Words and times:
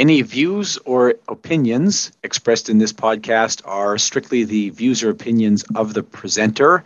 Any 0.00 0.22
views 0.22 0.78
or 0.86 1.16
opinions 1.28 2.10
expressed 2.22 2.70
in 2.70 2.78
this 2.78 2.90
podcast 2.90 3.60
are 3.66 3.98
strictly 3.98 4.44
the 4.44 4.70
views 4.70 5.02
or 5.02 5.10
opinions 5.10 5.62
of 5.74 5.92
the 5.92 6.02
presenter. 6.02 6.84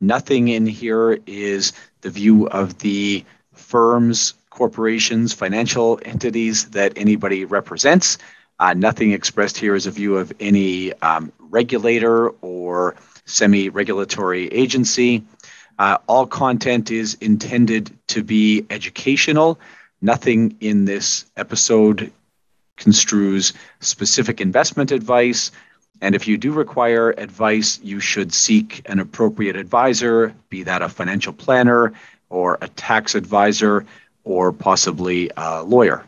Nothing 0.00 0.48
in 0.48 0.64
here 0.64 1.18
is 1.26 1.74
the 2.00 2.08
view 2.08 2.48
of 2.48 2.78
the 2.78 3.22
firms, 3.52 4.32
corporations, 4.48 5.34
financial 5.34 6.00
entities 6.06 6.70
that 6.70 6.94
anybody 6.96 7.44
represents. 7.44 8.16
Uh, 8.58 8.72
nothing 8.72 9.12
expressed 9.12 9.58
here 9.58 9.74
is 9.74 9.86
a 9.86 9.90
view 9.90 10.16
of 10.16 10.32
any 10.40 10.94
um, 11.02 11.30
regulator 11.40 12.30
or 12.40 12.94
semi 13.26 13.68
regulatory 13.68 14.48
agency. 14.48 15.22
Uh, 15.78 15.98
all 16.06 16.26
content 16.26 16.90
is 16.90 17.12
intended 17.20 17.94
to 18.06 18.22
be 18.22 18.64
educational. 18.70 19.60
Nothing 20.00 20.56
in 20.60 20.86
this 20.86 21.26
episode 21.36 22.10
construes 22.76 23.52
specific 23.80 24.40
investment 24.40 24.90
advice. 24.90 25.50
And 26.00 26.14
if 26.14 26.26
you 26.26 26.36
do 26.36 26.52
require 26.52 27.10
advice, 27.18 27.80
you 27.82 28.00
should 28.00 28.34
seek 28.34 28.82
an 28.86 28.98
appropriate 29.00 29.56
advisor, 29.56 30.34
be 30.48 30.62
that 30.64 30.82
a 30.82 30.88
financial 30.88 31.32
planner 31.32 31.92
or 32.30 32.58
a 32.60 32.68
tax 32.68 33.14
advisor 33.14 33.86
or 34.24 34.52
possibly 34.52 35.30
a 35.36 35.62
lawyer. 35.62 36.04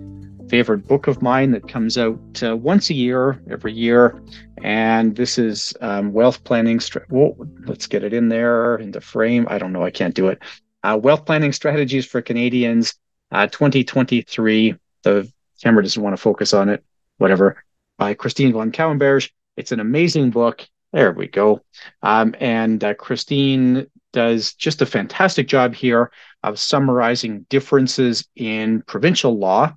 favorite 0.49 0.87
book 0.87 1.07
of 1.07 1.21
mine 1.21 1.51
that 1.51 1.67
comes 1.67 1.97
out 1.97 2.19
uh, 2.43 2.57
once 2.57 2.89
a 2.89 2.93
year, 2.93 3.39
every 3.49 3.71
year. 3.71 4.19
And 4.63 5.15
this 5.15 5.37
is 5.37 5.73
um, 5.81 6.11
Wealth 6.11 6.43
Planning. 6.43 6.79
Whoa, 7.09 7.37
let's 7.65 7.85
get 7.85 8.03
it 8.03 8.13
in 8.13 8.29
there 8.29 8.77
in 8.77 8.91
the 8.91 9.01
frame. 9.01 9.45
I 9.49 9.59
don't 9.59 9.71
know. 9.71 9.83
I 9.83 9.91
can't 9.91 10.15
do 10.15 10.27
it. 10.27 10.39
Uh, 10.83 10.99
Wealth 11.01 11.25
Planning 11.25 11.53
Strategies 11.53 12.05
for 12.05 12.21
Canadians, 12.21 12.95
uh, 13.31 13.47
2023. 13.47 14.75
The 15.03 15.31
camera 15.61 15.83
doesn't 15.83 16.01
want 16.01 16.15
to 16.15 16.21
focus 16.21 16.53
on 16.53 16.69
it. 16.69 16.83
Whatever. 17.17 17.63
By 17.97 18.13
Christine 18.13 18.53
Van 18.53 18.71
Cauwenberghe. 18.71 19.29
It's 19.57 19.71
an 19.71 19.79
amazing 19.79 20.29
book. 20.29 20.67
There 20.93 21.11
we 21.11 21.27
go. 21.27 21.61
Um, 22.01 22.35
and 22.39 22.83
uh, 22.83 22.93
Christine 22.95 23.87
does 24.11 24.53
just 24.53 24.81
a 24.81 24.85
fantastic 24.85 25.47
job 25.47 25.75
here 25.75 26.11
of 26.43 26.59
summarizing 26.59 27.45
differences 27.49 28.27
in 28.35 28.81
provincial 28.83 29.37
law. 29.37 29.75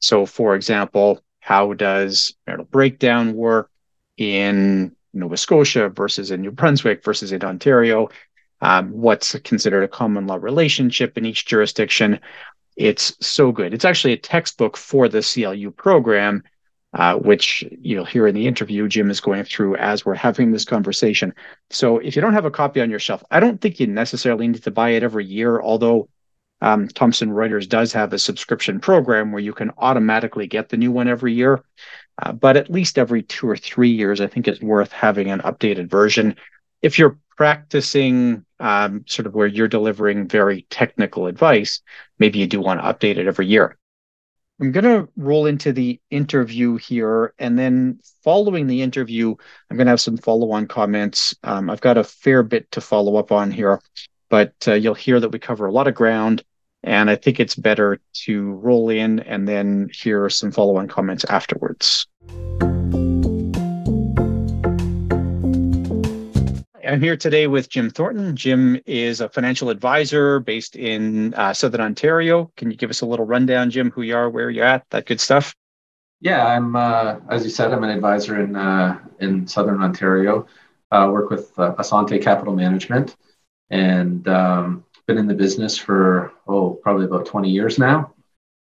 So, 0.00 0.26
for 0.26 0.54
example, 0.54 1.20
how 1.40 1.72
does 1.72 2.34
marital 2.46 2.66
breakdown 2.66 3.34
work 3.34 3.70
in 4.16 4.94
Nova 5.14 5.36
Scotia 5.36 5.88
versus 5.88 6.30
in 6.30 6.42
New 6.42 6.50
Brunswick 6.50 7.04
versus 7.04 7.32
in 7.32 7.44
Ontario? 7.44 8.08
Um, 8.60 8.92
what's 8.92 9.36
considered 9.40 9.82
a 9.82 9.88
common 9.88 10.26
law 10.26 10.36
relationship 10.36 11.18
in 11.18 11.24
each 11.24 11.46
jurisdiction? 11.46 12.20
It's 12.76 13.14
so 13.20 13.52
good. 13.52 13.74
It's 13.74 13.84
actually 13.84 14.14
a 14.14 14.18
textbook 14.18 14.76
for 14.76 15.08
the 15.08 15.22
CLU 15.22 15.70
program 15.70 16.42
uh, 16.94 17.14
which 17.16 17.64
you'll 17.80 18.04
hear 18.04 18.26
in 18.26 18.34
the 18.34 18.46
interview 18.46 18.86
Jim 18.86 19.10
is 19.10 19.20
going 19.20 19.44
through 19.44 19.76
as 19.76 20.04
we're 20.04 20.14
having 20.14 20.52
this 20.52 20.64
conversation. 20.64 21.34
So 21.70 21.98
if 21.98 22.14
you 22.14 22.22
don't 22.22 22.34
have 22.34 22.44
a 22.44 22.50
copy 22.50 22.80
on 22.80 22.90
your 22.90 22.98
shelf, 22.98 23.24
I 23.30 23.40
don't 23.40 23.60
think 23.60 23.80
you 23.80 23.86
necessarily 23.86 24.46
need 24.48 24.62
to 24.64 24.70
buy 24.70 24.90
it 24.90 25.02
every 25.02 25.24
year, 25.24 25.60
although 25.60 26.08
um, 26.60 26.88
Thomson 26.88 27.30
Reuters 27.30 27.68
does 27.68 27.92
have 27.94 28.12
a 28.12 28.18
subscription 28.18 28.78
program 28.78 29.32
where 29.32 29.42
you 29.42 29.54
can 29.54 29.72
automatically 29.78 30.46
get 30.46 30.68
the 30.68 30.76
new 30.76 30.92
one 30.92 31.08
every 31.08 31.32
year. 31.32 31.64
Uh, 32.22 32.32
but 32.32 32.58
at 32.58 32.70
least 32.70 32.98
every 32.98 33.22
two 33.22 33.48
or 33.48 33.56
three 33.56 33.90
years, 33.90 34.20
I 34.20 34.26
think 34.26 34.46
it's 34.46 34.60
worth 34.60 34.92
having 34.92 35.30
an 35.30 35.40
updated 35.40 35.88
version. 35.88 36.36
If 36.82 36.98
you're 36.98 37.18
practicing 37.36 38.44
um, 38.60 39.04
sort 39.06 39.26
of 39.26 39.34
where 39.34 39.46
you're 39.46 39.68
delivering 39.68 40.28
very 40.28 40.66
technical 40.70 41.26
advice, 41.26 41.80
maybe 42.18 42.38
you 42.38 42.46
do 42.46 42.60
want 42.60 42.80
to 42.80 42.86
update 42.86 43.16
it 43.16 43.26
every 43.26 43.46
year. 43.46 43.76
I'm 44.60 44.70
going 44.70 44.84
to 44.84 45.08
roll 45.16 45.46
into 45.46 45.72
the 45.72 46.00
interview 46.10 46.76
here. 46.76 47.34
And 47.38 47.58
then 47.58 47.98
following 48.22 48.68
the 48.68 48.82
interview, 48.82 49.34
I'm 49.68 49.76
going 49.76 49.86
to 49.86 49.90
have 49.90 50.00
some 50.00 50.16
follow 50.16 50.52
on 50.52 50.68
comments. 50.68 51.34
Um, 51.42 51.68
I've 51.68 51.80
got 51.80 51.98
a 51.98 52.04
fair 52.04 52.44
bit 52.44 52.70
to 52.72 52.80
follow 52.80 53.16
up 53.16 53.32
on 53.32 53.50
here, 53.50 53.80
but 54.28 54.54
uh, 54.68 54.74
you'll 54.74 54.94
hear 54.94 55.18
that 55.18 55.30
we 55.30 55.40
cover 55.40 55.66
a 55.66 55.72
lot 55.72 55.88
of 55.88 55.96
ground. 55.96 56.44
And 56.84 57.10
I 57.10 57.16
think 57.16 57.40
it's 57.40 57.56
better 57.56 58.00
to 58.24 58.52
roll 58.52 58.88
in 58.88 59.20
and 59.20 59.48
then 59.48 59.90
hear 59.92 60.28
some 60.28 60.52
follow 60.52 60.76
on 60.76 60.86
comments 60.86 61.24
afterwards. 61.24 62.06
I'm 66.86 67.00
here 67.00 67.16
today 67.16 67.46
with 67.46 67.68
Jim 67.68 67.90
Thornton. 67.90 68.34
Jim 68.34 68.80
is 68.86 69.20
a 69.20 69.28
financial 69.28 69.70
advisor 69.70 70.40
based 70.40 70.74
in 70.74 71.32
uh, 71.34 71.52
Southern 71.52 71.80
Ontario. 71.80 72.50
Can 72.56 72.70
you 72.70 72.76
give 72.76 72.90
us 72.90 73.02
a 73.02 73.06
little 73.06 73.24
rundown, 73.24 73.70
Jim, 73.70 73.90
who 73.90 74.02
you 74.02 74.16
are, 74.16 74.28
where 74.28 74.50
you're 74.50 74.64
at, 74.64 74.84
that 74.90 75.06
good 75.06 75.20
stuff? 75.20 75.54
Yeah, 76.20 76.44
I'm, 76.44 76.74
uh, 76.74 77.16
as 77.30 77.44
you 77.44 77.50
said, 77.50 77.72
I'm 77.72 77.84
an 77.84 77.90
advisor 77.90 78.40
in, 78.40 78.56
uh, 78.56 78.98
in 79.20 79.46
Southern 79.46 79.80
Ontario. 79.80 80.46
Uh, 80.90 81.08
work 81.12 81.30
with 81.30 81.56
uh, 81.58 81.74
Assante 81.78 82.20
Capital 82.20 82.54
Management 82.54 83.16
and 83.70 84.26
um, 84.26 84.84
been 85.06 85.18
in 85.18 85.26
the 85.26 85.34
business 85.34 85.78
for, 85.78 86.32
oh, 86.48 86.70
probably 86.82 87.04
about 87.04 87.26
20 87.26 87.48
years 87.48 87.78
now. 87.78 88.12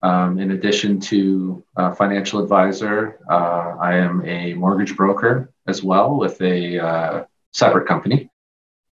Um, 0.02 0.38
in 0.38 0.50
addition 0.50 1.00
to 1.00 1.64
a 1.76 1.94
financial 1.94 2.42
advisor, 2.42 3.20
uh, 3.30 3.76
I 3.80 3.94
am 3.94 4.24
a 4.26 4.52
mortgage 4.54 4.96
broker 4.96 5.52
as 5.66 5.82
well 5.82 6.16
with 6.16 6.40
a 6.42 7.26
separate 7.52 7.86
company. 7.86 8.30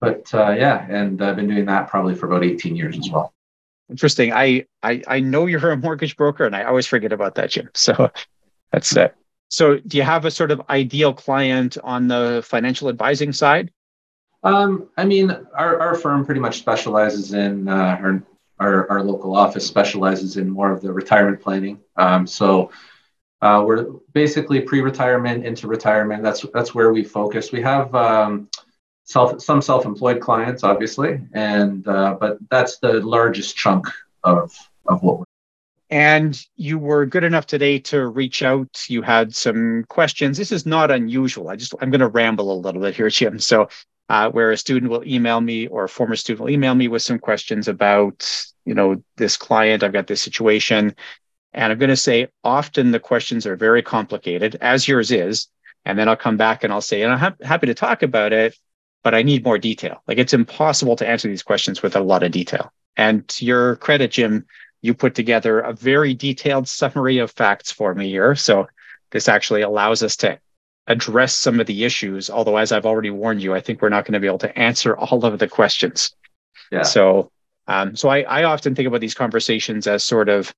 But 0.02 0.34
uh, 0.34 0.52
yeah, 0.52 0.86
and 0.90 1.22
I've 1.22 1.36
been 1.36 1.48
doing 1.48 1.66
that 1.66 1.90
probably 1.90 2.16
for 2.16 2.28
about 2.28 2.44
18 2.44 2.76
years 2.76 2.98
as 2.98 3.10
well. 3.10 3.34
Interesting. 3.90 4.34
I, 4.34 4.66
I 4.82 5.02
I 5.08 5.20
know 5.20 5.46
you're 5.46 5.72
a 5.72 5.78
mortgage 5.78 6.18
broker, 6.18 6.46
and 6.46 6.56
I 6.56 6.64
always 6.64 6.88
forget 6.88 7.14
about 7.14 7.36
that, 7.36 7.52
Jim. 7.52 7.70
So 7.74 8.12
that's 8.72 8.96
it. 8.96 9.16
So 9.50 9.78
do 9.78 9.98
you 9.98 10.04
have 10.04 10.26
a 10.26 10.32
sort 10.32 10.52
of 10.52 10.62
ideal 10.70 11.14
client 11.14 11.78
on 11.84 12.08
the 12.08 12.44
financial 12.46 12.90
advising 12.90 13.32
side? 13.32 13.72
Um, 14.44 14.90
I 14.98 15.06
mean, 15.06 15.32
our, 15.56 15.80
our 15.80 15.96
firm 15.96 16.26
pretty 16.26 16.42
much 16.42 16.60
specializes 16.60 17.34
in 17.34 17.68
uh, 17.68 17.98
or 18.02 18.24
our, 18.60 18.90
our 18.90 19.04
local 19.04 19.36
office 19.36 19.66
specializes 19.66 20.38
in 20.38 20.50
more 20.50 20.72
of 20.72 20.82
the 20.82 20.92
retirement 20.92 21.42
planning. 21.42 21.80
Um, 21.96 22.28
so 22.28 22.72
uh, 23.46 23.62
we're 23.64 23.84
basically 24.14 24.60
pre-retirement 24.60 25.46
into 25.46 25.68
retirement. 25.68 26.24
That's 26.24 26.44
that's 26.52 26.74
where 26.74 26.92
we 26.92 27.04
focus. 27.04 27.52
We 27.52 27.62
have 27.62 27.94
um, 27.94 28.50
self 29.04 29.40
some 29.40 29.62
self-employed 29.62 30.20
clients, 30.20 30.64
obviously, 30.64 31.22
and 31.34 31.88
uh, 31.88 32.18
but 32.20 32.40
that's 32.50 32.80
the 32.80 32.94
largest 33.02 33.56
chunk 33.56 33.86
of 34.24 34.52
of 34.88 35.04
what 35.04 35.20
we're. 35.20 35.26
And 35.92 36.44
you 36.56 36.80
were 36.80 37.06
good 37.06 37.24
enough 37.24 37.46
today 37.46 37.78
to 37.92 38.08
reach 38.08 38.42
out. 38.42 38.84
You 38.88 39.04
had 39.04 39.36
some 39.36 39.86
questions. 39.90 40.40
This 40.40 40.52
is 40.52 40.66
not 40.66 40.90
unusual. 40.90 41.50
I 41.50 41.56
just 41.56 41.76
I'm 41.82 41.92
going 41.92 42.02
to 42.02 42.08
ramble 42.08 42.52
a 42.52 42.58
little 42.60 42.82
bit 42.82 42.96
here, 42.96 43.12
Jim. 43.12 43.38
So 43.38 43.70
uh, 44.10 44.32
where 44.32 44.50
a 44.50 44.58
student 44.58 44.92
will 44.92 45.06
email 45.06 45.40
me 45.40 45.68
or 45.68 45.84
a 45.84 45.90
former 45.90 46.16
student 46.16 46.42
will 46.42 46.50
email 46.50 46.74
me 46.74 46.88
with 46.88 47.04
some 47.04 47.20
questions 47.20 47.68
about, 47.68 48.28
you 48.66 48.74
know, 48.74 49.04
this 49.18 49.38
client, 49.38 49.84
I've 49.84 49.94
got 49.94 50.08
this 50.08 50.24
situation. 50.24 50.96
And 51.56 51.72
I'm 51.72 51.80
going 51.80 51.90
to 51.90 51.96
say 51.96 52.28
often 52.44 52.92
the 52.92 53.00
questions 53.00 53.48
are 53.48 53.56
very 53.56 53.82
complicated, 53.82 54.58
as 54.60 54.88
yours 54.88 55.10
is. 55.10 55.48
And 55.86 55.98
then 55.98 56.10
I'll 56.10 56.18
come 56.18 56.36
back 56.36 56.64
and 56.64 56.74
I'll 56.74 56.82
say, 56.82 57.02
and 57.02 57.14
I'm 57.14 57.20
ha- 57.20 57.36
happy 57.42 57.68
to 57.68 57.74
talk 57.74 58.04
about 58.04 58.34
it, 58.34 58.58
but 59.04 59.16
I 59.16 59.24
need 59.24 59.46
more 59.46 59.58
detail. 59.58 60.04
Like 60.08 60.18
it's 60.18 60.34
impossible 60.34 60.98
to 60.98 61.08
answer 61.08 61.28
these 61.30 61.44
questions 61.44 61.82
with 61.82 61.96
a 61.96 62.02
lot 62.02 62.24
of 62.24 62.32
detail. 62.32 62.72
And 62.98 63.28
to 63.30 63.46
your 63.46 63.78
credit, 63.78 64.12
Jim, 64.12 64.46
you 64.82 64.94
put 64.94 65.16
together 65.16 65.62
a 65.62 65.74
very 65.74 66.14
detailed 66.14 66.68
summary 66.68 67.20
of 67.20 67.32
facts 67.32 67.72
for 67.72 67.96
me 67.96 68.10
here. 68.10 68.36
So 68.36 68.68
this 69.12 69.30
actually 69.30 69.62
allows 69.62 70.04
us 70.04 70.18
to 70.18 70.40
address 70.88 71.36
some 71.36 71.60
of 71.60 71.68
the 71.68 71.86
issues. 71.86 72.30
Although, 72.30 72.58
as 72.58 72.72
I've 72.72 72.86
already 72.86 73.12
warned 73.12 73.42
you, 73.42 73.54
I 73.54 73.62
think 73.62 73.82
we're 73.82 73.90
not 73.90 74.06
going 74.06 74.14
to 74.14 74.20
be 74.20 74.28
able 74.28 74.40
to 74.40 74.60
answer 74.60 74.98
all 74.98 75.24
of 75.24 75.40
the 75.40 75.48
questions. 75.48 76.14
Yeah. 76.72 76.84
So, 76.84 77.32
um, 77.68 77.96
so 77.96 78.10
I, 78.10 78.22
I 78.24 78.44
often 78.44 78.76
think 78.76 78.88
about 78.88 79.02
these 79.02 79.14
conversations 79.14 79.88
as 79.88 80.04
sort 80.04 80.30
of 80.30 80.54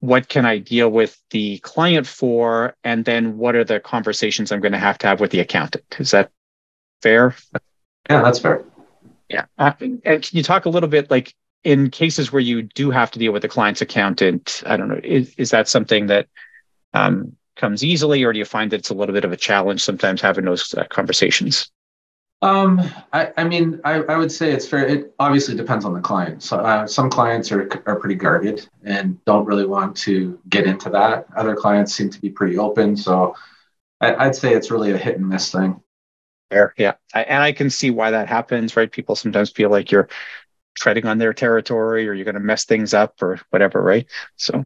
what 0.00 0.28
can 0.28 0.44
I 0.44 0.58
deal 0.58 0.90
with 0.90 1.18
the 1.30 1.58
client 1.58 2.06
for, 2.06 2.76
and 2.84 3.04
then 3.04 3.38
what 3.38 3.54
are 3.54 3.64
the 3.64 3.80
conversations 3.80 4.52
I'm 4.52 4.60
going 4.60 4.72
to 4.72 4.78
have 4.78 4.98
to 4.98 5.06
have 5.06 5.20
with 5.20 5.30
the 5.30 5.40
accountant? 5.40 5.84
Is 5.98 6.10
that 6.10 6.30
fair? 7.02 7.34
Yeah, 8.10 8.22
that's 8.22 8.38
fair. 8.38 8.64
Yeah. 9.28 9.46
Uh, 9.58 9.72
and 9.80 10.02
can 10.02 10.20
you 10.32 10.42
talk 10.42 10.66
a 10.66 10.68
little 10.68 10.88
bit 10.88 11.10
like 11.10 11.34
in 11.64 11.90
cases 11.90 12.30
where 12.30 12.40
you 12.40 12.62
do 12.62 12.90
have 12.90 13.10
to 13.12 13.18
deal 13.18 13.32
with 13.32 13.42
the 13.42 13.48
client's 13.48 13.80
accountant? 13.80 14.62
I 14.66 14.76
don't 14.76 14.88
know. 14.88 15.00
Is, 15.02 15.34
is 15.36 15.50
that 15.50 15.68
something 15.68 16.08
that 16.08 16.28
um, 16.92 17.34
comes 17.56 17.82
easily, 17.82 18.22
or 18.24 18.32
do 18.32 18.38
you 18.38 18.44
find 18.44 18.70
that 18.72 18.80
it's 18.80 18.90
a 18.90 18.94
little 18.94 19.14
bit 19.14 19.24
of 19.24 19.32
a 19.32 19.36
challenge 19.36 19.82
sometimes 19.82 20.20
having 20.20 20.44
those 20.44 20.74
uh, 20.74 20.84
conversations? 20.84 21.70
Um, 22.42 22.80
I, 23.12 23.32
I 23.38 23.44
mean, 23.44 23.80
I, 23.84 23.94
I, 24.02 24.16
would 24.16 24.30
say 24.30 24.52
it's 24.52 24.68
fair. 24.68 24.86
It 24.86 25.14
obviously 25.18 25.54
depends 25.54 25.86
on 25.86 25.94
the 25.94 26.00
client. 26.00 26.42
So 26.42 26.58
uh, 26.58 26.86
some 26.86 27.08
clients 27.08 27.50
are 27.50 27.68
are 27.86 27.98
pretty 27.98 28.16
guarded 28.16 28.68
and 28.82 29.22
don't 29.24 29.46
really 29.46 29.64
want 29.64 29.96
to 29.98 30.38
get 30.50 30.66
into 30.66 30.90
that. 30.90 31.26
Other 31.36 31.56
clients 31.56 31.94
seem 31.94 32.10
to 32.10 32.20
be 32.20 32.28
pretty 32.28 32.58
open. 32.58 32.96
So 32.96 33.34
I, 34.00 34.26
would 34.26 34.36
say 34.36 34.52
it's 34.52 34.70
really 34.70 34.92
a 34.92 34.98
hit 34.98 35.16
and 35.16 35.26
miss 35.26 35.50
thing. 35.50 35.80
Fair, 36.50 36.74
yeah, 36.76 36.94
I, 37.14 37.22
and 37.22 37.42
I 37.42 37.52
can 37.52 37.70
see 37.70 37.90
why 37.90 38.10
that 38.10 38.28
happens. 38.28 38.76
Right? 38.76 38.92
People 38.92 39.16
sometimes 39.16 39.50
feel 39.50 39.70
like 39.70 39.90
you're 39.90 40.08
treading 40.74 41.06
on 41.06 41.16
their 41.16 41.32
territory, 41.32 42.06
or 42.06 42.12
you're 42.12 42.24
going 42.24 42.34
to 42.34 42.40
mess 42.40 42.66
things 42.66 42.92
up, 42.92 43.22
or 43.22 43.40
whatever. 43.50 43.80
Right? 43.80 44.06
So, 44.36 44.62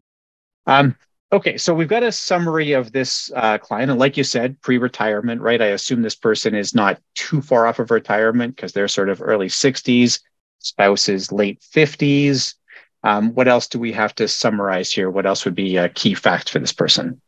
um, 0.65 0.97
Okay, 1.31 1.57
so 1.57 1.75
we've 1.75 1.87
got 1.87 2.01
a 2.01 2.11
summary 2.11 2.71
of 2.71 2.91
this 2.91 3.31
uh, 3.35 3.59
client. 3.59 3.91
And 3.91 3.99
like 3.99 4.17
you 4.17 4.23
said, 4.23 4.59
pre 4.61 4.79
retirement, 4.79 5.41
right? 5.41 5.61
I 5.61 5.67
assume 5.67 6.01
this 6.01 6.15
person 6.15 6.55
is 6.55 6.73
not 6.73 6.99
too 7.13 7.41
far 7.41 7.67
off 7.67 7.77
of 7.77 7.91
retirement 7.91 8.55
because 8.55 8.73
they're 8.73 8.87
sort 8.87 9.09
of 9.09 9.21
early 9.21 9.47
60s, 9.47 10.21
spouse 10.57 11.07
is 11.07 11.31
late 11.31 11.61
50s. 11.61 12.55
Um, 13.03 13.33
what 13.35 13.47
else 13.47 13.67
do 13.67 13.79
we 13.79 13.91
have 13.93 14.15
to 14.15 14.27
summarize 14.27 14.91
here? 14.91 15.09
What 15.09 15.27
else 15.27 15.45
would 15.45 15.55
be 15.55 15.77
a 15.77 15.89
key 15.89 16.15
fact 16.15 16.49
for 16.49 16.59
this 16.59 16.73
person? 16.73 17.21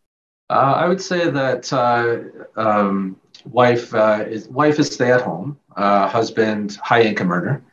Uh, 0.49 0.73
I 0.75 0.87
would 0.87 1.01
say 1.01 1.29
that 1.29 1.71
uh, 1.71 2.17
um, 2.59 3.15
wife 3.45 3.93
uh, 3.93 4.25
is 4.27 4.49
wife 4.49 4.79
is 4.79 4.91
stay 4.91 5.11
at 5.11 5.21
home, 5.21 5.57
uh, 5.77 6.09
husband 6.09 6.77
high 6.83 7.03
income 7.03 7.31
earner, 7.31 7.63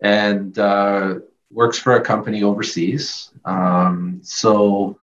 and 0.00 0.58
uh, 0.58 1.16
works 1.50 1.78
for 1.78 1.96
a 1.96 2.00
company 2.00 2.42
overseas. 2.42 3.30
Um, 3.44 4.20
so 4.22 4.98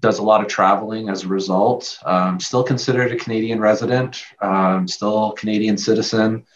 does 0.00 0.18
a 0.18 0.22
lot 0.22 0.40
of 0.40 0.48
traveling 0.48 1.08
as 1.08 1.24
a 1.24 1.28
result. 1.28 1.98
Um, 2.04 2.40
still 2.40 2.64
considered 2.64 3.12
a 3.12 3.16
Canadian 3.16 3.60
resident, 3.60 4.24
um, 4.40 4.88
still 4.88 5.32
Canadian 5.32 5.76
citizen. 5.78 6.46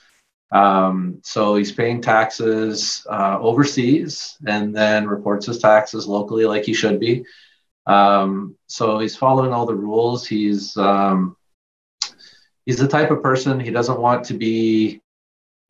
Um, 0.50 1.20
so 1.22 1.56
he's 1.56 1.72
paying 1.72 2.00
taxes 2.00 3.06
uh, 3.10 3.38
overseas 3.40 4.36
and 4.46 4.74
then 4.74 5.06
reports 5.06 5.46
his 5.46 5.58
taxes 5.58 6.06
locally 6.06 6.44
like 6.44 6.64
he 6.64 6.74
should 6.74 7.00
be. 7.00 7.24
Um, 7.86 8.56
so 8.66 8.98
he's 8.98 9.16
following 9.16 9.52
all 9.52 9.66
the 9.66 9.74
rules. 9.74 10.26
He's 10.26 10.76
um, 10.76 11.36
he's 12.64 12.78
the 12.78 12.88
type 12.88 13.10
of 13.10 13.22
person 13.22 13.60
he 13.60 13.70
doesn't 13.70 14.00
want 14.00 14.24
to 14.26 14.34
be 14.34 15.02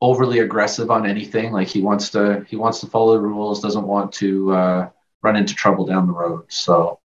overly 0.00 0.40
aggressive 0.40 0.90
on 0.90 1.06
anything. 1.06 1.50
Like 1.50 1.68
he 1.68 1.80
wants 1.80 2.10
to 2.10 2.44
he 2.48 2.56
wants 2.56 2.80
to 2.80 2.86
follow 2.86 3.14
the 3.14 3.20
rules. 3.20 3.60
Doesn't 3.60 3.86
want 3.86 4.12
to 4.14 4.52
uh, 4.52 4.88
run 5.22 5.36
into 5.36 5.54
trouble 5.54 5.86
down 5.86 6.06
the 6.06 6.12
road. 6.12 6.44
So 6.48 7.00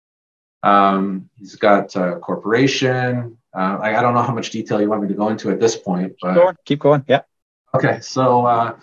um, 0.64 1.30
he's 1.38 1.56
got 1.56 1.96
a 1.96 2.20
corporation. 2.20 3.38
Uh, 3.56 3.78
I, 3.82 3.98
I, 3.98 4.02
don't 4.02 4.14
know 4.14 4.22
how 4.22 4.34
much 4.34 4.52
detail 4.52 4.82
you 4.82 4.90
want 4.90 5.02
me 5.02 5.08
to 5.08 5.14
go 5.14 5.30
into 5.30 5.50
at 5.50 5.60
this 5.60 5.76
point, 5.76 6.16
but 6.22 6.34
keep 6.34 6.42
going. 6.42 6.56
Keep 6.66 6.80
going. 6.80 7.06
Yeah. 7.08 7.22
Okay. 7.74 8.00
So, 8.02 8.46
uh, 8.46 8.78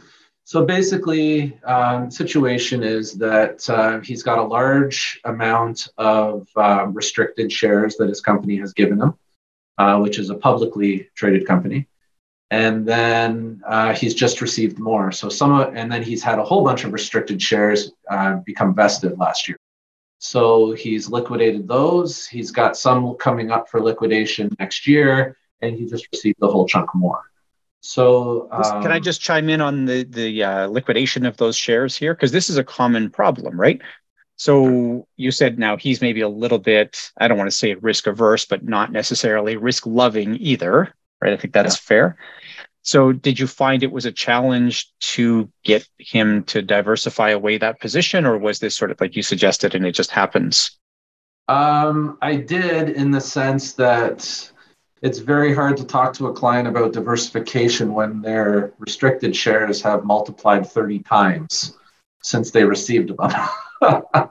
so 0.44 0.64
basically, 0.64 1.58
um, 1.64 2.10
situation 2.10 2.82
is 2.82 3.14
that 3.14 3.68
uh, 3.68 4.00
he's 4.00 4.22
got 4.22 4.38
a 4.38 4.42
large 4.42 5.20
amount 5.24 5.88
of 5.96 6.46
um, 6.56 6.92
restricted 6.92 7.50
shares 7.50 7.96
that 7.96 8.08
his 8.08 8.20
company 8.20 8.56
has 8.58 8.72
given 8.72 9.00
him, 9.00 9.14
uh, 9.78 9.98
which 9.98 10.18
is 10.18 10.30
a 10.30 10.34
publicly 10.34 11.08
traded 11.14 11.46
company. 11.46 11.88
And 12.50 12.86
then 12.86 13.62
uh, 13.66 13.94
he's 13.94 14.14
just 14.14 14.40
received 14.40 14.78
more. 14.78 15.10
So 15.12 15.28
some, 15.28 15.52
of, 15.52 15.74
and 15.74 15.90
then 15.90 16.02
he's 16.02 16.22
had 16.22 16.38
a 16.38 16.44
whole 16.44 16.62
bunch 16.62 16.84
of 16.84 16.92
restricted 16.92 17.40
shares 17.40 17.92
uh, 18.10 18.36
become 18.44 18.74
vested 18.74 19.18
last 19.18 19.48
year. 19.48 19.56
So 20.24 20.72
he's 20.72 21.10
liquidated 21.10 21.68
those. 21.68 22.26
He's 22.26 22.50
got 22.50 22.78
some 22.78 23.14
coming 23.16 23.50
up 23.50 23.68
for 23.68 23.82
liquidation 23.82 24.56
next 24.58 24.86
year, 24.86 25.36
and 25.60 25.76
he 25.76 25.84
just 25.84 26.08
received 26.12 26.38
a 26.40 26.46
whole 26.46 26.66
chunk 26.66 26.94
more. 26.94 27.20
So 27.82 28.48
um, 28.50 28.82
can 28.82 28.90
I 28.90 28.96
um, 28.96 29.02
just 29.02 29.20
chime 29.20 29.50
in 29.50 29.60
on 29.60 29.84
the 29.84 30.04
the 30.04 30.42
uh, 30.42 30.66
liquidation 30.68 31.26
of 31.26 31.36
those 31.36 31.56
shares 31.56 31.94
here 31.94 32.14
because 32.14 32.32
this 32.32 32.48
is 32.48 32.56
a 32.56 32.64
common 32.64 33.10
problem, 33.10 33.60
right? 33.60 33.82
So 34.36 35.06
you 35.18 35.30
said 35.30 35.58
now 35.58 35.76
he's 35.76 36.00
maybe 36.00 36.22
a 36.22 36.28
little 36.28 36.58
bit 36.58 37.12
I 37.18 37.28
don't 37.28 37.36
want 37.36 37.50
to 37.50 37.56
say 37.56 37.74
risk 37.74 38.06
averse, 38.06 38.46
but 38.46 38.64
not 38.64 38.92
necessarily 38.92 39.58
risk 39.58 39.84
loving 39.84 40.38
either, 40.40 40.94
right? 41.20 41.34
I 41.34 41.36
think 41.36 41.52
that's 41.52 41.76
yeah. 41.76 41.82
fair. 41.82 42.16
So, 42.84 43.12
did 43.12 43.40
you 43.40 43.46
find 43.46 43.82
it 43.82 43.90
was 43.90 44.04
a 44.04 44.12
challenge 44.12 44.92
to 45.14 45.50
get 45.64 45.88
him 45.98 46.44
to 46.44 46.60
diversify 46.60 47.30
away 47.30 47.56
that 47.56 47.80
position, 47.80 48.26
or 48.26 48.36
was 48.36 48.58
this 48.58 48.76
sort 48.76 48.90
of 48.90 49.00
like 49.00 49.16
you 49.16 49.22
suggested 49.22 49.74
and 49.74 49.86
it 49.86 49.92
just 49.92 50.10
happens? 50.10 50.70
Um, 51.48 52.18
I 52.20 52.36
did 52.36 52.90
in 52.90 53.10
the 53.10 53.22
sense 53.22 53.72
that 53.72 54.52
it's 55.00 55.18
very 55.18 55.54
hard 55.54 55.78
to 55.78 55.84
talk 55.84 56.12
to 56.14 56.26
a 56.26 56.32
client 56.34 56.68
about 56.68 56.92
diversification 56.92 57.94
when 57.94 58.20
their 58.20 58.74
restricted 58.78 59.34
shares 59.34 59.80
have 59.80 60.04
multiplied 60.04 60.66
30 60.66 60.98
times 61.00 61.78
since 62.22 62.50
they 62.50 62.64
received 62.64 63.16
them. 63.16 63.30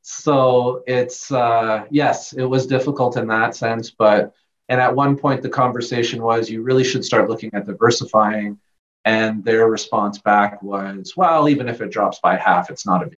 so, 0.00 0.82
it's, 0.86 1.30
uh, 1.30 1.84
yes, 1.90 2.32
it 2.32 2.44
was 2.44 2.66
difficult 2.66 3.18
in 3.18 3.26
that 3.26 3.54
sense, 3.54 3.90
but 3.90 4.34
and 4.72 4.80
at 4.80 4.96
one 4.96 5.18
point, 5.18 5.42
the 5.42 5.50
conversation 5.50 6.22
was, 6.22 6.48
you 6.48 6.62
really 6.62 6.82
should 6.82 7.04
start 7.04 7.28
looking 7.28 7.50
at 7.52 7.66
diversifying. 7.66 8.58
And 9.04 9.44
their 9.44 9.68
response 9.68 10.16
back 10.16 10.62
was, 10.62 11.12
well, 11.14 11.46
even 11.50 11.68
if 11.68 11.82
it 11.82 11.90
drops 11.90 12.20
by 12.20 12.38
half, 12.38 12.70
it's 12.70 12.86
not 12.86 13.02
a 13.02 13.06
big 13.08 13.18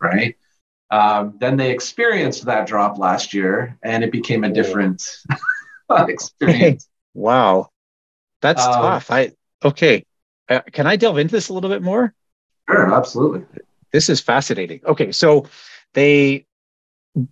right? 0.00 0.36
Um, 0.92 1.34
then 1.40 1.56
they 1.56 1.72
experienced 1.72 2.44
that 2.44 2.68
drop 2.68 2.96
last 2.96 3.34
year, 3.34 3.76
and 3.82 4.04
it 4.04 4.12
became 4.12 4.44
a 4.44 4.52
different 4.52 5.04
experience. 5.90 6.88
wow, 7.12 7.70
that's 8.40 8.64
um, 8.64 8.74
tough. 8.74 9.10
I 9.10 9.32
okay. 9.64 10.06
Uh, 10.48 10.60
can 10.70 10.86
I 10.86 10.94
delve 10.94 11.18
into 11.18 11.32
this 11.32 11.48
a 11.48 11.54
little 11.54 11.70
bit 11.70 11.82
more? 11.82 12.14
Sure, 12.70 12.94
absolutely. 12.94 13.44
This 13.90 14.08
is 14.08 14.20
fascinating. 14.20 14.80
Okay, 14.86 15.10
so 15.10 15.46
they 15.94 16.46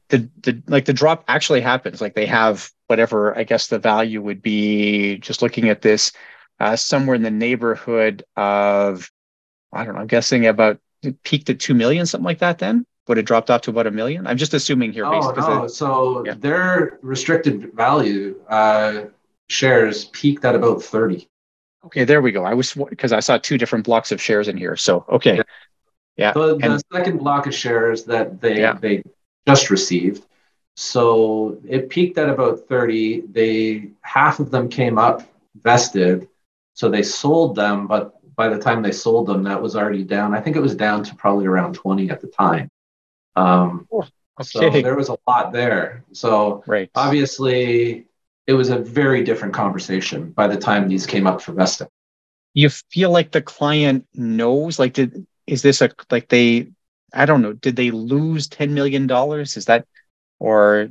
the 0.08 0.28
the 0.42 0.62
like 0.66 0.84
the 0.84 0.92
drop 0.92 1.24
actually 1.28 1.60
happens. 1.60 2.00
Like 2.00 2.14
they 2.14 2.26
have 2.26 2.70
whatever 2.86 3.36
I 3.36 3.44
guess 3.44 3.66
the 3.66 3.78
value 3.78 4.22
would 4.22 4.42
be. 4.42 5.18
Just 5.18 5.42
looking 5.42 5.68
at 5.68 5.82
this, 5.82 6.12
uh, 6.60 6.76
somewhere 6.76 7.16
in 7.16 7.22
the 7.22 7.30
neighborhood 7.30 8.24
of 8.36 9.10
I 9.72 9.84
don't 9.84 9.94
know. 9.94 10.00
I'm 10.00 10.06
guessing 10.06 10.46
about 10.46 10.78
peaked 11.24 11.50
at 11.50 11.58
two 11.58 11.74
million, 11.74 12.06
something 12.06 12.24
like 12.24 12.38
that. 12.38 12.58
Then 12.58 12.86
would 13.08 13.18
it 13.18 13.26
dropped 13.26 13.50
off 13.50 13.62
to 13.62 13.70
about 13.70 13.86
a 13.86 13.90
million? 13.90 14.26
I'm 14.26 14.36
just 14.36 14.54
assuming 14.54 14.92
here. 14.92 15.04
Oh 15.04 15.32
no! 15.32 15.64
It, 15.64 15.70
so 15.70 16.24
yeah. 16.24 16.34
their 16.34 16.98
restricted 17.02 17.72
value 17.74 18.40
uh, 18.48 19.04
shares 19.48 20.04
peaked 20.06 20.44
at 20.44 20.54
about 20.54 20.82
thirty. 20.82 21.28
Okay, 21.84 22.04
there 22.04 22.22
we 22.22 22.30
go. 22.30 22.44
I 22.44 22.54
was 22.54 22.74
because 22.74 23.12
I 23.12 23.18
saw 23.18 23.38
two 23.38 23.58
different 23.58 23.84
blocks 23.84 24.12
of 24.12 24.22
shares 24.22 24.46
in 24.46 24.56
here. 24.56 24.76
So 24.76 25.04
okay. 25.08 25.36
Yeah. 25.36 25.42
Yeah. 26.16 26.32
The, 26.32 26.56
the 26.56 26.64
And- 26.64 26.82
second 26.92 27.18
block 27.18 27.46
of 27.46 27.54
shares 27.54 28.04
that 28.04 28.40
they 28.40 28.60
Yeah. 28.60 28.74
they 28.74 29.02
just 29.46 29.70
received. 29.70 30.24
So 30.76 31.58
it 31.68 31.88
peaked 31.90 32.18
at 32.18 32.28
about 32.28 32.60
30. 32.68 33.22
They 33.30 33.90
half 34.02 34.40
of 34.40 34.50
them 34.50 34.68
came 34.68 34.98
up 34.98 35.22
vested. 35.62 36.28
So 36.74 36.88
they 36.88 37.02
sold 37.02 37.54
them, 37.54 37.86
but 37.86 38.14
by 38.36 38.48
the 38.48 38.58
time 38.58 38.82
they 38.82 38.92
sold 38.92 39.26
them, 39.26 39.42
that 39.44 39.60
was 39.60 39.76
already 39.76 40.04
down. 40.04 40.34
I 40.34 40.40
think 40.40 40.56
it 40.56 40.60
was 40.62 40.74
down 40.74 41.04
to 41.04 41.14
probably 41.14 41.46
around 41.46 41.74
20 41.74 42.10
at 42.10 42.20
the 42.20 42.28
time. 42.28 42.70
Um, 43.36 43.86
So 44.40 44.68
Okay. 44.68 44.82
there 44.82 44.96
was 44.96 45.08
a 45.08 45.16
lot 45.28 45.52
there. 45.52 46.04
So 46.12 46.64
right. 46.66 46.90
obviously, 46.94 48.06
it 48.46 48.54
was 48.54 48.70
a 48.70 48.78
very 48.78 49.22
different 49.24 49.54
conversation 49.54 50.30
by 50.32 50.48
the 50.48 50.56
time 50.56 50.88
these 50.88 51.06
came 51.06 51.26
up 51.26 51.40
for 51.42 51.52
vesting. 51.52 51.88
you 52.54 52.68
feel 52.68 53.10
like 53.10 53.30
the 53.32 53.42
client 53.42 54.06
knows 54.14 54.78
like 54.78 54.94
did 54.94 55.26
is 55.46 55.62
this 55.62 55.80
a 55.80 55.90
like 56.10 56.28
they 56.28 56.68
i 57.12 57.24
don't 57.24 57.42
know 57.42 57.52
did 57.52 57.76
they 57.76 57.90
lose 57.90 58.48
10 58.48 58.74
million 58.74 59.06
dollars 59.06 59.56
is 59.56 59.66
that 59.66 59.86
or 60.38 60.88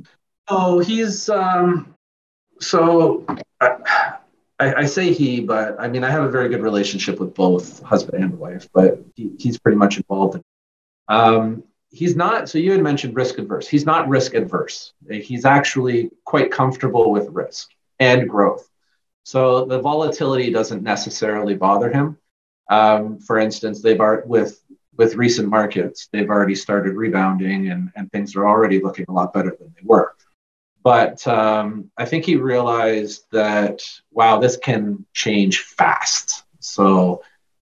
Oh, 0.48 0.80
he's 0.80 1.28
um. 1.28 1.94
So 2.60 3.24
I, 3.60 4.14
I 4.60 4.84
say 4.86 5.12
he, 5.12 5.40
but 5.40 5.76
I 5.80 5.88
mean 5.88 6.04
I 6.04 6.10
have 6.10 6.24
a 6.24 6.30
very 6.30 6.48
good 6.48 6.62
relationship 6.62 7.18
with 7.18 7.34
both 7.34 7.82
husband 7.82 8.22
and 8.22 8.38
wife, 8.38 8.68
but 8.72 9.02
he, 9.14 9.32
he's 9.38 9.58
pretty 9.58 9.78
much 9.78 9.96
involved. 9.96 10.36
In, 10.36 10.42
um, 11.08 11.64
he's 11.90 12.16
not. 12.16 12.48
So 12.48 12.58
you 12.58 12.72
had 12.72 12.82
mentioned 12.82 13.16
risk 13.16 13.38
adverse. 13.38 13.66
He's 13.66 13.86
not 13.86 14.08
risk 14.08 14.34
adverse. 14.34 14.92
He's 15.10 15.44
actually 15.44 16.10
quite 16.24 16.50
comfortable 16.50 17.10
with 17.10 17.28
risk 17.30 17.70
and 17.98 18.28
growth. 18.28 18.68
So 19.24 19.64
the 19.64 19.80
volatility 19.80 20.50
doesn't 20.50 20.82
necessarily 20.82 21.54
bother 21.54 21.90
him. 21.90 22.18
Um, 22.70 23.18
for 23.20 23.38
instance, 23.38 23.80
they've 23.80 24.00
already 24.00 24.26
with 24.26 24.61
with 24.96 25.14
recent 25.16 25.48
markets, 25.48 26.08
they've 26.12 26.28
already 26.28 26.54
started 26.54 26.94
rebounding 26.94 27.70
and, 27.70 27.90
and 27.96 28.10
things 28.12 28.36
are 28.36 28.46
already 28.46 28.80
looking 28.80 29.06
a 29.08 29.12
lot 29.12 29.32
better 29.32 29.56
than 29.58 29.72
they 29.74 29.82
were. 29.84 30.14
But 30.82 31.26
um, 31.26 31.90
I 31.96 32.04
think 32.04 32.24
he 32.24 32.36
realized 32.36 33.24
that, 33.30 33.82
wow, 34.10 34.38
this 34.38 34.56
can 34.56 35.04
change 35.14 35.60
fast. 35.60 36.44
So, 36.58 37.22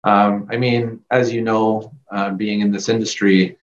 um, 0.04 0.48
I 0.52 0.58
mean, 0.58 1.02
as 1.12 1.32
you 1.32 1.42
know, 1.42 1.94
uh, 2.12 2.32
being 2.32 2.62
in 2.62 2.72
this 2.72 2.90
industry, 2.90 3.58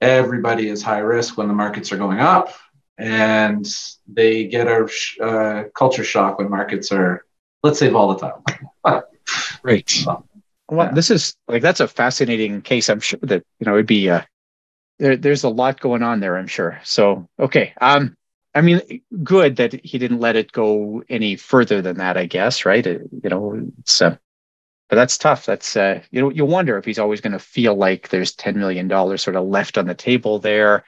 everybody 0.00 0.68
is 0.68 0.82
high 0.82 0.98
risk 0.98 1.38
when 1.38 1.48
the 1.48 1.54
markets 1.54 1.90
are 1.92 1.96
going 1.96 2.20
up, 2.20 2.54
and 2.98 3.66
they 4.06 4.44
get 4.44 4.66
a 4.66 4.86
sh- 4.88 5.18
uh, 5.20 5.64
culture 5.74 6.04
shock 6.04 6.38
when 6.38 6.50
markets 6.50 6.92
are, 6.92 7.24
let's 7.62 7.78
say, 7.78 7.88
volatile. 7.88 8.44
right 9.62 9.88
So, 9.88 10.24
well 10.68 10.88
Yeah. 10.88 10.92
this 10.92 11.10
is 11.10 11.36
like 11.48 11.62
that's 11.62 11.80
a 11.80 11.88
fascinating 11.88 12.62
case 12.62 12.88
i'm 12.88 13.00
sure 13.00 13.20
that 13.22 13.44
you 13.60 13.66
know 13.66 13.74
it'd 13.74 13.86
be 13.86 14.10
uh 14.10 14.22
there, 14.98 15.16
there's 15.16 15.44
a 15.44 15.48
lot 15.50 15.80
going 15.80 16.02
on 16.02 16.20
there 16.20 16.36
i'm 16.36 16.46
sure. 16.48 16.80
So 16.84 17.28
okay 17.38 17.74
um 17.80 18.16
i 18.54 18.60
mean 18.62 18.80
good 19.22 19.56
that 19.56 19.72
he 19.84 19.98
didn't 19.98 20.20
let 20.20 20.36
it 20.36 20.52
go 20.52 21.02
any 21.08 21.36
further 21.36 21.82
than 21.82 21.98
that 21.98 22.16
i 22.16 22.26
guess 22.26 22.64
right? 22.66 22.86
It- 22.86 23.02
you 23.22 23.30
know 23.30 23.60
it's 23.80 24.02
uh, 24.02 24.16
but 24.88 24.96
that's 24.96 25.18
tough. 25.18 25.46
That's 25.46 25.76
uh 25.76 26.02
you 26.12 26.20
know 26.22 26.30
you 26.30 26.44
wonder 26.44 26.78
if 26.78 26.84
he's 26.84 26.98
always 26.98 27.20
going 27.20 27.32
to 27.32 27.38
feel 27.40 27.74
like 27.74 28.08
there's 28.08 28.32
10 28.34 28.58
million 28.58 28.88
dollars 28.88 29.22
sort 29.22 29.36
of 29.36 29.46
left 29.46 29.78
on 29.78 29.86
the 29.86 29.94
table 29.94 30.38
there 30.38 30.84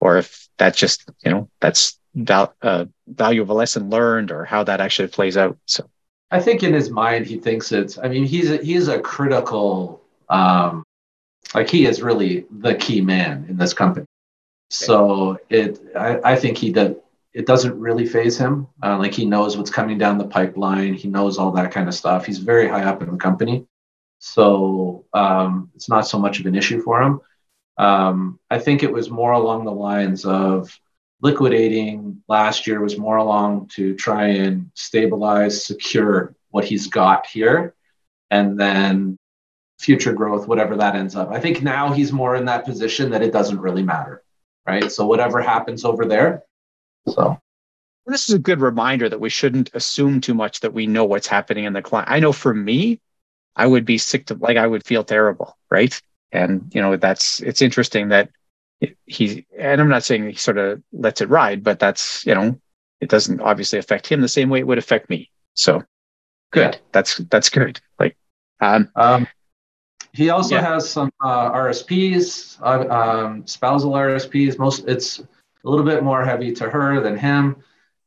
or 0.00 0.18
if 0.18 0.48
that's 0.58 0.78
just 0.78 1.08
you 1.24 1.30
know 1.30 1.48
that's 1.60 1.98
val- 2.14 2.54
uh, 2.62 2.86
value 3.06 3.42
of 3.42 3.50
a 3.50 3.54
lesson 3.54 3.90
learned 3.90 4.30
or 4.32 4.44
how 4.44 4.64
that 4.64 4.80
actually 4.80 5.08
plays 5.08 5.36
out 5.36 5.58
so 5.66 5.88
I 6.30 6.40
think 6.40 6.62
in 6.62 6.74
his 6.74 6.90
mind 6.90 7.26
he 7.26 7.38
thinks 7.38 7.72
it's. 7.72 7.98
I 7.98 8.08
mean, 8.08 8.24
he's 8.24 8.50
a, 8.50 8.58
he's 8.58 8.88
a 8.88 9.00
critical, 9.00 10.02
um, 10.28 10.84
like 11.54 11.70
he 11.70 11.86
is 11.86 12.02
really 12.02 12.44
the 12.50 12.74
key 12.74 13.00
man 13.00 13.46
in 13.48 13.56
this 13.56 13.72
company. 13.72 14.06
So 14.70 15.38
it, 15.48 15.80
I, 15.96 16.32
I 16.32 16.36
think 16.36 16.58
he 16.58 16.72
did. 16.72 16.96
It 17.32 17.46
doesn't 17.46 17.78
really 17.78 18.06
faze 18.06 18.36
him. 18.36 18.66
Uh, 18.82 18.98
like 18.98 19.14
he 19.14 19.24
knows 19.24 19.56
what's 19.56 19.70
coming 19.70 19.96
down 19.96 20.18
the 20.18 20.26
pipeline. 20.26 20.94
He 20.94 21.08
knows 21.08 21.38
all 21.38 21.50
that 21.52 21.72
kind 21.72 21.88
of 21.88 21.94
stuff. 21.94 22.26
He's 22.26 22.38
very 22.38 22.68
high 22.68 22.84
up 22.84 23.02
in 23.02 23.10
the 23.10 23.16
company, 23.16 23.66
so 24.18 25.04
um, 25.14 25.70
it's 25.74 25.88
not 25.88 26.06
so 26.06 26.18
much 26.18 26.40
of 26.40 26.46
an 26.46 26.54
issue 26.54 26.82
for 26.82 27.02
him. 27.02 27.20
Um, 27.78 28.40
I 28.50 28.58
think 28.58 28.82
it 28.82 28.92
was 28.92 29.08
more 29.08 29.32
along 29.32 29.64
the 29.64 29.72
lines 29.72 30.24
of 30.24 30.78
liquidating 31.20 32.22
last 32.28 32.66
year 32.66 32.80
was 32.80 32.96
more 32.96 33.16
along 33.16 33.68
to 33.74 33.94
try 33.94 34.28
and 34.28 34.70
stabilize, 34.74 35.64
secure 35.64 36.34
what 36.50 36.64
he's 36.64 36.86
got 36.86 37.26
here, 37.26 37.74
and 38.30 38.58
then 38.58 39.16
future 39.78 40.12
growth, 40.12 40.48
whatever 40.48 40.76
that 40.76 40.94
ends 40.94 41.16
up. 41.16 41.30
I 41.30 41.40
think 41.40 41.62
now 41.62 41.92
he's 41.92 42.12
more 42.12 42.36
in 42.36 42.44
that 42.46 42.64
position 42.64 43.10
that 43.10 43.22
it 43.22 43.32
doesn't 43.32 43.60
really 43.60 43.82
matter, 43.82 44.22
right? 44.66 44.90
So 44.90 45.06
whatever 45.06 45.40
happens 45.40 45.84
over 45.84 46.04
there. 46.04 46.42
So 47.08 47.38
this 48.06 48.28
is 48.28 48.34
a 48.34 48.40
good 48.40 48.60
reminder 48.60 49.08
that 49.08 49.20
we 49.20 49.28
shouldn't 49.28 49.70
assume 49.74 50.20
too 50.20 50.34
much 50.34 50.60
that 50.60 50.72
we 50.72 50.86
know 50.86 51.04
what's 51.04 51.26
happening 51.26 51.64
in 51.64 51.72
the 51.72 51.82
client. 51.82 52.10
I 52.10 52.20
know 52.20 52.32
for 52.32 52.54
me, 52.54 53.00
I 53.54 53.66
would 53.66 53.84
be 53.84 53.98
sick 53.98 54.26
to 54.26 54.34
like 54.34 54.56
I 54.56 54.66
would 54.66 54.86
feel 54.86 55.04
terrible, 55.04 55.56
right? 55.70 56.00
And 56.32 56.70
you 56.74 56.80
know 56.80 56.96
that's 56.96 57.40
it's 57.40 57.62
interesting 57.62 58.08
that 58.08 58.30
he 59.06 59.46
and 59.58 59.80
I'm 59.80 59.88
not 59.88 60.04
saying 60.04 60.28
he 60.28 60.34
sort 60.34 60.58
of 60.58 60.82
lets 60.92 61.20
it 61.20 61.28
ride, 61.28 61.62
but 61.64 61.78
that's 61.78 62.24
you 62.26 62.34
know 62.34 62.60
it 63.00 63.08
doesn't 63.08 63.40
obviously 63.40 63.78
affect 63.78 64.06
him 64.06 64.20
the 64.20 64.28
same 64.28 64.50
way 64.50 64.60
it 64.60 64.66
would 64.66 64.78
affect 64.78 65.08
me. 65.10 65.30
So 65.54 65.82
good, 66.52 66.74
Yeah. 66.74 66.80
that's 66.92 67.18
that's 67.18 67.50
good. 67.50 67.80
Like 67.98 68.16
um, 68.60 68.90
um, 68.96 69.26
he 70.12 70.30
also 70.30 70.56
Yeah. 70.56 70.62
has 70.62 70.88
some 70.88 71.10
uh, 71.20 71.50
RSPs, 71.52 72.58
uh, 72.62 72.88
um, 72.92 73.46
spousal 73.46 73.92
RSPs. 73.92 74.58
Most 74.58 74.86
it's 74.88 75.18
a 75.18 75.68
little 75.68 75.84
bit 75.86 76.02
more 76.02 76.24
heavy 76.24 76.52
to 76.54 76.68
her 76.70 77.00
than 77.00 77.16
him. 77.16 77.56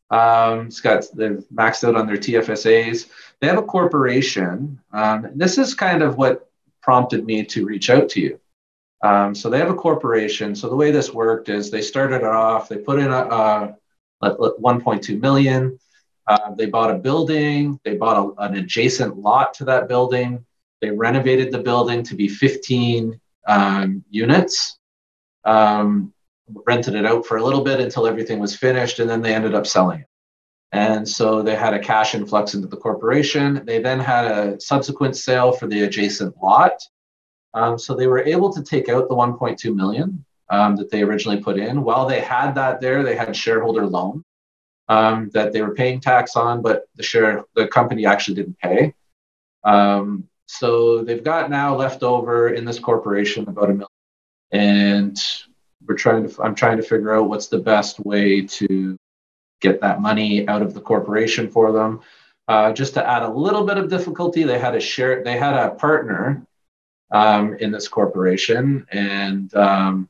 Um, 0.09 0.67
it's 0.67 0.81
got 0.81 1.05
they've 1.13 1.43
maxed 1.53 1.87
out 1.87 1.95
on 1.95 2.05
their 2.07 2.17
TFSAs. 2.17 3.07
They 3.39 3.47
have 3.47 3.57
a 3.57 3.63
corporation. 3.63 4.79
Um, 4.91 5.27
this 5.35 5.57
is 5.57 5.73
kind 5.73 6.01
of 6.03 6.17
what 6.17 6.49
prompted 6.81 7.25
me 7.25 7.43
to 7.45 7.65
reach 7.65 7.89
out 7.89 8.09
to 8.09 8.21
you. 8.21 8.39
Um, 9.03 9.33
so 9.33 9.49
they 9.49 9.57
have 9.57 9.69
a 9.69 9.75
corporation. 9.75 10.55
So 10.55 10.69
the 10.69 10.75
way 10.75 10.91
this 10.91 11.11
worked 11.11 11.49
is 11.49 11.71
they 11.71 11.81
started 11.81 12.17
it 12.17 12.23
off. 12.23 12.69
They 12.69 12.77
put 12.77 12.99
in 12.99 13.07
a, 13.07 13.17
a, 13.17 13.77
a 14.21 14.35
1.2 14.59 15.19
million. 15.19 15.79
Uh, 16.27 16.53
they 16.55 16.67
bought 16.67 16.91
a 16.91 16.97
building. 16.99 17.79
They 17.83 17.95
bought 17.95 18.35
a, 18.37 18.43
an 18.43 18.55
adjacent 18.57 19.17
lot 19.17 19.53
to 19.55 19.65
that 19.65 19.87
building. 19.87 20.45
They 20.81 20.91
renovated 20.91 21.51
the 21.51 21.59
building 21.59 22.03
to 22.03 22.15
be 22.15 22.27
15 22.27 23.19
um, 23.47 24.03
units. 24.09 24.77
Um, 25.45 26.13
rented 26.65 26.95
it 26.95 27.05
out 27.05 27.25
for 27.25 27.37
a 27.37 27.43
little 27.43 27.63
bit 27.63 27.79
until 27.79 28.05
everything 28.05 28.39
was 28.39 28.55
finished, 28.55 28.99
and 28.99 29.09
then 29.09 29.21
they 29.21 29.33
ended 29.33 29.55
up 29.55 29.65
selling 29.65 30.01
it. 30.01 30.07
And 30.71 31.07
so 31.07 31.41
they 31.41 31.55
had 31.55 31.73
a 31.73 31.79
cash 31.79 32.15
influx 32.15 32.53
into 32.53 32.67
the 32.67 32.77
corporation. 32.77 33.63
They 33.65 33.81
then 33.81 33.99
had 33.99 34.25
a 34.25 34.61
subsequent 34.61 35.17
sale 35.17 35.51
for 35.51 35.67
the 35.67 35.83
adjacent 35.83 36.35
lot. 36.41 36.73
Um, 37.53 37.77
so 37.77 37.95
they 37.95 38.07
were 38.07 38.23
able 38.23 38.51
to 38.53 38.63
take 38.63 38.89
out 38.89 39.09
the 39.09 39.15
1.2 39.15 39.75
million 39.75 40.23
um, 40.49 40.75
that 40.75 40.89
they 40.89 41.01
originally 41.01 41.41
put 41.41 41.57
in. 41.57 41.83
While 41.83 42.05
they 42.05 42.19
had 42.19 42.55
that 42.55 42.81
there, 42.81 43.03
they 43.03 43.15
had 43.15 43.35
shareholder 43.35 43.85
loan 43.85 44.23
um, 44.87 45.29
that 45.33 45.53
they 45.53 45.61
were 45.61 45.73
paying 45.73 45.99
tax 45.99 46.35
on, 46.35 46.61
but 46.61 46.85
the 46.95 47.03
share 47.03 47.45
the 47.55 47.67
company 47.67 48.05
actually 48.05 48.35
didn't 48.35 48.59
pay. 48.59 48.93
Um, 49.63 50.27
so 50.47 51.03
they've 51.03 51.23
got 51.23 51.49
now 51.49 51.75
left 51.75 52.03
over 52.03 52.49
in 52.49 52.65
this 52.65 52.79
corporation 52.79 53.47
about 53.47 53.69
a 53.69 53.73
million, 53.73 53.87
and 54.51 55.17
we're 55.87 55.95
trying 55.95 56.27
to. 56.27 56.43
I'm 56.43 56.55
trying 56.55 56.77
to 56.77 56.83
figure 56.83 57.15
out 57.15 57.29
what's 57.29 57.47
the 57.47 57.59
best 57.59 58.01
way 58.01 58.41
to 58.41 58.97
get 59.61 59.79
that 59.79 60.01
money 60.01 60.47
out 60.49 60.61
of 60.61 60.73
the 60.73 60.81
corporation 60.81 61.49
for 61.49 61.71
them. 61.71 62.01
Uh, 62.49 62.73
just 62.73 62.93
to 62.95 63.07
add 63.07 63.23
a 63.23 63.29
little 63.29 63.63
bit 63.65 63.77
of 63.77 63.89
difficulty, 63.89 64.43
they 64.43 64.59
had 64.59 64.75
a 64.75 64.81
share. 64.81 65.23
They 65.23 65.37
had 65.37 65.53
a 65.53 65.71
partner 65.75 66.45
um, 67.11 67.55
in 67.59 67.71
this 67.71 67.87
corporation, 67.87 68.87
and 68.91 69.53
um, 69.55 70.09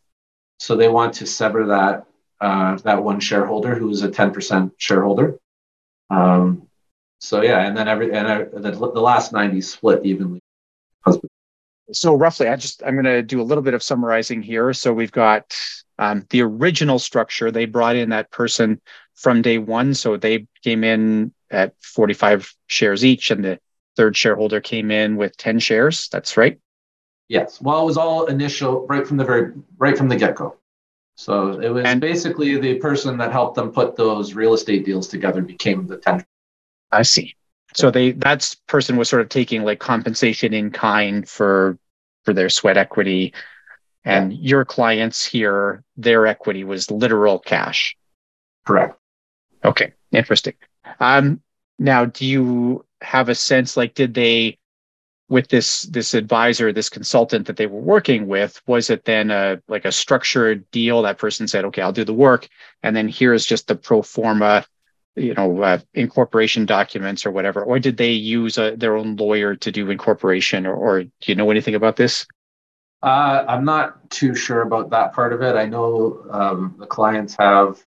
so 0.60 0.76
they 0.76 0.90
want 0.90 1.14
to 1.16 1.26
sever 1.26 1.66
that 1.68 2.06
uh, 2.40 2.78
that 2.78 3.04
one 3.04 3.20
shareholder 3.20 3.76
who 3.76 3.90
is 3.90 4.04
a 4.04 4.10
10% 4.10 4.72
shareholder. 4.78 5.38
Um, 6.10 6.68
so 7.20 7.42
yeah, 7.42 7.68
and 7.68 7.78
then 7.78 7.88
every 7.88 8.12
and 8.14 8.52
the, 8.52 8.72
the 8.72 9.02
last 9.02 9.32
90 9.32 9.62
split 9.62 10.06
evenly. 10.06 10.42
so 11.92 12.16
roughly 12.16 12.48
i 12.48 12.56
just 12.56 12.82
i'm 12.84 12.94
going 12.94 13.04
to 13.04 13.22
do 13.22 13.42
a 13.42 13.44
little 13.44 13.62
bit 13.62 13.74
of 13.74 13.84
summarizing 13.84 14.42
here. 14.42 14.74
So 14.74 14.94
we've 14.94 15.12
got 15.12 15.56
um, 16.00 16.26
the 16.30 16.42
original 16.42 17.00
structure 17.00 17.52
they 17.52 17.66
brought 17.66 17.96
in 17.96 18.10
that 18.10 18.32
person 18.32 18.82
from 19.16 19.42
day 19.42 19.58
one. 19.58 19.94
So 19.94 20.18
they 20.18 20.48
came 20.64 20.84
in 20.84 21.34
at 21.52 21.76
45 21.82 22.54
shares 22.68 23.06
each 23.06 23.30
and 23.30 23.44
the 23.44 23.60
third 23.98 24.16
shareholder 24.16 24.62
came 24.62 24.90
in 24.90 25.16
with 25.16 25.36
10 25.38 25.60
shares. 25.60 26.08
That's 26.10 26.38
right 26.38 26.60
Yes. 27.32 27.62
Well, 27.62 27.82
it 27.82 27.86
was 27.86 27.96
all 27.96 28.26
initial 28.26 28.86
right 28.88 29.08
from 29.08 29.16
the 29.16 29.24
very 29.24 29.54
right 29.78 29.98
from 29.98 30.10
the 30.10 30.18
get 30.18 30.36
go. 30.36 30.58
So 31.16 31.62
it 31.62 31.70
was 31.70 31.86
And- 31.86 32.02
basically 32.02 32.58
the 32.58 32.76
person 32.76 33.18
that 33.20 33.32
helped 33.32 33.56
them 33.56 33.72
put 33.72 33.96
those 33.96 34.34
real 34.34 34.54
estate 34.54 34.84
deals 34.84 35.08
together 35.08 35.42
became 35.42 35.88
the 35.88 35.98
10. 35.98 36.26
i 36.92 37.04
see 37.04 37.34
so 37.74 37.90
they 37.90 38.12
that 38.12 38.54
person 38.68 38.98
was 38.98 39.08
sort 39.08 39.22
of 39.22 39.30
taking 39.30 39.64
like 39.64 39.80
compensation 39.80 40.54
in 40.54 40.72
kind 40.72 41.28
for 41.30 41.78
for 42.26 42.34
their 42.34 42.50
sweat 42.50 42.78
equity. 42.78 43.34
And 44.04 44.34
your 44.34 44.66
clients 44.66 45.24
here, 45.26 45.84
their 45.96 46.28
equity 46.28 46.64
was 46.66 46.92
literal 46.92 47.40
cash. 47.40 47.96
Correct. 48.66 48.98
Okay, 49.64 49.94
interesting. 50.12 50.56
Um, 51.00 51.42
now, 51.80 52.06
do 52.06 52.26
you 52.26 52.84
have 53.02 53.30
a 53.30 53.36
sense 53.36 53.78
like 53.78 53.94
did 53.94 54.16
they 54.16 54.58
with 55.32 55.48
this 55.48 55.84
this 55.84 56.14
advisor, 56.14 56.74
this 56.74 56.90
consultant 56.90 57.48
that 57.48 57.56
they 57.56 57.66
were 57.66 57.80
working 57.80 58.28
with, 58.28 58.62
was 58.68 58.90
it 58.90 59.06
then 59.06 59.32
a 59.32 59.62
like 59.70 59.86
a 59.86 59.92
structured 59.92 60.70
deal? 60.72 61.02
That 61.02 61.18
person 61.18 61.48
said, 61.48 61.64
"Okay, 61.66 61.82
I'll 61.82 61.94
do 61.94 62.04
the 62.04 62.14
work," 62.14 62.50
and 62.84 62.94
then 62.94 63.08
here's 63.08 63.46
just 63.46 63.70
the 63.70 63.76
pro 63.76 64.02
forma, 64.02 64.66
you 65.16 65.34
know, 65.34 65.62
uh, 65.64 65.80
incorporation 65.94 66.66
documents 66.66 67.26
or 67.26 67.32
whatever. 67.32 67.64
Or 67.64 67.80
did 67.80 67.96
they 67.96 68.12
use 68.12 68.58
a, 68.58 68.74
uh, 68.74 68.76
their 68.76 68.98
own 68.98 69.16
lawyer 69.16 69.56
to 69.56 69.72
do 69.72 69.90
incorporation, 69.90 70.68
or, 70.68 70.76
or 70.76 71.04
do 71.04 71.10
you 71.26 71.36
know 71.36 71.50
anything 71.50 71.76
about 71.76 71.96
this? 71.96 72.28
Uh, 73.02 73.46
I'm 73.48 73.64
not 73.64 74.10
too 74.10 74.36
sure 74.36 74.62
about 74.62 74.90
that 74.90 75.14
part 75.14 75.32
of 75.32 75.42
it. 75.42 75.56
I 75.56 75.66
know 75.66 76.26
um, 76.30 76.76
the 76.78 76.86
clients 76.86 77.38
have 77.40 77.82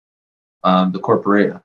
um, 0.63 0.93
the 0.93 0.99
corporate. 0.99 1.61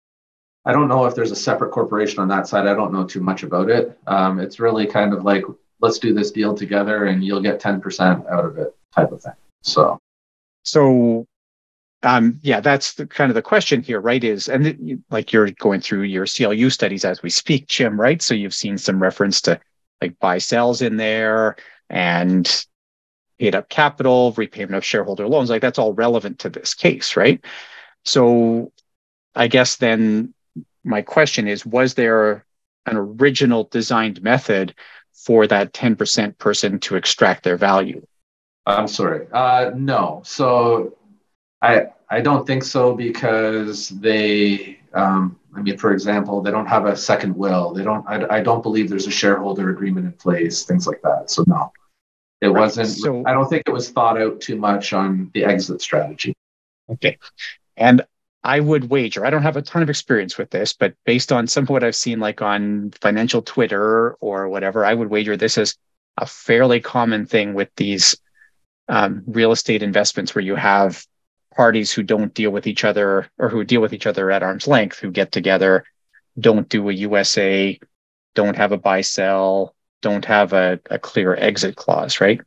I 0.64 0.72
don't 0.72 0.88
know 0.88 1.06
if 1.06 1.14
there's 1.14 1.30
a 1.30 1.36
separate 1.36 1.70
corporation 1.70 2.18
on 2.18 2.28
that 2.28 2.48
side. 2.48 2.66
I 2.66 2.74
don't 2.74 2.92
know 2.92 3.04
too 3.04 3.20
much 3.20 3.44
about 3.44 3.70
it. 3.70 3.96
Um, 4.08 4.40
it's 4.40 4.58
really 4.58 4.88
kind 4.88 5.14
of 5.14 5.24
like 5.24 5.44
let's 5.80 5.98
do 5.98 6.12
this 6.12 6.30
deal 6.30 6.54
together 6.54 7.06
and 7.06 7.24
you'll 7.24 7.40
get 7.40 7.60
10% 7.60 8.30
out 8.30 8.44
of 8.44 8.58
it 8.58 8.74
type 8.94 9.12
of 9.12 9.22
thing. 9.22 9.32
So, 9.62 9.98
so, 10.64 11.26
um, 12.02 12.38
yeah, 12.42 12.60
that's 12.60 12.94
the 12.94 13.06
kind 13.06 13.30
of 13.30 13.34
the 13.34 13.42
question 13.42 13.82
here, 13.82 14.00
right? 14.00 14.22
Is, 14.22 14.48
and 14.48 14.66
it, 14.66 14.98
like 15.10 15.32
you're 15.32 15.50
going 15.50 15.80
through 15.80 16.02
your 16.02 16.26
CLU 16.26 16.70
studies 16.70 17.04
as 17.04 17.22
we 17.22 17.30
speak, 17.30 17.66
Jim, 17.66 18.00
right? 18.00 18.20
So 18.22 18.34
you've 18.34 18.54
seen 18.54 18.78
some 18.78 19.00
reference 19.00 19.40
to 19.42 19.60
like 20.00 20.18
buy 20.18 20.38
sells 20.38 20.82
in 20.82 20.96
there 20.96 21.56
and 21.90 22.66
paid 23.38 23.54
up 23.54 23.68
capital, 23.68 24.32
repayment 24.32 24.74
of 24.74 24.84
shareholder 24.84 25.26
loans. 25.26 25.50
Like 25.50 25.62
that's 25.62 25.78
all 25.78 25.92
relevant 25.92 26.40
to 26.40 26.50
this 26.50 26.74
case, 26.74 27.16
right? 27.16 27.44
So 28.04 28.72
I 29.34 29.48
guess 29.48 29.76
then 29.76 30.34
my 30.84 31.02
question 31.02 31.48
is, 31.48 31.66
was 31.66 31.94
there 31.94 32.44
an 32.86 32.96
original 32.96 33.64
designed 33.64 34.22
method 34.22 34.74
for 35.24 35.46
that 35.46 35.72
10% 35.72 36.38
person 36.38 36.78
to 36.80 36.96
extract 36.96 37.44
their 37.44 37.56
value? 37.56 38.04
I'm 38.66 38.88
sorry. 38.88 39.26
Uh, 39.32 39.72
no. 39.74 40.22
So 40.24 40.96
I 41.62 41.86
I 42.10 42.20
don't 42.20 42.46
think 42.46 42.64
so 42.64 42.94
because 42.94 43.88
they 43.88 44.78
um, 44.94 45.38
I 45.54 45.60
mean, 45.60 45.76
for 45.76 45.92
example, 45.92 46.40
they 46.40 46.50
don't 46.50 46.66
have 46.66 46.86
a 46.86 46.96
second 46.96 47.36
will. 47.36 47.72
They 47.72 47.82
don't. 47.82 48.06
I, 48.08 48.36
I 48.36 48.42
don't 48.42 48.62
believe 48.62 48.88
there's 48.88 49.06
a 49.06 49.10
shareholder 49.10 49.70
agreement 49.70 50.06
in 50.06 50.12
place. 50.12 50.64
Things 50.64 50.86
like 50.86 51.00
that. 51.02 51.30
So 51.30 51.44
no, 51.46 51.72
it 52.40 52.48
right. 52.48 52.60
wasn't. 52.60 52.88
So, 52.88 53.22
I 53.26 53.32
don't 53.32 53.48
think 53.48 53.64
it 53.66 53.72
was 53.72 53.90
thought 53.90 54.20
out 54.20 54.40
too 54.40 54.56
much 54.56 54.92
on 54.92 55.30
the 55.34 55.44
exit 55.44 55.80
strategy. 55.82 56.34
Okay, 56.90 57.18
and 57.76 58.02
I 58.44 58.60
would 58.60 58.88
wager, 58.88 59.26
I 59.26 59.30
don't 59.30 59.42
have 59.42 59.56
a 59.56 59.62
ton 59.62 59.82
of 59.82 59.90
experience 59.90 60.38
with 60.38 60.50
this, 60.50 60.72
but 60.72 60.94
based 61.04 61.32
on 61.32 61.46
some 61.46 61.64
of 61.64 61.70
what 61.70 61.82
I've 61.82 61.96
seen, 61.96 62.20
like 62.20 62.40
on 62.40 62.92
financial 63.00 63.42
Twitter 63.42 64.12
or 64.20 64.48
whatever, 64.48 64.84
I 64.84 64.94
would 64.94 65.10
wager 65.10 65.36
this 65.36 65.58
is 65.58 65.76
a 66.16 66.26
fairly 66.26 66.80
common 66.80 67.26
thing 67.26 67.54
with 67.54 67.68
these 67.76 68.16
um, 68.88 69.22
real 69.26 69.52
estate 69.52 69.82
investments 69.82 70.34
where 70.34 70.44
you 70.44 70.54
have 70.54 71.04
parties 71.54 71.92
who 71.92 72.02
don't 72.02 72.32
deal 72.32 72.50
with 72.50 72.66
each 72.66 72.84
other 72.84 73.28
or 73.38 73.48
who 73.48 73.64
deal 73.64 73.80
with 73.80 73.92
each 73.92 74.06
other 74.06 74.30
at 74.30 74.42
arm's 74.42 74.68
length, 74.68 74.98
who 74.98 75.10
get 75.10 75.32
together, 75.32 75.84
don't 76.38 76.68
do 76.68 76.88
a 76.88 76.92
USA, 76.92 77.78
don't 78.34 78.56
have 78.56 78.72
a 78.72 78.78
buy 78.78 79.00
sell, 79.00 79.74
don't 80.00 80.24
have 80.24 80.52
a, 80.52 80.78
a 80.90 80.98
clear 80.98 81.34
exit 81.34 81.74
clause, 81.74 82.20
right? 82.20 82.40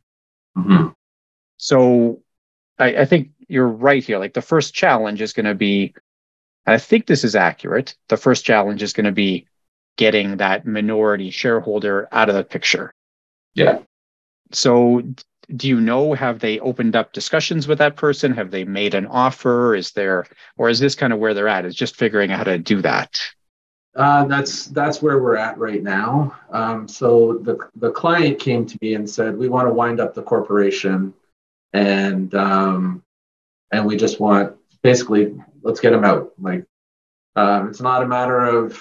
Mm-hmm. 0.56 0.88
So 1.58 2.22
I, 2.78 2.96
I 2.96 3.04
think 3.04 3.30
you're 3.52 3.68
right 3.68 4.02
here. 4.02 4.18
Like 4.18 4.32
the 4.32 4.40
first 4.40 4.72
challenge 4.72 5.20
is 5.20 5.34
going 5.34 5.46
to 5.46 5.54
be, 5.54 5.94
I 6.66 6.78
think 6.78 7.06
this 7.06 7.22
is 7.22 7.36
accurate. 7.36 7.94
The 8.08 8.16
first 8.16 8.46
challenge 8.46 8.82
is 8.82 8.94
going 8.94 9.04
to 9.04 9.12
be 9.12 9.46
getting 9.98 10.38
that 10.38 10.66
minority 10.66 11.28
shareholder 11.30 12.08
out 12.12 12.30
of 12.30 12.34
the 12.34 12.44
picture. 12.44 12.94
Yeah. 13.54 13.80
So 14.52 15.02
do 15.54 15.68
you 15.68 15.80
know 15.80 16.14
have 16.14 16.38
they 16.38 16.58
opened 16.60 16.96
up 16.96 17.12
discussions 17.12 17.68
with 17.68 17.78
that 17.78 17.96
person 17.96 18.32
have 18.32 18.50
they 18.50 18.64
made 18.64 18.94
an 18.94 19.06
offer 19.06 19.74
is 19.74 19.90
there 19.90 20.24
or 20.56 20.70
is 20.70 20.78
this 20.78 20.94
kind 20.94 21.12
of 21.12 21.18
where 21.18 21.34
they're 21.34 21.48
at 21.48 21.66
is 21.66 21.74
just 21.74 21.96
figuring 21.96 22.30
out 22.30 22.38
how 22.38 22.44
to 22.44 22.58
do 22.58 22.80
that 22.80 23.20
uh, 23.96 24.24
that's 24.24 24.66
that's 24.66 25.02
where 25.02 25.20
we're 25.20 25.36
at 25.36 25.58
right 25.58 25.82
now 25.82 26.34
um, 26.52 26.86
so 26.86 27.38
the 27.42 27.58
the 27.74 27.90
client 27.90 28.38
came 28.38 28.64
to 28.64 28.78
me 28.80 28.94
and 28.94 29.10
said 29.10 29.36
we 29.36 29.48
want 29.48 29.66
to 29.66 29.74
wind 29.74 30.00
up 30.00 30.14
the 30.14 30.22
corporation 30.22 31.12
and 31.72 32.34
um, 32.34 33.02
and 33.72 33.86
we 33.86 33.96
just 33.96 34.20
want 34.20 34.54
basically 34.82 35.34
let's 35.62 35.80
get 35.80 35.90
them 35.90 36.04
out. 36.04 36.32
Like 36.38 36.66
um, 37.34 37.68
it's 37.68 37.80
not 37.80 38.02
a 38.02 38.06
matter 38.06 38.40
of 38.40 38.78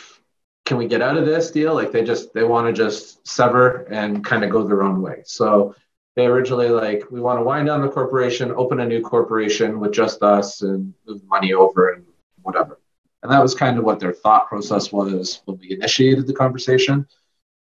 can 0.65 0.77
we 0.77 0.87
get 0.87 1.01
out 1.01 1.17
of 1.17 1.25
this 1.25 1.51
deal. 1.51 1.73
Like 1.73 1.91
they 1.91 2.03
just 2.03 2.33
they 2.33 2.43
want 2.43 2.67
to 2.67 2.73
just 2.73 3.25
sever 3.27 3.87
and 3.89 4.23
kind 4.23 4.43
of 4.43 4.51
go 4.51 4.67
their 4.67 4.83
own 4.83 5.01
way. 5.01 5.23
So 5.25 5.75
they 6.15 6.25
originally 6.25 6.69
like 6.69 7.09
we 7.09 7.21
want 7.21 7.39
to 7.39 7.43
wind 7.43 7.67
down 7.67 7.81
the 7.81 7.89
corporation, 7.89 8.51
open 8.51 8.81
a 8.81 8.85
new 8.85 9.01
corporation 9.01 9.79
with 9.79 9.93
just 9.93 10.21
us, 10.21 10.61
and 10.61 10.93
move 11.07 11.23
money 11.25 11.53
over 11.53 11.93
and 11.93 12.05
whatever. 12.41 12.79
And 13.23 13.31
that 13.31 13.41
was 13.41 13.55
kind 13.55 13.77
of 13.77 13.83
what 13.83 13.99
their 13.99 14.13
thought 14.13 14.47
process 14.47 14.91
was 14.91 15.41
when 15.45 15.57
we 15.59 15.71
initiated 15.71 16.27
the 16.27 16.33
conversation. 16.33 17.07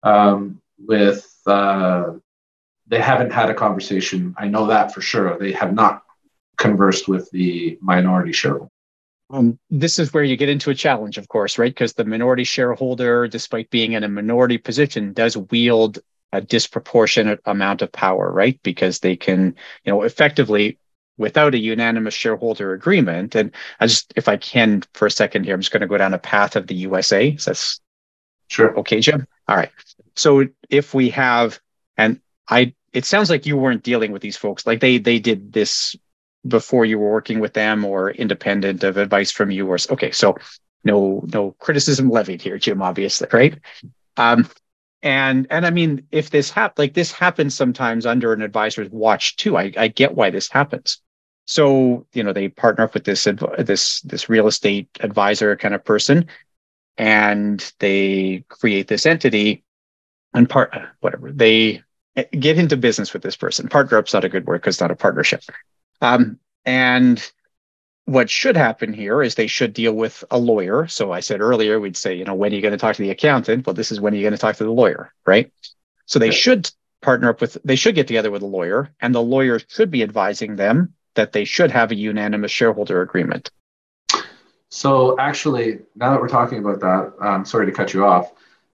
Um, 0.03 0.61
with 0.77 1.25
uh, 1.47 2.13
they 2.87 2.99
haven't 2.99 3.31
had 3.31 3.49
a 3.49 3.53
conversation. 3.53 4.35
I 4.37 4.47
know 4.47 4.67
that 4.67 4.93
for 4.93 5.01
sure. 5.01 5.37
They 5.37 5.53
have 5.53 5.73
not 5.73 6.04
conversed 6.57 7.07
with 7.07 7.29
the 7.31 7.77
minority 7.81 8.31
shareholder. 8.31 8.71
Um, 9.31 9.57
this 9.69 9.97
is 9.97 10.13
where 10.13 10.23
you 10.23 10.37
get 10.37 10.49
into 10.49 10.69
a 10.69 10.75
challenge, 10.75 11.17
of 11.17 11.27
course, 11.27 11.57
right? 11.57 11.71
Because 11.71 11.93
the 11.93 12.05
minority 12.05 12.43
shareholder, 12.43 13.27
despite 13.27 13.69
being 13.71 13.93
in 13.93 14.03
a 14.03 14.09
minority 14.09 14.57
position, 14.57 15.13
does 15.13 15.35
wield 15.35 15.99
a 16.31 16.41
disproportionate 16.41 17.39
amount 17.45 17.81
of 17.81 17.91
power, 17.91 18.31
right? 18.31 18.59
Because 18.61 18.99
they 18.99 19.15
can, 19.15 19.55
you 19.83 19.91
know, 19.91 20.03
effectively, 20.03 20.77
without 21.17 21.55
a 21.55 21.57
unanimous 21.57 22.13
shareholder 22.13 22.73
agreement, 22.73 23.35
and 23.35 23.51
I 23.79 23.87
just, 23.87 24.13
if 24.15 24.27
I 24.27 24.37
can, 24.37 24.83
for 24.93 25.07
a 25.07 25.11
second 25.11 25.45
here, 25.45 25.55
I'm 25.55 25.61
just 25.61 25.71
going 25.71 25.81
to 25.81 25.87
go 25.87 25.97
down 25.97 26.13
a 26.13 26.19
path 26.19 26.55
of 26.55 26.67
the 26.67 26.75
USA. 26.75 27.35
So 27.37 27.51
that's 27.51 27.79
sure. 28.47 28.77
Okay, 28.79 28.99
Jim. 28.99 29.25
All 29.47 29.55
right. 29.55 29.71
So 30.15 30.45
if 30.69 30.93
we 30.93 31.09
have, 31.11 31.59
and 31.97 32.19
I 32.47 32.75
it 32.95 33.05
sounds 33.05 33.29
like 33.29 33.45
you 33.45 33.57
weren't 33.57 33.83
dealing 33.83 34.11
with 34.13 34.21
these 34.21 34.37
folks 34.37 34.65
like 34.65 34.79
they 34.79 34.97
they 34.97 35.19
did 35.19 35.51
this 35.51 35.95
before 36.47 36.85
you 36.85 36.99
were 36.99 37.11
working 37.11 37.39
with 37.39 37.53
them 37.53 37.83
or 37.83 38.11
independent 38.11 38.83
of 38.83 38.97
advice 38.97 39.31
from 39.31 39.51
you 39.51 39.67
or 39.67 39.77
okay 39.89 40.11
so 40.11 40.35
no 40.83 41.23
no 41.33 41.51
criticism 41.59 42.09
levied 42.09 42.41
here 42.41 42.57
jim 42.57 42.81
obviously 42.81 43.27
right 43.31 43.59
um 44.17 44.47
and 45.01 45.47
and 45.49 45.65
i 45.65 45.69
mean 45.69 46.05
if 46.11 46.29
this 46.29 46.49
hap 46.49 46.77
like 46.77 46.93
this 46.93 47.11
happens 47.11 47.55
sometimes 47.55 48.05
under 48.05 48.33
an 48.33 48.41
advisor's 48.41 48.89
watch 48.89 49.35
too 49.37 49.57
i 49.57 49.71
i 49.77 49.87
get 49.87 50.15
why 50.15 50.29
this 50.29 50.49
happens 50.49 51.01
so 51.45 52.05
you 52.13 52.23
know 52.23 52.33
they 52.33 52.47
partner 52.47 52.83
up 52.83 52.93
with 52.93 53.03
this 53.03 53.27
this 53.59 54.01
this 54.01 54.29
real 54.29 54.47
estate 54.47 54.89
advisor 54.99 55.55
kind 55.55 55.73
of 55.73 55.83
person 55.83 56.27
and 56.97 57.73
they 57.79 58.43
create 58.47 58.87
this 58.87 59.05
entity 59.05 59.63
and 60.33 60.49
part 60.49 60.73
whatever 61.01 61.31
they 61.31 61.81
get 62.15 62.57
into 62.57 62.77
business 62.77 63.13
with 63.13 63.21
this 63.21 63.35
person. 63.35 63.67
Partner 63.67 63.97
up's 63.97 64.13
not 64.13 64.23
a 64.23 64.29
good 64.29 64.45
word 64.45 64.61
because 64.61 64.75
it's 64.75 64.81
not 64.81 64.91
a 64.91 64.95
partnership. 64.95 65.43
Um, 66.01 66.39
and 66.65 67.31
what 68.05 68.29
should 68.29 68.55
happen 68.55 68.93
here 68.93 69.21
is 69.21 69.35
they 69.35 69.47
should 69.47 69.73
deal 69.73 69.93
with 69.93 70.23
a 70.29 70.37
lawyer. 70.37 70.87
So 70.87 71.11
I 71.11 71.19
said 71.19 71.41
earlier, 71.41 71.79
we'd 71.79 71.97
say, 71.97 72.15
you 72.15 72.23
know, 72.23 72.35
when 72.35 72.51
are 72.51 72.55
you 72.55 72.61
going 72.61 72.71
to 72.71 72.77
talk 72.77 72.95
to 72.95 73.01
the 73.01 73.09
accountant? 73.09 73.65
Well, 73.65 73.73
this 73.73 73.91
is 73.91 73.99
when 73.99 74.13
are 74.13 74.17
you 74.17 74.23
going 74.23 74.33
to 74.33 74.37
talk 74.37 74.55
to 74.57 74.63
the 74.63 74.71
lawyer, 74.71 75.13
right? 75.25 75.51
So 76.05 76.19
they 76.19 76.31
should 76.31 76.69
partner 77.01 77.29
up 77.29 77.41
with, 77.41 77.57
they 77.65 77.75
should 77.75 77.95
get 77.95 78.07
together 78.07 78.29
with 78.29 78.43
a 78.43 78.47
lawyer, 78.47 78.91
and 79.01 79.13
the 79.13 79.21
lawyer 79.21 79.59
should 79.67 79.89
be 79.89 80.03
advising 80.03 80.55
them 80.55 80.93
that 81.15 81.31
they 81.31 81.45
should 81.45 81.71
have 81.71 81.91
a 81.91 81.95
unanimous 81.95 82.51
shareholder 82.51 83.01
agreement. 83.01 83.49
So 84.69 85.17
actually, 85.19 85.79
now 85.95 86.11
that 86.11 86.21
we're 86.21 86.27
talking 86.27 86.59
about 86.59 86.81
that, 86.81 87.13
um, 87.25 87.45
sorry 87.45 87.65
to 87.65 87.71
cut 87.71 87.93
you 87.93 88.05
off. 88.05 88.31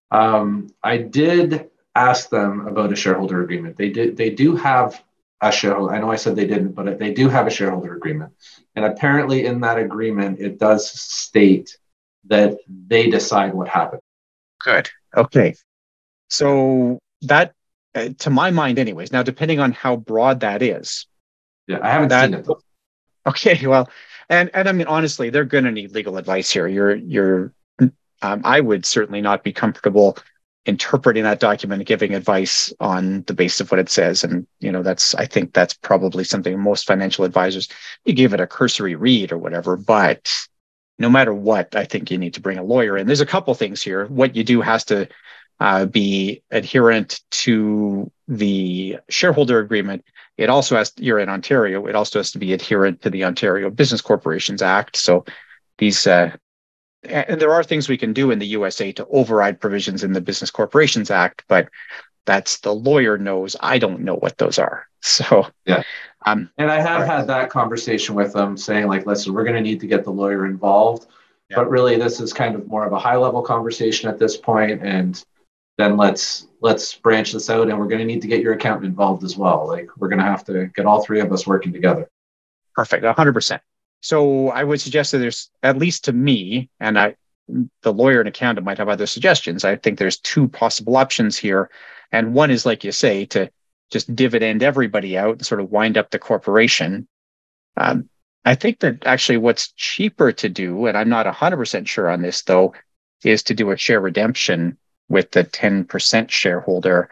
Um, 0.09 0.67
I 0.83 0.97
did 0.97 1.69
ask 1.95 2.29
them 2.29 2.67
about 2.67 2.91
a 2.91 2.95
shareholder 2.95 3.43
agreement. 3.43 3.77
They 3.77 3.89
did. 3.89 4.17
They 4.17 4.29
do 4.29 4.55
have 4.55 5.01
a 5.41 5.51
shareholder. 5.51 5.93
I 5.93 5.99
know 5.99 6.11
I 6.11 6.15
said 6.15 6.35
they 6.35 6.47
didn't, 6.47 6.73
but 6.73 6.99
they 6.99 7.13
do 7.13 7.27
have 7.29 7.47
a 7.47 7.49
shareholder 7.49 7.95
agreement. 7.95 8.33
And 8.75 8.85
apparently, 8.85 9.45
in 9.45 9.61
that 9.61 9.77
agreement, 9.77 10.39
it 10.39 10.59
does 10.59 10.89
state 10.89 11.77
that 12.25 12.57
they 12.87 13.09
decide 13.09 13.53
what 13.53 13.67
happens. 13.67 14.01
Good. 14.63 14.89
Okay. 15.17 15.55
So 16.29 16.99
that, 17.23 17.53
uh, 17.95 18.09
to 18.19 18.29
my 18.29 18.51
mind, 18.51 18.77
anyways. 18.79 19.11
Now, 19.11 19.23
depending 19.23 19.59
on 19.59 19.71
how 19.71 19.95
broad 19.95 20.41
that 20.41 20.61
is. 20.61 21.07
Yeah, 21.67 21.79
I 21.81 21.89
haven't 21.89 22.09
that, 22.09 22.25
seen 22.25 22.33
it. 22.35 22.45
Though. 22.45 22.61
Okay. 23.27 23.65
Well, 23.65 23.89
and 24.29 24.49
and 24.53 24.69
I 24.69 24.71
mean, 24.71 24.87
honestly, 24.87 25.29
they're 25.29 25.45
going 25.45 25.65
to 25.65 25.71
need 25.71 25.91
legal 25.91 26.17
advice 26.17 26.49
here. 26.49 26.67
You're 26.67 26.95
you're. 26.95 27.53
Um, 28.23 28.41
I 28.43 28.61
would 28.61 28.85
certainly 28.85 29.19
not 29.19 29.43
be 29.43 29.51
comfortable 29.51 30.15
interpreting 30.65 31.23
that 31.23 31.39
document 31.39 31.85
giving 31.85 32.13
advice 32.13 32.71
on 32.79 33.23
the 33.23 33.33
basis 33.33 33.61
of 33.61 33.71
what 33.71 33.79
it 33.79 33.89
says. 33.89 34.23
And, 34.23 34.45
you 34.59 34.71
know, 34.71 34.83
that's, 34.83 35.15
I 35.15 35.25
think 35.25 35.53
that's 35.53 35.73
probably 35.73 36.23
something 36.23 36.59
most 36.59 36.85
financial 36.85 37.25
advisors, 37.25 37.67
you 38.05 38.13
give 38.13 38.33
it 38.33 38.39
a 38.39 38.47
cursory 38.47 38.95
read 38.95 39.31
or 39.31 39.37
whatever, 39.37 39.75
but 39.75 40.31
no 40.99 41.09
matter 41.09 41.33
what, 41.33 41.75
I 41.75 41.85
think 41.85 42.11
you 42.11 42.19
need 42.19 42.35
to 42.35 42.41
bring 42.41 42.59
a 42.59 42.63
lawyer 42.63 42.95
in. 42.95 43.07
There's 43.07 43.21
a 43.21 43.25
couple 43.25 43.53
things 43.55 43.81
here. 43.81 44.05
What 44.05 44.35
you 44.35 44.43
do 44.43 44.61
has 44.61 44.85
to 44.85 45.07
uh, 45.59 45.85
be 45.85 46.43
adherent 46.51 47.21
to 47.31 48.11
the 48.27 48.97
shareholder 49.09 49.59
agreement. 49.59 50.05
It 50.37 50.49
also 50.49 50.75
has, 50.75 50.93
you're 50.97 51.19
in 51.19 51.29
Ontario, 51.29 51.87
it 51.87 51.95
also 51.95 52.19
has 52.19 52.31
to 52.31 52.39
be 52.39 52.53
adherent 52.53 53.01
to 53.01 53.09
the 53.09 53.23
Ontario 53.23 53.71
Business 53.71 54.01
Corporations 54.01 54.61
Act. 54.61 54.95
So 54.95 55.25
these, 55.79 56.05
uh, 56.05 56.35
and 57.03 57.41
there 57.41 57.53
are 57.53 57.63
things 57.63 57.89
we 57.89 57.97
can 57.97 58.13
do 58.13 58.31
in 58.31 58.39
the 58.39 58.47
USA 58.47 58.91
to 58.93 59.07
override 59.07 59.59
provisions 59.59 60.03
in 60.03 60.13
the 60.13 60.21
Business 60.21 60.51
Corporations 60.51 61.09
Act, 61.09 61.43
but 61.47 61.69
that's 62.25 62.59
the 62.59 62.73
lawyer 62.73 63.17
knows. 63.17 63.55
I 63.59 63.79
don't 63.79 64.01
know 64.01 64.15
what 64.15 64.37
those 64.37 64.59
are. 64.59 64.87
So 65.03 65.47
yeah. 65.65 65.81
Um, 66.27 66.51
and 66.59 66.69
I 66.69 66.79
have 66.79 67.07
had 67.07 67.25
that 67.25 67.49
conversation 67.49 68.13
with 68.13 68.33
them, 68.33 68.55
saying 68.55 68.85
like, 68.85 69.07
listen, 69.07 69.33
we're 69.33 69.43
going 69.43 69.55
to 69.55 69.61
need 69.61 69.79
to 69.79 69.87
get 69.87 70.03
the 70.03 70.11
lawyer 70.11 70.45
involved, 70.45 71.07
yeah. 71.49 71.55
but 71.55 71.71
really 71.71 71.97
this 71.97 72.19
is 72.19 72.31
kind 72.31 72.53
of 72.53 72.67
more 72.67 72.85
of 72.85 72.93
a 72.93 72.99
high 72.99 73.15
level 73.15 73.41
conversation 73.41 74.07
at 74.09 74.19
this 74.19 74.37
point, 74.37 74.83
and 74.83 75.25
then 75.79 75.97
let's 75.97 76.47
let's 76.61 76.93
branch 76.93 77.31
this 77.31 77.49
out, 77.49 77.67
and 77.67 77.79
we're 77.79 77.87
going 77.87 77.97
to 77.97 78.05
need 78.05 78.21
to 78.21 78.27
get 78.27 78.41
your 78.41 78.53
accountant 78.53 78.85
involved 78.85 79.23
as 79.23 79.35
well. 79.35 79.65
Like 79.67 79.89
we're 79.97 80.09
going 80.09 80.19
to 80.19 80.25
have 80.25 80.45
to 80.45 80.67
get 80.67 80.85
all 80.85 81.03
three 81.03 81.19
of 81.19 81.31
us 81.31 81.47
working 81.47 81.73
together. 81.73 82.07
Perfect, 82.75 83.03
hundred 83.03 83.33
percent. 83.33 83.63
So 84.01 84.49
I 84.49 84.63
would 84.63 84.81
suggest 84.81 85.11
that 85.11 85.19
there's, 85.19 85.49
at 85.63 85.77
least 85.77 86.05
to 86.05 86.13
me, 86.13 86.69
and 86.79 86.99
I, 86.99 87.15
the 87.81 87.93
lawyer 87.93 88.19
and 88.19 88.29
accountant 88.29 88.65
might 88.65 88.77
have 88.79 88.89
other 88.89 89.05
suggestions. 89.05 89.63
I 89.63 89.75
think 89.75 89.97
there's 89.97 90.17
two 90.17 90.47
possible 90.47 90.97
options 90.97 91.37
here. 91.37 91.69
And 92.11 92.33
one 92.33 92.51
is, 92.51 92.65
like 92.65 92.83
you 92.83 92.91
say, 92.91 93.25
to 93.27 93.49
just 93.91 94.15
dividend 94.15 94.63
everybody 94.63 95.17
out 95.17 95.33
and 95.33 95.45
sort 95.45 95.61
of 95.61 95.71
wind 95.71 95.97
up 95.97 96.09
the 96.09 96.19
corporation. 96.19 97.07
Um, 97.77 98.09
I 98.43 98.55
think 98.55 98.79
that 98.79 99.05
actually 99.05 99.37
what's 99.37 99.71
cheaper 99.73 100.31
to 100.31 100.49
do, 100.49 100.87
and 100.87 100.97
I'm 100.97 101.09
not 101.09 101.27
100% 101.27 101.87
sure 101.87 102.09
on 102.09 102.21
this 102.21 102.41
though, 102.41 102.73
is 103.23 103.43
to 103.43 103.53
do 103.53 103.69
a 103.71 103.77
share 103.77 104.01
redemption 104.01 104.77
with 105.09 105.31
the 105.31 105.43
10% 105.43 106.29
shareholder, 106.29 107.09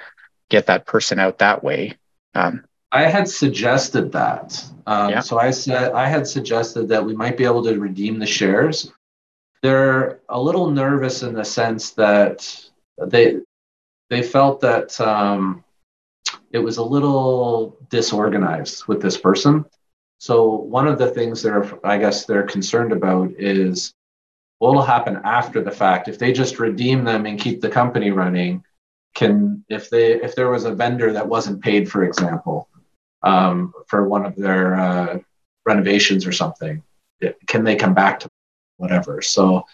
get 0.49 0.65
that 0.67 0.88
person 0.88 1.19
out 1.19 1.39
that 1.39 1.63
way. 1.63 1.97
Um, 2.34 2.63
I 2.91 3.04
had 3.04 3.28
suggested 3.28 4.12
that. 4.13 4.63
Um, 4.88 5.12
yeah. 5.12 5.19
So 5.19 5.38
I 5.38 5.52
said 5.52 5.91
I 5.93 6.08
had 6.08 6.28
suggested 6.28 6.88
that 6.88 7.06
we 7.06 7.15
might 7.15 7.38
be 7.38 7.45
able 7.45 7.63
to 7.63 7.80
redeem 7.80 8.17
the 8.17 8.25
shares. 8.25 8.91
They're 9.62 10.19
a 10.30 10.41
little 10.41 10.71
nervous 10.71 11.21
in 11.21 11.34
the 11.34 11.45
sense 11.45 11.91
that 11.91 12.69
they 12.97 13.38
they 14.10 14.23
felt 14.23 14.60
that 14.62 14.99
um, 14.99 15.63
it 16.52 16.60
was 16.60 16.78
a 16.78 16.84
little 16.84 17.78
disorganized 17.89 18.88
with 18.88 19.02
this 19.02 19.17
person. 19.17 19.65
So 20.17 20.49
one 20.49 20.88
of 20.88 20.97
the 20.97 21.12
things 21.12 21.43
they're 21.43 21.69
I 21.86 21.99
guess 21.99 22.25
they're 22.25 22.43
concerned 22.43 22.91
about 22.91 23.32
is 23.38 23.93
what 24.58 24.73
will 24.73 24.82
happen 24.82 25.21
after 25.23 25.62
the 25.62 25.71
fact 25.71 26.08
if 26.08 26.17
they 26.17 26.34
just 26.34 26.60
redeem 26.60 27.04
them 27.04 27.25
and 27.25 27.39
keep 27.39 27.62
the 27.62 27.69
company 27.69 28.10
running 28.12 28.63
can 29.15 29.63
if 29.69 29.89
they 29.89 30.21
if 30.21 30.36
there 30.36 30.49
was 30.49 30.65
a 30.65 30.73
vendor 30.73 31.13
that 31.13 31.28
wasn't 31.28 31.62
paid 31.62 31.89
for 31.89 32.04
example 32.04 32.67
um, 33.23 33.73
for 33.88 34.08
one 34.08 34.25
of 34.25 34.36
their 34.36 34.75
uh, 34.75 35.19
renovations 35.65 36.25
or 36.25 36.32
something. 36.32 36.84
Can 37.47 37.63
they 37.63 37.75
come 37.75 37.93
back 37.93 38.21
to 38.21 38.29
whatever? 38.77 39.21
So 39.21 39.65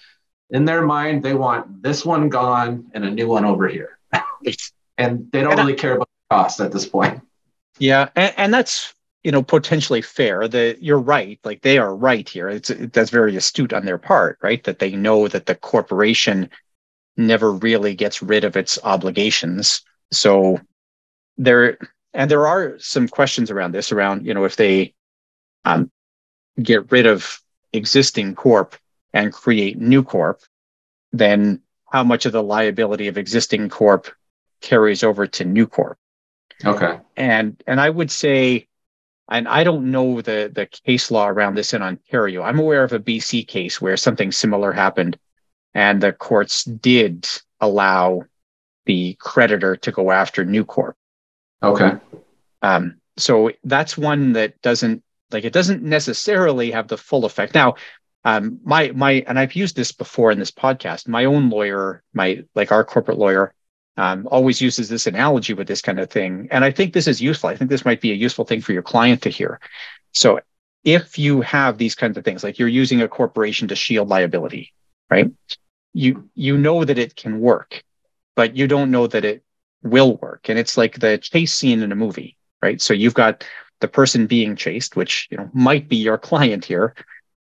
in 0.49 0.65
their 0.65 0.85
mind, 0.85 1.23
they 1.23 1.33
want 1.33 1.81
this 1.81 2.05
one 2.05 2.29
gone 2.29 2.89
and 2.93 3.05
a 3.05 3.11
new 3.11 3.27
one 3.27 3.45
over 3.45 3.67
here. 3.67 3.97
and 4.97 5.31
they 5.31 5.41
don't 5.41 5.51
and 5.51 5.59
really 5.59 5.73
I, 5.73 5.77
care 5.77 5.95
about 5.95 6.09
the 6.09 6.35
cost 6.35 6.59
at 6.59 6.71
this 6.71 6.87
point. 6.87 7.21
Yeah. 7.79 8.09
And, 8.15 8.33
and 8.37 8.53
that's, 8.53 8.93
you 9.23 9.31
know, 9.31 9.43
potentially 9.43 10.01
fair. 10.01 10.47
That 10.47 10.83
you're 10.83 10.99
right. 10.99 11.39
Like 11.43 11.61
they 11.61 11.77
are 11.77 11.95
right 11.95 12.27
here. 12.27 12.49
It's 12.49 12.69
that's 12.69 13.09
very 13.09 13.35
astute 13.35 13.73
on 13.73 13.85
their 13.85 13.97
part, 13.97 14.37
right? 14.41 14.63
That 14.63 14.79
they 14.79 14.91
know 14.91 15.27
that 15.27 15.47
the 15.47 15.55
corporation 15.55 16.49
never 17.17 17.51
really 17.51 17.95
gets 17.95 18.21
rid 18.21 18.43
of 18.43 18.55
its 18.55 18.77
obligations. 18.83 19.81
So 20.11 20.59
they're 21.37 21.77
and 22.15 22.31
there 22.31 22.47
are 22.47 22.79
some 22.79 23.07
questions 23.07 23.51
around 23.51 23.73
this, 23.73 23.91
around, 23.91 24.25
you 24.25 24.33
know, 24.33 24.45
if 24.45 24.55
they 24.55 24.93
um, 25.65 25.91
get 26.61 26.91
rid 26.91 27.05
of 27.05 27.41
existing 27.73 28.35
corp 28.35 28.75
and 29.13 29.33
create 29.33 29.77
new 29.77 30.01
corp, 30.01 30.39
then 31.11 31.61
how 31.91 32.03
much 32.03 32.25
of 32.25 32.31
the 32.31 32.41
liability 32.41 33.09
of 33.09 33.17
existing 33.17 33.69
corp 33.69 34.07
carries 34.61 35.03
over 35.03 35.27
to 35.27 35.43
new 35.43 35.67
corp? 35.67 35.97
Okay. 36.63 36.99
And 37.17 37.61
and 37.67 37.81
I 37.81 37.89
would 37.89 38.09
say, 38.09 38.67
and 39.29 39.45
I 39.47 39.65
don't 39.65 39.91
know 39.91 40.21
the 40.21 40.49
the 40.53 40.67
case 40.67 41.11
law 41.11 41.27
around 41.27 41.55
this 41.55 41.73
in 41.73 41.81
Ontario. 41.81 42.43
I'm 42.43 42.59
aware 42.59 42.83
of 42.83 42.93
a 42.93 42.99
BC 42.99 43.45
case 43.45 43.81
where 43.81 43.97
something 43.97 44.31
similar 44.31 44.71
happened, 44.71 45.19
and 45.73 46.01
the 46.01 46.13
courts 46.13 46.63
did 46.63 47.27
allow 47.59 48.23
the 48.85 49.17
creditor 49.19 49.75
to 49.75 49.91
go 49.91 50.11
after 50.11 50.45
new 50.45 50.63
corp. 50.63 50.95
Okay. 51.65 51.97
Um, 52.61 52.97
so 53.17 53.51
that's 53.63 53.97
one 53.97 54.33
that 54.33 54.61
doesn't 54.61 55.03
like 55.31 55.45
it 55.45 55.53
doesn't 55.53 55.83
necessarily 55.83 56.71
have 56.71 56.87
the 56.87 56.97
full 56.97 57.25
effect. 57.25 57.53
Now, 57.53 57.75
um, 58.23 58.59
my 58.63 58.91
my 58.91 59.23
and 59.27 59.39
I've 59.39 59.53
used 59.53 59.75
this 59.75 59.91
before 59.91 60.31
in 60.31 60.39
this 60.39 60.51
podcast. 60.51 61.07
My 61.07 61.25
own 61.25 61.49
lawyer, 61.49 62.03
my 62.13 62.43
like 62.55 62.71
our 62.71 62.83
corporate 62.83 63.17
lawyer, 63.17 63.53
um, 63.97 64.27
always 64.29 64.61
uses 64.61 64.89
this 64.89 65.07
analogy 65.07 65.53
with 65.53 65.67
this 65.67 65.81
kind 65.81 65.99
of 65.99 66.09
thing, 66.09 66.47
and 66.51 66.65
I 66.65 66.71
think 66.71 66.93
this 66.93 67.07
is 67.07 67.21
useful. 67.21 67.49
I 67.49 67.55
think 67.55 67.69
this 67.69 67.85
might 67.85 68.01
be 68.01 68.11
a 68.11 68.15
useful 68.15 68.45
thing 68.45 68.61
for 68.61 68.73
your 68.73 68.81
client 68.81 69.21
to 69.23 69.29
hear. 69.29 69.59
So, 70.11 70.39
if 70.83 71.17
you 71.17 71.41
have 71.41 71.77
these 71.77 71.95
kinds 71.95 72.17
of 72.17 72.25
things, 72.25 72.43
like 72.43 72.59
you're 72.59 72.67
using 72.67 73.01
a 73.01 73.07
corporation 73.07 73.67
to 73.69 73.75
shield 73.75 74.09
liability, 74.09 74.73
right? 75.09 75.31
You 75.93 76.29
you 76.35 76.57
know 76.57 76.83
that 76.83 76.97
it 76.97 77.15
can 77.15 77.39
work, 77.39 77.83
but 78.35 78.55
you 78.57 78.67
don't 78.67 78.91
know 78.91 79.07
that 79.07 79.23
it 79.23 79.44
will 79.85 80.17
work. 80.17 80.49
And 80.49 80.59
it's 80.59 80.77
like 80.77 80.99
the 80.99 81.17
chase 81.17 81.53
scene 81.53 81.81
in 81.81 81.91
a 81.91 81.95
movie, 81.95 82.35
right? 82.61 82.81
So 82.81 82.93
you've 82.93 83.13
got 83.13 83.45
the 83.79 83.87
person 83.87 84.27
being 84.27 84.55
chased, 84.55 84.95
which 84.95 85.27
you 85.29 85.37
know 85.37 85.49
might 85.53 85.87
be 85.87 85.97
your 85.97 86.17
client 86.17 86.65
here, 86.65 86.95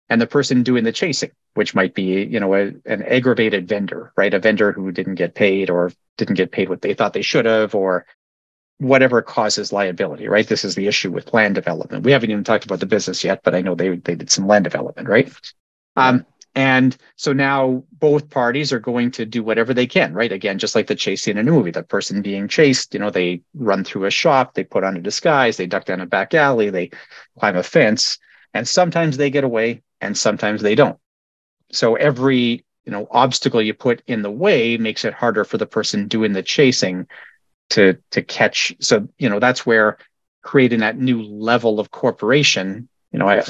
and 0.10 0.22
the 0.22 0.28
person 0.28 0.64
doing 0.64 0.84
the 0.84 0.92
chasing, 0.92 1.32
which 1.54 1.74
might 1.74 1.94
be 1.94 2.24
you 2.24 2.40
know 2.40 2.54
a, 2.54 2.74
an 2.86 3.04
aggravated 3.04 3.68
vendor, 3.68 4.12
right? 4.18 4.34
A 4.34 4.40
vendor 4.40 4.72
who 4.72 4.92
didn't 4.92 5.16
get 5.16 5.36
paid 5.36 5.70
or 5.70 5.92
didn't 6.18 6.36
get 6.36 6.52
paid 6.52 6.70
what 6.70 6.82
they 6.82 6.94
thought 6.94 7.14
they 7.14 7.22
should 7.22 7.46
have, 7.46 7.74
or 7.74 8.06
whatever 8.80 9.22
causes 9.22 9.72
liability, 9.72 10.28
right? 10.28 10.48
This 10.48 10.66
is 10.66 10.76
the 10.76 10.88
issue 10.88 11.12
with 11.12 11.34
land 11.34 11.56
development. 11.56 12.04
We 12.04 12.12
haven't 12.12 12.32
even 12.32 12.44
talked 12.44 12.66
about 12.66 12.82
the 12.82 12.86
business 12.86 13.24
yet, 13.24 13.42
but 13.44 13.56
I 13.56 13.62
know 13.62 13.76
they 13.76 13.96
they 13.96 14.16
did 14.16 14.32
some 14.32 14.48
land 14.48 14.66
development, 14.66 15.08
right? 15.08 15.32
Um, 15.96 16.26
and 16.56 16.96
so 17.18 17.34
now 17.34 17.84
both 17.92 18.30
parties 18.30 18.72
are 18.72 18.80
going 18.80 19.12
to 19.12 19.26
do 19.26 19.44
whatever 19.44 19.74
they 19.74 19.86
can, 19.86 20.14
right? 20.14 20.32
Again, 20.32 20.58
just 20.58 20.74
like 20.74 20.88
the 20.88 20.96
chase 20.96 21.24
scene 21.24 21.38
in 21.38 21.48
a 21.48 21.52
movie, 21.52 21.72
the 21.72 21.84
person 21.84 22.22
being 22.22 22.48
chased, 22.48 22.94
you 22.94 23.00
know, 23.00 23.10
they 23.10 23.42
run 23.54 23.84
through 23.84 24.06
a 24.06 24.12
shop, 24.12 24.54
they 24.54 24.64
put 24.64 24.86
on 24.86 24.96
a 24.96 25.02
disguise, 25.02 25.58
they 25.58 25.68
duck 25.68 25.84
down 25.84 26.00
a 26.00 26.06
back 26.06 26.34
alley, 26.34 26.70
they 26.70 26.92
climb 27.38 27.58
a 27.58 27.64
fence, 27.64 28.18
and 28.54 28.66
sometimes 28.66 29.18
they 29.18 29.30
get 29.30 29.44
away 29.44 29.84
and 30.00 30.18
sometimes 30.18 30.62
they 30.62 30.76
don't. 30.76 30.98
So 31.74 31.96
every, 31.96 32.64
you 32.86 32.92
know, 32.92 33.08
obstacle 33.12 33.62
you 33.62 33.74
put 33.74 34.02
in 34.08 34.22
the 34.22 34.32
way 34.32 34.78
makes 34.78 35.04
it 35.04 35.14
harder 35.14 35.44
for 35.44 35.58
the 35.58 35.66
person 35.66 36.08
doing 36.08 36.32
the 36.32 36.44
chasing 36.44 37.08
to 37.72 37.98
to 38.12 38.22
catch. 38.22 38.74
So, 38.80 39.10
you 39.18 39.28
know, 39.28 39.40
that's 39.40 39.66
where 39.66 39.98
creating 40.42 40.80
that 40.80 40.98
new 40.98 41.22
level 41.24 41.82
of 41.82 41.92
corporation, 41.92 42.88
you 43.12 43.20
know, 43.20 43.28
I, 43.28 43.44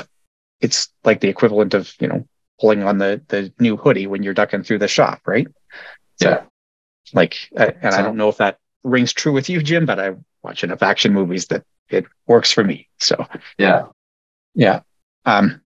it's 0.61 0.87
like 1.03 1.19
the 1.19 1.27
equivalent 1.27 1.73
of, 1.73 1.93
you 1.99 2.07
know, 2.07 2.27
pulling 2.59 2.83
on 2.83 2.97
the 2.97 3.21
the 3.27 3.53
new 3.59 3.77
hoodie 3.77 4.07
when 4.07 4.23
you're 4.23 4.33
ducking 4.33 4.63
through 4.63 4.79
the 4.79 4.87
shop, 4.87 5.21
right? 5.25 5.47
So, 6.19 6.29
yeah. 6.29 6.41
Like, 7.13 7.49
uh, 7.57 7.71
and 7.81 7.93
so, 7.93 7.99
I 7.99 8.01
don't 8.01 8.17
know 8.17 8.29
if 8.29 8.37
that 8.37 8.59
rings 8.83 9.13
true 9.13 9.31
with 9.31 9.49
you, 9.49 9.61
Jim, 9.61 9.85
but 9.85 9.99
I 9.99 10.15
watch 10.41 10.63
enough 10.63 10.83
action 10.83 11.13
movies 11.13 11.47
that 11.47 11.63
it 11.89 12.05
works 12.27 12.51
for 12.51 12.63
me. 12.63 12.87
So 12.99 13.25
yeah, 13.57 13.87
yeah. 14.53 14.81
Um, 15.25 15.61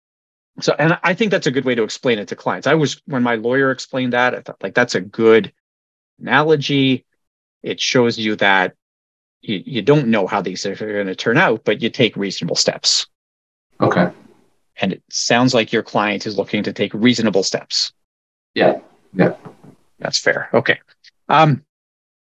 so, 0.61 0.75
and 0.79 0.99
I 1.03 1.15
think 1.15 1.31
that's 1.31 1.47
a 1.47 1.51
good 1.51 1.65
way 1.65 1.75
to 1.75 1.83
explain 1.83 2.19
it 2.19 2.29
to 2.29 2.37
clients. 2.37 2.67
I 2.67 2.75
was 2.75 3.03
when 3.07 3.23
my 3.23 3.35
lawyer 3.35 3.71
explained 3.71 4.15
that, 4.15 4.35
I 4.35 4.41
thought 4.41 4.63
like 4.63 4.75
that's 4.75 4.95
a 4.95 5.01
good 5.01 5.53
analogy. 6.21 7.05
It 7.63 7.81
shows 7.81 8.19
you 8.19 8.37
that 8.37 8.75
you, 9.43 9.63
you 9.65 9.83
don't 9.83 10.09
know 10.09 10.27
how 10.27 10.41
these 10.41 10.65
are 10.65 10.75
going 10.75 11.07
to 11.09 11.15
turn 11.15 11.37
out, 11.37 11.65
but 11.65 11.83
you 11.83 11.91
take 11.91 12.17
reasonable 12.17 12.57
steps. 12.57 13.07
Okay. 13.81 14.11
And 14.81 14.93
it 14.93 15.03
sounds 15.11 15.55
like 15.55 15.73
your 15.73 15.83
client 15.83 16.27
is 16.27 16.37
looking 16.37 16.63
to 16.65 16.73
take 16.73 16.93
reasonable 16.95 17.43
steps. 17.43 17.93
Yeah. 18.55 18.81
Yeah. 19.15 19.35
That's 19.99 20.19
fair. 20.19 20.51
Okay. 20.53 20.81
Um, 21.29 21.65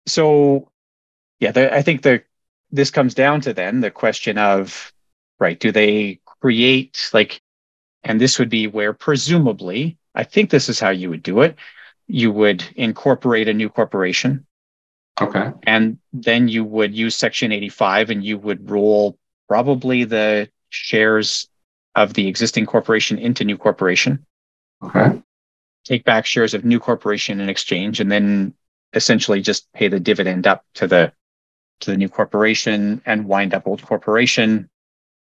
so 0.06 0.70
yeah, 1.40 1.50
the, 1.50 1.74
I 1.74 1.82
think 1.82 2.02
the 2.02 2.22
this 2.70 2.90
comes 2.90 3.14
down 3.14 3.40
to 3.42 3.52
then 3.52 3.80
the 3.80 3.90
question 3.90 4.38
of 4.38 4.92
right, 5.38 5.58
do 5.58 5.72
they 5.72 6.20
create 6.40 7.10
like 7.12 7.40
and 8.04 8.20
this 8.20 8.38
would 8.38 8.48
be 8.48 8.66
where 8.68 8.92
presumably, 8.92 9.98
I 10.14 10.22
think 10.22 10.50
this 10.50 10.68
is 10.68 10.78
how 10.78 10.90
you 10.90 11.10
would 11.10 11.22
do 11.22 11.42
it. 11.42 11.56
You 12.06 12.30
would 12.30 12.64
incorporate 12.76 13.48
a 13.48 13.54
new 13.54 13.68
corporation 13.68 14.46
Okay. 15.20 15.52
And 15.62 15.98
then 16.12 16.48
you 16.48 16.64
would 16.64 16.94
use 16.94 17.16
Section 17.16 17.52
85 17.52 18.10
and 18.10 18.24
you 18.24 18.38
would 18.38 18.70
roll 18.70 19.18
probably 19.48 20.04
the 20.04 20.50
shares 20.68 21.48
of 21.96 22.14
the 22.14 22.28
existing 22.28 22.66
corporation 22.66 23.18
into 23.18 23.44
new 23.44 23.56
corporation. 23.56 24.24
Okay. 24.82 25.20
Take 25.84 26.04
back 26.04 26.26
shares 26.26 26.54
of 26.54 26.64
new 26.64 26.78
corporation 26.78 27.40
in 27.40 27.48
exchange 27.48 28.00
and 28.00 28.12
then 28.12 28.54
essentially 28.92 29.40
just 29.40 29.72
pay 29.72 29.88
the 29.88 29.98
dividend 29.98 30.46
up 30.46 30.64
to 30.74 30.86
the 30.86 31.12
to 31.80 31.90
the 31.90 31.96
new 31.96 32.08
corporation 32.08 33.02
and 33.04 33.26
wind 33.26 33.54
up 33.54 33.66
old 33.66 33.82
corporation 33.82 34.68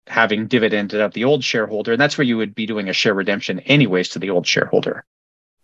having 0.07 0.47
dividended 0.47 1.01
up 1.01 1.13
the 1.13 1.25
old 1.25 1.45
shareholder 1.45 1.93
and 1.93 2.01
that's 2.01 2.17
where 2.17 2.25
you 2.25 2.39
would 2.39 2.55
be 2.55 2.65
doing 2.65 2.89
a 2.89 2.93
share 2.95 3.13
redemption 3.13 3.61
anyways 3.61 4.09
to 4.09 4.19
the 4.19 4.31
old 4.31 4.47
shareholder 4.47 5.05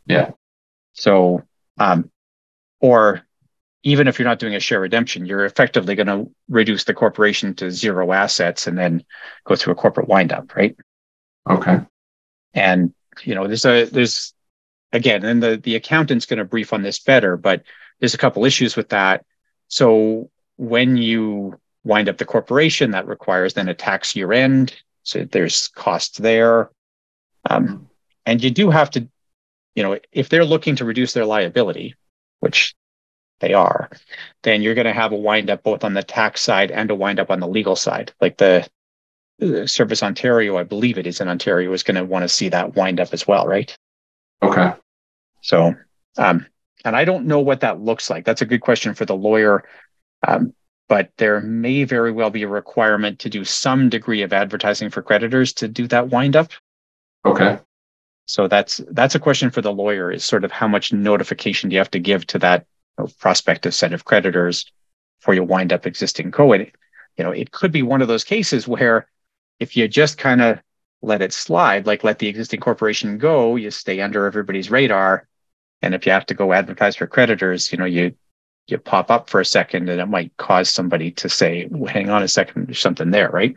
yeah 0.07 0.31
so 0.93 1.43
um 1.79 2.11
or 2.81 3.23
even 3.83 4.07
if 4.09 4.19
you're 4.19 4.29
not 4.29 4.39
doing 4.39 4.55
a 4.55 4.61
share 4.61 4.81
redemption 4.81 5.25
you're 5.25 5.47
effectively 5.47 5.95
going 5.95 6.07
to 6.07 6.31
reduce 6.51 6.85
the 6.85 6.93
corporation 6.93 7.55
to 7.55 7.71
zero 7.71 8.13
assets 8.13 8.67
and 8.67 8.77
then 8.77 9.03
go 9.45 9.57
through 9.57 9.73
a 9.73 9.77
corporate 9.77 10.09
wind 10.09 10.31
up 10.31 10.55
right 10.55 10.77
okay 11.49 11.81
and 12.55 12.93
you 13.23 13.35
know 13.35 13.47
there's 13.47 13.65
a 13.65 13.85
there's 13.85 14.33
again 14.93 15.25
and 15.25 15.43
the 15.43 15.57
the 15.57 15.77
accountant's 15.77 16.27
going 16.27 16.39
to 16.39 16.45
brief 16.45 16.73
on 16.73 16.83
this 16.83 16.99
better 16.99 17.37
but 17.37 17.63
there's 18.01 18.15
a 18.15 18.19
couple 18.19 18.45
issues 18.45 18.77
with 18.77 18.89
that 18.89 19.25
so 19.69 20.31
when 20.57 20.97
you 20.97 21.59
wind 21.85 22.09
up 22.09 22.19
the 22.19 22.25
corporation, 22.25 22.91
that 22.93 23.07
requires 23.07 23.55
then 23.55 23.69
a 23.69 23.75
tax 23.75 24.17
year 24.17 24.33
end. 24.33 24.75
So 25.03 25.25
there's 25.25 25.69
costs 25.69 26.19
there. 26.19 26.71
Um, 27.49 27.89
and 28.25 28.43
you 28.43 28.51
do 28.51 28.71
have 28.71 28.91
to, 28.93 29.07
you 29.75 29.83
know, 29.83 29.99
if 30.11 30.29
they're 30.29 30.45
looking 30.45 30.77
to 30.77 30.85
reduce 30.85 31.13
their 31.13 31.27
liability, 31.27 31.95
which 32.41 32.75
they 33.41 33.53
are, 33.53 33.91
then 34.43 34.63
you're 34.63 34.75
going 34.75 34.87
to 34.87 34.93
have 34.93 35.13
a 35.13 35.17
wind 35.17 35.51
up 35.51 35.63
both 35.63 35.85
on 35.85 35.93
the 35.93 36.03
tax 36.03 36.41
side 36.41 36.71
and 36.71 36.91
a 36.91 36.95
wind 36.95 37.21
up 37.21 37.31
on 37.31 37.41
the 37.41 37.49
legal 37.49 37.77
side. 37.77 38.13
Like 38.21 38.39
the, 38.39 38.67
the 38.67 38.74
Service 39.41 40.03
Ontario, 40.03 40.57
I 40.57 40.63
believe 40.63 40.97
it 40.97 41.07
is 41.07 41.21
in 41.21 41.29
Ontario, 41.29 41.73
is 41.73 41.83
going 41.83 41.97
to 41.97 42.05
want 42.05 42.23
to 42.23 42.29
see 42.29 42.49
that 42.51 42.77
wind 42.77 43.01
up 43.01 43.13
as 43.13 43.27
well, 43.27 43.47
right? 43.47 43.77
Okay. 44.43 44.73
So, 45.41 45.75
um, 46.17 46.47
and 46.85 46.95
I 46.95 47.05
don't 47.05 47.27
know 47.27 47.41
what 47.41 47.61
that 47.61 47.81
looks 47.81 48.11
like. 48.11 48.25
That's 48.25 48.43
a 48.43 48.47
good 48.47 48.61
question 48.61 48.95
for 48.95 49.05
the 49.05 49.17
lawyer. 49.17 49.65
Um, 50.27 50.55
but 50.89 51.11
there 51.17 51.41
may 51.41 51.85
very 51.85 52.13
well 52.13 52.31
be 52.31 52.43
a 52.43 52.49
requirement 52.49 53.19
to 53.21 53.31
do 53.31 53.45
some 53.45 53.89
degree 53.89 54.23
of 54.23 54.33
advertising 54.33 54.91
for 54.91 55.03
creditors 55.03 55.53
to 55.55 55.69
do 55.69 55.87
that 55.89 56.09
wind 56.09 56.37
up. 56.37 56.51
Okay. 57.25 57.59
So 58.27 58.49
that's 58.49 58.81
that's 58.91 59.15
a 59.15 59.21
question 59.21 59.51
for 59.51 59.61
the 59.61 59.73
lawyer 59.73 60.11
is 60.11 60.25
sort 60.25 60.45
of 60.45 60.53
how 60.53 60.69
much 60.69 60.93
notification 60.93 61.69
do 61.69 61.75
you 61.75 61.81
have 61.81 61.91
to 61.91 61.99
give 61.99 62.27
to 62.29 62.39
that 62.39 62.67
you 62.99 63.05
know, 63.05 63.11
prospective 63.19 63.75
set 63.75 63.93
of 63.93 64.05
creditors 64.05 64.71
before 65.19 65.35
you 65.35 65.43
wind 65.43 65.73
up 65.73 65.87
existing 65.87 66.31
co. 66.31 66.53
You 66.55 66.71
know, 67.19 67.31
it 67.31 67.53
could 67.53 67.73
be 67.73 67.83
one 67.83 68.03
of 68.03 68.09
those 68.09 68.25
cases 68.25 68.67
where 68.67 69.07
if 69.61 69.77
you 69.77 69.89
just 69.89 70.19
kind 70.19 70.43
of 70.43 70.61
let 71.03 71.23
it 71.23 71.33
slide, 71.33 71.87
like 71.87 72.05
let 72.05 72.19
the 72.19 72.29
existing 72.29 72.61
corporation 72.61 73.19
go, 73.19 73.57
you 73.57 73.71
stay 73.71 74.01
under 74.01 74.27
everybody's 74.27 74.71
radar. 74.71 75.29
And 75.83 75.95
if 75.95 76.07
you 76.07 76.13
have 76.13 76.27
to 76.27 76.35
go 76.35 76.53
advertise 76.53 76.97
for 76.97 77.07
creditors, 77.07 77.71
you 77.71 77.79
know, 77.79 77.85
you 77.85 78.15
you 78.67 78.79
pop 78.79 79.11
up 79.11 79.29
for 79.29 79.41
a 79.41 79.45
second 79.45 79.91
and 79.91 80.01
it 80.01 80.07
might 80.07 80.35
cause 80.39 80.71
somebody 80.71 81.11
to 81.11 81.29
say, 81.29 81.69
well, 81.71 81.93
hang 81.93 82.09
on 82.09 82.23
a 82.23 82.29
second, 82.29 82.67
there's 82.67 82.79
something 82.79 83.11
there, 83.11 83.29
right? 83.29 83.55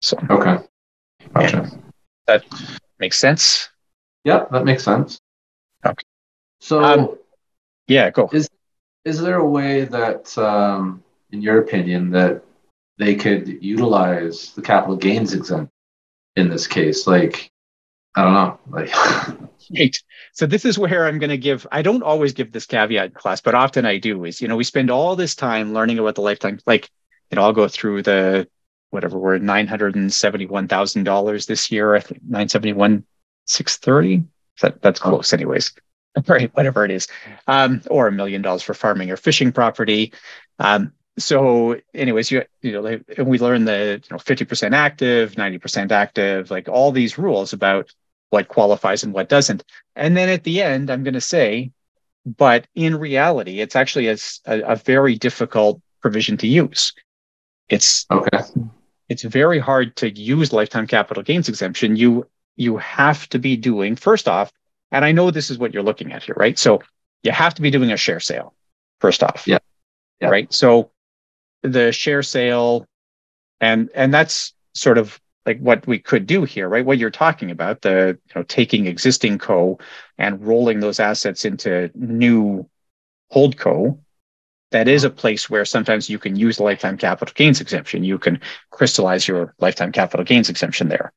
So, 0.00 0.18
okay. 0.30 0.64
Gotcha. 1.34 1.70
That 2.26 2.44
makes 2.98 3.18
sense. 3.18 3.68
Yeah, 4.24 4.46
that 4.50 4.64
makes 4.64 4.82
sense. 4.82 5.20
Okay. 5.84 6.04
So, 6.60 6.82
um, 6.82 7.18
yeah, 7.86 8.10
go. 8.10 8.30
Is 8.32 8.48
is 9.04 9.20
there 9.20 9.36
a 9.36 9.48
way 9.48 9.84
that, 9.84 10.36
um, 10.38 11.02
in 11.32 11.42
your 11.42 11.58
opinion, 11.60 12.10
that 12.10 12.42
they 13.00 13.14
could 13.14 13.62
utilize 13.62 14.52
the 14.52 14.62
capital 14.62 14.96
gains 14.96 15.34
exempt 15.34 15.72
in 16.36 16.48
this 16.48 16.66
case? 16.66 17.06
Like, 17.06 17.50
I 18.14 18.24
don't 18.24 18.34
know. 18.34 18.58
Like, 18.68 18.94
Right. 19.76 19.96
So 20.32 20.46
this 20.46 20.64
is 20.64 20.78
where 20.78 21.06
I'm 21.06 21.18
going 21.18 21.30
to 21.30 21.38
give, 21.38 21.66
I 21.70 21.82
don't 21.82 22.02
always 22.02 22.32
give 22.32 22.52
this 22.52 22.66
caveat 22.66 23.14
class, 23.14 23.40
but 23.40 23.54
often 23.54 23.86
I 23.86 23.98
do 23.98 24.24
is, 24.24 24.40
you 24.40 24.48
know, 24.48 24.56
we 24.56 24.64
spend 24.64 24.90
all 24.90 25.14
this 25.14 25.34
time 25.34 25.72
learning 25.72 25.98
about 25.98 26.16
the 26.16 26.22
lifetime, 26.22 26.58
like, 26.66 26.90
you 27.30 27.36
know, 27.36 27.42
I'll 27.42 27.52
go 27.52 27.68
through 27.68 28.02
the, 28.02 28.48
whatever 28.90 29.18
we're 29.18 29.38
$971,000 29.38 31.46
this 31.46 31.70
year, 31.70 31.94
I 31.94 32.00
think 32.00 32.20
971, 32.22 33.04
630. 33.46 34.24
That, 34.62 34.82
that's 34.82 35.00
oh. 35.00 35.10
close 35.10 35.32
anyways. 35.32 35.72
Right. 36.26 36.50
Whatever 36.56 36.84
it 36.84 36.90
is. 36.90 37.06
Um, 37.46 37.82
or 37.88 38.08
a 38.08 38.12
million 38.12 38.42
dollars 38.42 38.64
for 38.64 38.74
farming 38.74 39.12
or 39.12 39.16
fishing 39.16 39.52
property. 39.52 40.12
Um, 40.58 40.92
so 41.22 41.76
anyways, 41.94 42.30
you, 42.30 42.44
you 42.62 42.72
know, 42.72 42.86
and 42.86 43.26
we 43.26 43.38
learn 43.38 43.64
the, 43.64 44.00
you 44.02 44.08
know, 44.10 44.18
50% 44.18 44.74
active, 44.74 45.32
90% 45.32 45.92
active, 45.92 46.50
like 46.50 46.68
all 46.68 46.92
these 46.92 47.18
rules 47.18 47.52
about 47.52 47.92
what 48.30 48.48
qualifies 48.48 49.02
and 49.02 49.12
what 49.12 49.28
doesn't. 49.28 49.64
And 49.96 50.16
then 50.16 50.28
at 50.28 50.44
the 50.44 50.62
end, 50.62 50.90
I'm 50.90 51.02
going 51.02 51.14
to 51.14 51.20
say, 51.20 51.72
but 52.24 52.66
in 52.74 52.96
reality, 52.96 53.60
it's 53.60 53.76
actually 53.76 54.08
a, 54.08 54.16
a, 54.46 54.76
very 54.76 55.16
difficult 55.16 55.80
provision 56.00 56.36
to 56.38 56.46
use. 56.46 56.92
It's 57.68 58.06
okay. 58.10 58.40
It's 59.08 59.22
very 59.22 59.58
hard 59.58 59.96
to 59.96 60.10
use 60.10 60.52
lifetime 60.52 60.86
capital 60.86 61.22
gains 61.22 61.48
exemption. 61.48 61.96
You 61.96 62.26
you 62.56 62.76
have 62.76 63.28
to 63.30 63.38
be 63.38 63.56
doing 63.56 63.96
first 63.96 64.28
off, 64.28 64.52
and 64.92 65.04
I 65.04 65.12
know 65.12 65.30
this 65.30 65.50
is 65.50 65.58
what 65.58 65.72
you're 65.72 65.82
looking 65.82 66.12
at 66.12 66.22
here, 66.22 66.34
right? 66.36 66.58
So 66.58 66.82
you 67.22 67.32
have 67.32 67.54
to 67.54 67.62
be 67.62 67.70
doing 67.70 67.90
a 67.90 67.96
share 67.96 68.20
sale 68.20 68.54
first 69.00 69.22
off. 69.22 69.46
Yeah. 69.46 69.58
yeah. 70.20 70.28
Right. 70.28 70.52
So 70.52 70.90
the 71.62 71.92
share 71.92 72.22
sale, 72.22 72.86
and 73.60 73.90
and 73.94 74.12
that's 74.12 74.54
sort 74.74 74.98
of 74.98 75.20
like 75.46 75.58
what 75.58 75.86
we 75.86 75.98
could 75.98 76.26
do 76.26 76.44
here, 76.44 76.68
right? 76.68 76.84
What 76.84 76.98
you're 76.98 77.10
talking 77.10 77.50
about, 77.50 77.82
the 77.82 78.18
you 78.26 78.32
know 78.34 78.42
taking 78.44 78.86
existing 78.86 79.38
co 79.38 79.78
and 80.18 80.44
rolling 80.44 80.80
those 80.80 81.00
assets 81.00 81.44
into 81.44 81.90
new 81.94 82.68
hold 83.30 83.56
co. 83.58 83.98
That 84.70 84.86
is 84.86 85.02
a 85.02 85.10
place 85.10 85.50
where 85.50 85.64
sometimes 85.64 86.08
you 86.08 86.18
can 86.18 86.36
use 86.36 86.58
the 86.58 86.62
lifetime 86.62 86.96
capital 86.96 87.32
gains 87.34 87.60
exemption. 87.60 88.04
You 88.04 88.18
can 88.18 88.40
crystallize 88.70 89.26
your 89.26 89.52
lifetime 89.58 89.90
capital 89.90 90.24
gains 90.24 90.48
exemption 90.48 90.88
there. 90.88 91.12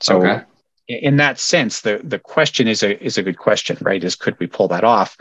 So 0.00 0.26
okay. 0.26 0.44
in 0.88 1.16
that 1.18 1.38
sense, 1.38 1.82
the 1.82 2.00
the 2.02 2.18
question 2.18 2.66
is 2.66 2.82
a 2.82 3.02
is 3.02 3.18
a 3.18 3.22
good 3.22 3.38
question, 3.38 3.78
right? 3.80 4.02
Is 4.02 4.16
could 4.16 4.38
we 4.40 4.46
pull 4.46 4.68
that 4.68 4.84
off? 4.84 5.16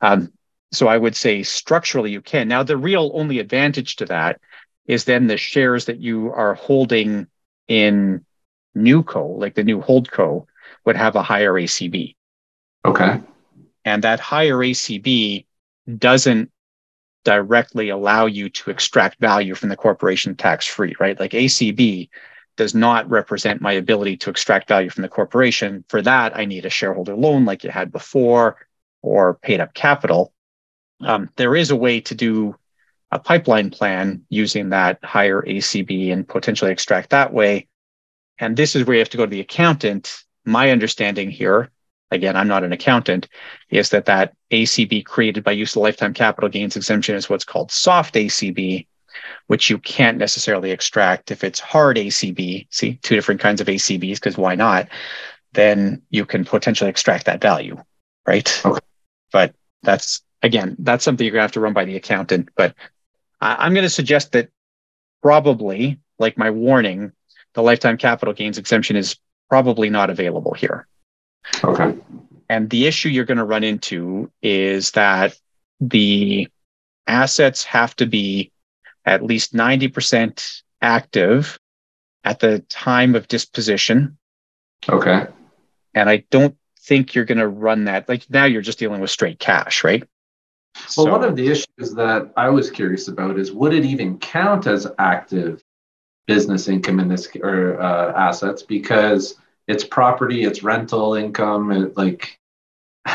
Um, 0.00 0.32
so 0.72 0.86
I 0.88 0.98
would 0.98 1.16
say 1.16 1.42
structurally 1.42 2.10
you 2.10 2.20
can. 2.20 2.48
Now 2.48 2.62
the 2.62 2.76
real 2.76 3.10
only 3.14 3.38
advantage 3.38 3.96
to 3.96 4.06
that 4.06 4.40
is 4.86 5.04
then 5.04 5.26
the 5.26 5.36
shares 5.36 5.86
that 5.86 6.00
you 6.00 6.32
are 6.32 6.54
holding 6.54 7.26
in 7.68 8.24
new 8.74 9.02
co, 9.02 9.26
like 9.26 9.54
the 9.54 9.64
new 9.64 9.80
hold 9.80 10.10
co, 10.10 10.46
would 10.84 10.96
have 10.96 11.16
a 11.16 11.22
higher 11.22 11.52
ACB. 11.52 12.14
Okay. 12.84 13.20
And 13.84 14.04
that 14.04 14.20
higher 14.20 14.56
ACB 14.56 15.46
doesn't 15.98 16.50
directly 17.24 17.90
allow 17.90 18.26
you 18.26 18.48
to 18.48 18.70
extract 18.70 19.20
value 19.20 19.54
from 19.54 19.68
the 19.68 19.76
corporation 19.76 20.34
tax 20.34 20.66
free, 20.66 20.94
right? 20.98 21.18
Like 21.18 21.32
ACB 21.32 22.08
does 22.56 22.74
not 22.74 23.08
represent 23.08 23.60
my 23.60 23.72
ability 23.72 24.16
to 24.18 24.30
extract 24.30 24.68
value 24.68 24.90
from 24.90 25.02
the 25.02 25.08
corporation. 25.08 25.84
For 25.88 26.02
that, 26.02 26.36
I 26.36 26.44
need 26.44 26.66
a 26.66 26.70
shareholder 26.70 27.14
loan 27.14 27.44
like 27.44 27.64
you 27.64 27.70
had 27.70 27.92
before 27.92 28.56
or 29.02 29.34
paid 29.34 29.60
up 29.60 29.74
capital. 29.74 30.32
Um, 31.02 31.30
there 31.36 31.56
is 31.56 31.70
a 31.70 31.76
way 31.76 32.00
to 32.02 32.14
do 32.14 32.56
a 33.10 33.18
pipeline 33.18 33.70
plan 33.70 34.24
using 34.28 34.70
that 34.70 34.98
higher 35.02 35.42
ACB 35.42 36.12
and 36.12 36.26
potentially 36.28 36.70
extract 36.70 37.10
that 37.10 37.32
way. 37.32 37.66
And 38.38 38.56
this 38.56 38.76
is 38.76 38.86
where 38.86 38.94
you 38.94 39.00
have 39.00 39.10
to 39.10 39.16
go 39.16 39.26
to 39.26 39.30
the 39.30 39.40
accountant. 39.40 40.22
My 40.44 40.70
understanding 40.70 41.30
here, 41.30 41.70
again, 42.10 42.36
I'm 42.36 42.48
not 42.48 42.64
an 42.64 42.72
accountant, 42.72 43.28
is 43.68 43.90
that 43.90 44.06
that 44.06 44.34
ACB 44.50 45.04
created 45.04 45.44
by 45.44 45.52
use 45.52 45.76
of 45.76 45.82
lifetime 45.82 46.14
capital 46.14 46.48
gains 46.48 46.76
exemption 46.76 47.14
is 47.14 47.28
what's 47.28 47.44
called 47.44 47.70
soft 47.70 48.14
ACB, 48.14 48.86
which 49.48 49.68
you 49.68 49.78
can't 49.78 50.18
necessarily 50.18 50.70
extract 50.70 51.30
if 51.30 51.44
it's 51.44 51.60
hard 51.60 51.96
ACB. 51.96 52.66
See, 52.70 52.94
two 53.02 53.14
different 53.14 53.40
kinds 53.40 53.60
of 53.60 53.66
ACBs, 53.66 54.14
because 54.14 54.38
why 54.38 54.54
not? 54.54 54.88
Then 55.52 56.02
you 56.10 56.24
can 56.24 56.44
potentially 56.44 56.90
extract 56.90 57.26
that 57.26 57.40
value, 57.40 57.76
right? 58.26 58.62
Okay. 58.64 58.78
But 59.32 59.54
that's 59.82 60.22
again, 60.42 60.76
that's 60.78 61.04
something 61.04 61.24
you're 61.24 61.32
gonna 61.32 61.42
have 61.42 61.52
to 61.52 61.60
run 61.60 61.72
by 61.72 61.84
the 61.84 61.96
accountant. 61.96 62.50
But 62.56 62.74
I'm 63.40 63.72
going 63.72 63.84
to 63.84 63.90
suggest 63.90 64.32
that 64.32 64.50
probably, 65.22 65.98
like 66.18 66.36
my 66.36 66.50
warning, 66.50 67.12
the 67.54 67.62
lifetime 67.62 67.96
capital 67.96 68.34
gains 68.34 68.58
exemption 68.58 68.96
is 68.96 69.16
probably 69.48 69.90
not 69.90 70.10
available 70.10 70.52
here. 70.52 70.86
Okay. 71.64 71.96
And 72.48 72.68
the 72.68 72.86
issue 72.86 73.08
you're 73.08 73.24
going 73.24 73.38
to 73.38 73.44
run 73.44 73.64
into 73.64 74.30
is 74.42 74.90
that 74.92 75.38
the 75.80 76.48
assets 77.06 77.64
have 77.64 77.96
to 77.96 78.06
be 78.06 78.52
at 79.04 79.22
least 79.22 79.54
90% 79.54 80.62
active 80.82 81.58
at 82.22 82.40
the 82.40 82.58
time 82.68 83.14
of 83.14 83.28
disposition. 83.28 84.18
Okay. 84.88 85.26
And 85.94 86.10
I 86.10 86.24
don't 86.30 86.56
think 86.80 87.14
you're 87.14 87.24
going 87.24 87.38
to 87.38 87.48
run 87.48 87.84
that. 87.84 88.08
Like 88.08 88.28
now 88.28 88.44
you're 88.44 88.62
just 88.62 88.78
dealing 88.78 89.00
with 89.00 89.10
straight 89.10 89.38
cash, 89.38 89.82
right? 89.82 90.04
Well, 90.74 91.06
so, 91.06 91.10
one 91.10 91.24
of 91.24 91.36
the 91.36 91.48
issues 91.48 91.94
that 91.94 92.32
I 92.36 92.48
was 92.48 92.70
curious 92.70 93.08
about 93.08 93.38
is 93.38 93.52
would 93.52 93.72
it 93.72 93.84
even 93.84 94.18
count 94.18 94.66
as 94.66 94.86
active 94.98 95.62
business 96.26 96.68
income 96.68 97.00
in 97.00 97.08
this 97.08 97.28
or 97.42 97.80
uh, 97.80 98.12
assets? 98.12 98.62
Because 98.62 99.36
it's 99.66 99.84
property, 99.84 100.44
it's 100.44 100.62
rental 100.62 101.14
income, 101.14 101.70
it, 101.70 101.96
like 101.96 102.40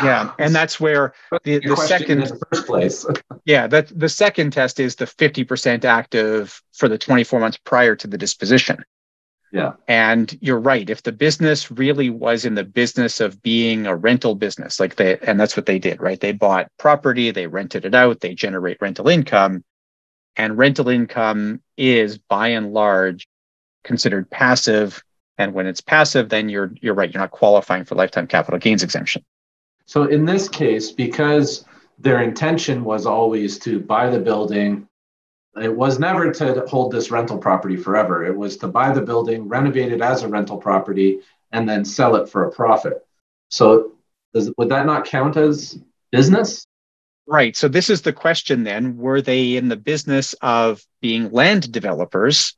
yeah 0.04 0.32
and 0.40 0.54
that's 0.60 0.80
where 0.80 1.14
the, 1.44 1.60
the 1.60 1.76
second 1.76 2.24
in 2.24 2.30
the 2.30 2.46
first 2.52 2.66
place. 2.66 3.06
Yeah 3.46 3.68
that 3.68 3.98
the 3.98 4.10
second 4.10 4.54
test 4.54 4.80
is 4.80 4.96
the 4.96 5.06
50% 5.06 5.86
active 5.86 6.62
for 6.74 6.90
the 6.90 6.98
24 6.98 7.40
months 7.40 7.58
prior 7.64 7.96
to 7.96 8.08
the 8.08 8.18
disposition 8.18 8.84
yeah. 9.52 9.74
And 9.88 10.38
you're 10.42 10.60
right. 10.60 10.90
If 10.90 11.04
the 11.04 11.12
business 11.12 11.72
really 11.72 12.10
was 12.10 12.46
in 12.46 12.56
the 12.56 12.64
business 12.64 13.22
of 13.22 13.42
being 13.42 13.88
a 13.88 13.96
rental 13.96 14.36
business 14.36 14.80
like 14.80 14.96
they 14.96 15.18
and 15.20 15.40
that's 15.40 15.56
what 15.56 15.66
they 15.66 15.80
did 15.80 16.02
right? 16.02 16.20
They 16.20 16.32
bought 16.32 16.70
property 16.78 17.32
they 17.32 17.48
rented 17.48 17.86
it 17.86 17.96
out 17.96 18.20
they 18.20 18.34
generate 18.34 18.82
rental 18.82 19.08
income. 19.08 19.64
And 20.36 20.58
rental 20.58 20.90
income 20.90 21.62
is 21.78 22.18
by 22.18 22.50
and 22.50 22.74
large 22.74 23.28
considered 23.84 24.30
passive. 24.30 25.02
And 25.38 25.54
when 25.54 25.68
it's 25.68 25.82
passive 25.82 26.30
then 26.30 26.50
you're 26.50 26.74
you're 26.82 26.94
right. 26.94 27.14
You're 27.14 27.22
not 27.22 27.32
qualifying 27.32 27.86
for 27.86 27.96
lifetime 27.96 28.28
capital 28.28 28.60
gains 28.60 28.84
exemption. 28.84 29.24
So 29.86 30.04
in 30.04 30.26
this 30.26 30.50
case, 30.50 30.92
because 30.92 31.66
their 32.00 32.22
intention 32.22 32.84
was 32.84 33.06
always 33.06 33.58
to 33.60 33.80
buy 33.80 34.10
the 34.10 34.20
building, 34.20 34.88
it 35.62 35.74
was 35.74 36.00
never 36.00 36.32
to 36.32 36.66
hold 36.68 36.92
this 36.92 37.12
rental 37.12 37.38
property 37.38 37.78
forever. 37.78 38.26
It 38.26 38.36
was 38.36 38.58
to 38.58 38.68
buy 38.68 38.92
the 38.92 39.02
building, 39.02 39.48
renovate 39.48 39.92
it 39.92 40.02
as 40.02 40.24
a 40.24 40.28
rental 40.28 40.58
property, 40.58 41.20
and 41.52 41.68
then 41.68 41.86
sell 41.86 42.16
it 42.16 42.30
for 42.30 42.46
a 42.46 42.52
profit. 42.52 43.06
So 43.50 43.94
does, 44.34 44.52
would 44.58 44.70
that 44.70 44.86
not 44.86 45.06
count 45.06 45.38
as 45.38 45.80
business? 46.12 46.66
Right. 47.28 47.56
So 47.56 47.68
this 47.68 47.90
is 47.90 48.02
the 48.02 48.14
question 48.14 48.64
then. 48.64 48.98
Were 48.98 49.22
they 49.22 49.56
in 49.56 49.70
the 49.70 49.78
business 49.78 50.34
of 50.42 50.86
being 51.02 51.32
land 51.32 51.72
developers? 51.72 52.56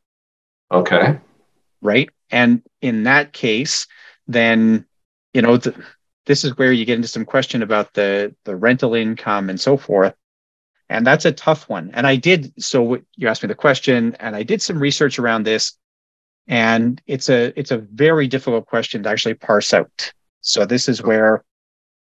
Okay. 0.72 1.20
Right. 1.82 2.10
And 2.32 2.64
in 2.82 3.04
that 3.04 3.32
case, 3.32 3.88
then, 4.28 4.86
you 5.34 5.42
know, 5.42 5.58
the, 5.58 5.76
this 6.26 6.44
is 6.44 6.58
where 6.58 6.72
you 6.74 6.84
get 6.84 6.96
into 6.96 7.08
some 7.08 7.26
question 7.26 7.62
about 7.62 7.94
the 7.94 8.36
the 8.44 8.56
rental 8.56 8.94
income 8.94 9.50
and 9.50 9.60
so 9.60 9.78
forth 9.78 10.14
and 10.90 11.06
that's 11.06 11.26
a 11.26 11.32
tough 11.32 11.70
one. 11.70 11.92
And 11.94 12.08
i 12.08 12.16
did 12.16 12.54
so 12.62 12.98
you 13.16 13.28
asked 13.28 13.44
me 13.44 13.48
the 13.48 13.56
question 13.56 14.16
and 14.20 14.36
i 14.36 14.44
did 14.44 14.62
some 14.62 14.80
research 14.80 15.20
around 15.20 15.44
this 15.44 15.78
and 16.48 17.02
it's 17.08 17.30
a 17.30 17.58
it's 17.60 17.72
a 17.72 17.78
very 17.78 18.28
difficult 18.28 18.66
question 18.68 19.04
to 19.04 19.10
actually 19.10 19.34
parse 19.34 19.74
out. 19.74 20.14
So 20.42 20.66
this 20.66 20.88
is 20.88 21.04
where 21.04 21.44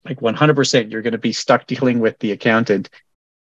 like 0.05 0.21
100% 0.21 0.91
you're 0.91 1.01
going 1.01 1.11
to 1.11 1.17
be 1.17 1.33
stuck 1.33 1.67
dealing 1.67 1.99
with 1.99 2.17
the 2.19 2.31
accountant 2.31 2.89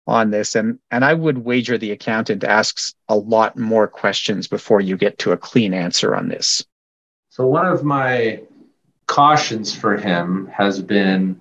on 0.06 0.30
this. 0.30 0.54
And 0.54 0.78
and 0.90 1.04
i 1.04 1.12
would 1.12 1.38
wager 1.38 1.76
the 1.76 1.92
accountant 1.92 2.44
asks 2.44 2.94
a 3.08 3.16
lot 3.16 3.58
more 3.58 3.86
questions 3.86 4.48
before 4.48 4.80
you 4.80 4.96
get 4.96 5.18
to 5.18 5.32
a 5.32 5.36
clean 5.36 5.74
answer 5.74 6.14
on 6.14 6.28
this. 6.28 6.64
So 7.28 7.46
one 7.46 7.66
of 7.66 7.84
my 7.84 8.40
cautions 9.06 9.74
for 9.74 9.96
him 9.96 10.46
has 10.52 10.80
been 10.80 11.40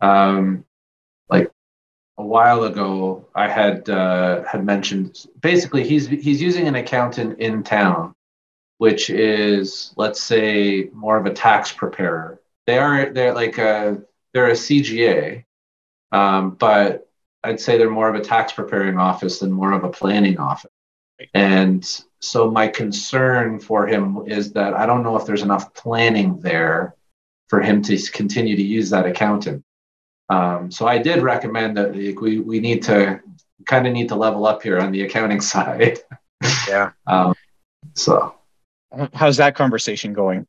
um, 0.00 0.64
like 1.28 1.50
a 2.18 2.24
while 2.24 2.64
ago 2.64 3.26
I 3.34 3.48
had 3.48 3.88
uh, 3.88 4.44
had 4.44 4.64
mentioned 4.64 5.26
basically 5.40 5.86
he's 5.86 6.06
he's 6.08 6.42
using 6.42 6.68
an 6.68 6.74
accountant 6.74 7.40
in 7.40 7.62
town, 7.62 8.14
which 8.78 9.10
is 9.10 9.92
let's 9.96 10.20
say 10.20 10.90
more 10.92 11.16
of 11.16 11.26
a 11.26 11.32
tax 11.32 11.72
preparer. 11.72 12.40
They 12.66 12.78
are 12.78 13.10
they're 13.10 13.34
like 13.34 13.58
a 13.58 14.02
they're 14.32 14.50
a 14.50 14.52
CGA, 14.52 15.44
um, 16.12 16.50
but 16.50 17.08
I'd 17.44 17.60
say 17.60 17.76
they're 17.76 17.90
more 17.90 18.08
of 18.08 18.14
a 18.14 18.24
tax 18.24 18.52
preparing 18.52 18.98
office 18.98 19.40
than 19.40 19.50
more 19.50 19.72
of 19.72 19.84
a 19.84 19.90
planning 19.90 20.38
office. 20.38 20.70
And 21.34 21.84
so 22.20 22.50
my 22.50 22.68
concern 22.68 23.58
for 23.60 23.86
him 23.86 24.24
is 24.26 24.52
that 24.52 24.74
I 24.74 24.86
don't 24.86 25.02
know 25.02 25.16
if 25.16 25.26
there's 25.26 25.42
enough 25.42 25.74
planning 25.74 26.40
there 26.40 26.94
for 27.48 27.60
him 27.60 27.82
to 27.82 27.96
continue 28.10 28.56
to 28.56 28.62
use 28.62 28.90
that 28.90 29.06
accountant. 29.06 29.64
Um, 30.32 30.70
so 30.70 30.86
I 30.86 30.98
did 30.98 31.22
recommend 31.22 31.76
that 31.76 31.92
we, 31.92 32.38
we 32.40 32.60
need 32.60 32.82
to 32.84 33.20
kind 33.66 33.86
of 33.86 33.92
need 33.92 34.08
to 34.08 34.16
level 34.16 34.46
up 34.46 34.62
here 34.62 34.78
on 34.78 34.90
the 34.92 35.02
accounting 35.02 35.40
side. 35.52 35.98
Yeah. 36.68 36.92
um, 37.06 37.34
so 37.94 38.34
how's 39.12 39.36
that 39.36 39.54
conversation 39.54 40.12
going? 40.12 40.46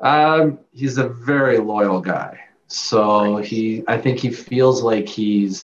Um, 0.00 0.58
he's 0.72 0.98
a 0.98 1.08
very 1.08 1.58
loyal 1.58 2.00
guy. 2.00 2.40
So 2.68 3.38
he, 3.38 3.82
I 3.88 3.96
think 3.98 4.18
he 4.18 4.30
feels 4.30 4.82
like 4.82 5.08
he's 5.08 5.62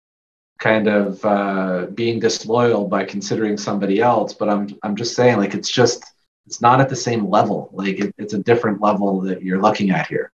kind 0.58 0.88
of 0.88 1.24
uh, 1.24 1.86
being 1.94 2.20
disloyal 2.20 2.86
by 2.86 3.04
considering 3.04 3.56
somebody 3.56 4.00
else. 4.00 4.32
But 4.32 4.48
I'm, 4.48 4.68
I'm 4.82 4.96
just 4.96 5.14
saying, 5.14 5.38
like, 5.38 5.54
it's 5.54 5.70
just, 5.70 6.04
it's 6.46 6.60
not 6.60 6.80
at 6.80 6.88
the 6.88 6.96
same 6.96 7.28
level. 7.28 7.70
Like, 7.72 7.98
it, 7.98 8.14
it's 8.18 8.34
a 8.34 8.38
different 8.38 8.80
level 8.80 9.20
that 9.22 9.42
you're 9.42 9.60
looking 9.60 9.90
at 9.90 10.06
here. 10.06 10.32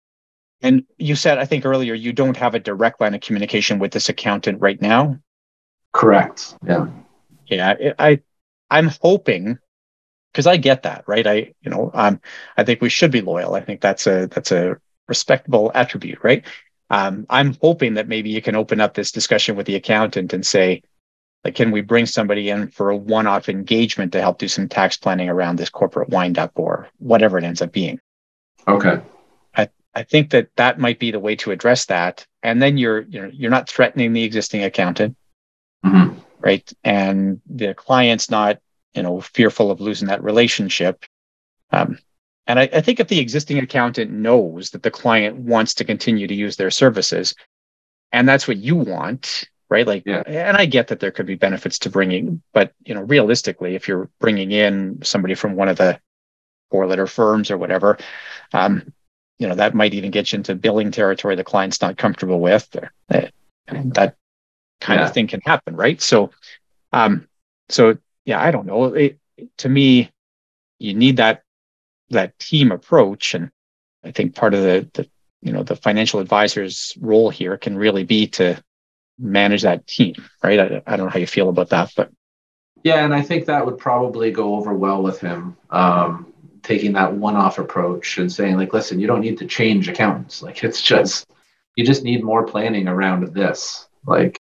And 0.61 0.83
you 0.97 1.15
said, 1.15 1.37
I 1.37 1.45
think 1.45 1.65
earlier, 1.65 1.93
you 1.93 2.13
don't 2.13 2.37
have 2.37 2.55
a 2.55 2.59
direct 2.59 2.99
line 2.99 3.13
of 3.13 3.21
communication 3.21 3.79
with 3.79 3.91
this 3.91 4.09
accountant 4.09 4.59
right 4.61 4.81
now. 4.81 5.19
Correct. 5.93 6.55
Yeah. 6.65 6.87
Yeah. 7.45 7.93
I, 7.99 8.21
I'm 8.69 8.89
hoping, 9.01 9.59
because 10.31 10.47
I 10.47 10.57
get 10.57 10.83
that, 10.83 11.03
right? 11.07 11.25
I, 11.25 11.53
you 11.61 11.71
know, 11.71 11.91
um, 11.93 12.19
I 12.57 12.63
think 12.63 12.81
we 12.81 12.89
should 12.89 13.11
be 13.11 13.21
loyal. 13.21 13.55
I 13.55 13.61
think 13.61 13.81
that's 13.81 14.07
a 14.07 14.27
that's 14.27 14.51
a 14.51 14.77
respectable 15.07 15.71
attribute, 15.73 16.19
right? 16.23 16.45
Um, 16.89 17.25
I'm 17.29 17.55
hoping 17.61 17.95
that 17.95 18.07
maybe 18.07 18.29
you 18.29 18.41
can 18.41 18.55
open 18.55 18.81
up 18.81 18.93
this 18.93 19.11
discussion 19.11 19.55
with 19.55 19.65
the 19.65 19.75
accountant 19.75 20.33
and 20.33 20.45
say, 20.45 20.83
like, 21.43 21.55
can 21.55 21.71
we 21.71 21.81
bring 21.81 22.05
somebody 22.05 22.49
in 22.49 22.69
for 22.69 22.89
a 22.89 22.97
one-off 22.97 23.47
engagement 23.47 24.11
to 24.13 24.21
help 24.21 24.37
do 24.37 24.47
some 24.47 24.67
tax 24.67 24.97
planning 24.97 25.29
around 25.29 25.57
this 25.57 25.69
corporate 25.69 26.09
windup 26.09 26.51
or 26.55 26.87
whatever 26.97 27.37
it 27.37 27.43
ends 27.43 27.61
up 27.61 27.71
being? 27.71 27.99
Okay. 28.67 29.01
I 29.97 30.03
think 30.03 30.29
that 30.29 30.49
that 30.57 30.79
might 30.79 30.99
be 30.99 31.09
the 31.09 31.19
way 31.19 31.35
to 31.37 31.49
address 31.49 31.87
that. 31.87 32.25
And 32.43 32.61
then 32.61 32.77
you're 32.77 33.01
you 33.01 33.19
know 33.19 33.31
you're 33.33 33.51
not 33.51 33.67
threatening 33.67 34.13
the 34.13 34.23
existing 34.23 34.63
accountant, 34.63 35.17
mm-hmm. 35.83 36.19
right? 36.39 36.71
And 36.83 37.41
the 37.47 37.73
client's 37.73 38.29
not 38.29 38.59
you 38.93 39.01
know 39.01 39.21
fearful 39.21 39.71
of 39.71 39.81
losing 39.81 40.07
that 40.09 40.23
relationship. 40.23 41.03
Um, 41.71 41.97
and 42.45 42.59
I, 42.59 42.69
I 42.71 42.81
think 42.81 42.99
if 42.99 43.07
the 43.07 43.19
existing 43.19 43.57
accountant 43.57 44.11
knows 44.11 44.69
that 44.69 44.83
the 44.83 44.91
client 44.91 45.35
wants 45.37 45.73
to 45.75 45.83
continue 45.83 46.27
to 46.27 46.35
use 46.35 46.57
their 46.57 46.71
services, 46.71 47.33
and 48.11 48.29
that's 48.29 48.47
what 48.47 48.57
you 48.57 48.75
want, 48.75 49.45
right? 49.67 49.87
Like, 49.87 50.03
yeah. 50.05 50.21
and 50.27 50.55
I 50.57 50.67
get 50.67 50.89
that 50.89 50.99
there 50.99 51.11
could 51.11 51.25
be 51.25 51.35
benefits 51.35 51.79
to 51.79 51.89
bringing, 51.89 52.43
but 52.53 52.71
you 52.85 52.93
know, 52.93 53.01
realistically, 53.01 53.73
if 53.73 53.87
you're 53.87 54.11
bringing 54.19 54.51
in 54.51 54.99
somebody 55.01 55.33
from 55.33 55.55
one 55.55 55.69
of 55.69 55.77
the 55.77 55.99
four-letter 56.69 57.07
firms 57.07 57.49
or 57.49 57.57
whatever, 57.57 57.97
um, 58.53 58.93
you 59.39 59.47
know 59.47 59.55
that 59.55 59.75
might 59.75 59.93
even 59.93 60.11
get 60.11 60.31
you 60.31 60.37
into 60.37 60.55
billing 60.55 60.91
territory 60.91 61.35
the 61.35 61.43
client's 61.43 61.81
not 61.81 61.97
comfortable 61.97 62.39
with. 62.39 62.75
Uh, 63.09 63.27
that 63.67 64.15
kind 64.79 64.99
yeah. 64.99 65.07
of 65.07 65.13
thing 65.13 65.27
can 65.27 65.41
happen 65.41 65.75
right? 65.75 66.01
So 66.01 66.31
um 66.93 67.27
so 67.69 67.97
yeah 68.25 68.41
i 68.41 68.51
don't 68.51 68.65
know. 68.65 68.85
It, 68.93 69.19
to 69.57 69.69
me 69.69 70.11
you 70.79 70.93
need 70.93 71.17
that 71.17 71.43
that 72.09 72.37
team 72.39 72.71
approach. 72.71 73.33
And 73.33 73.51
i 74.03 74.11
think 74.11 74.35
part 74.35 74.53
of 74.53 74.61
the 74.63 74.89
the 74.93 75.09
you 75.41 75.51
know 75.51 75.63
the 75.63 75.75
financial 75.75 76.19
advisor's 76.19 76.97
role 76.99 77.29
here 77.29 77.57
can 77.57 77.77
really 77.77 78.03
be 78.03 78.27
to 78.27 78.61
manage 79.19 79.63
that 79.63 79.85
team 79.87 80.15
right? 80.43 80.59
I, 80.59 80.81
I 80.87 80.97
don't 80.97 81.07
know 81.07 81.11
how 81.11 81.19
you 81.19 81.27
feel 81.27 81.49
about 81.49 81.69
that 81.69 81.91
but 81.95 82.11
yeah 82.83 83.03
and 83.03 83.13
i 83.13 83.21
think 83.21 83.45
that 83.45 83.65
would 83.65 83.77
probably 83.77 84.31
go 84.31 84.55
over 84.55 84.73
well 84.73 85.01
with 85.01 85.19
him. 85.19 85.57
Um 85.69 86.26
taking 86.67 86.91
that 86.91 87.13
one-off 87.13 87.59
approach 87.59 88.17
and 88.17 88.29
saying 88.29 88.57
like 88.57 88.73
listen 88.73 88.99
you 88.99 89.07
don't 89.07 89.21
need 89.21 89.37
to 89.37 89.47
change 89.47 89.87
accountants. 89.87 90.43
Like 90.43 90.63
it's 90.65 90.81
just 90.81 91.31
you 91.77 91.85
just 91.85 92.03
need 92.03 92.23
more 92.23 92.45
planning 92.45 92.87
around 92.87 93.33
this 93.33 93.87
like. 94.05 94.37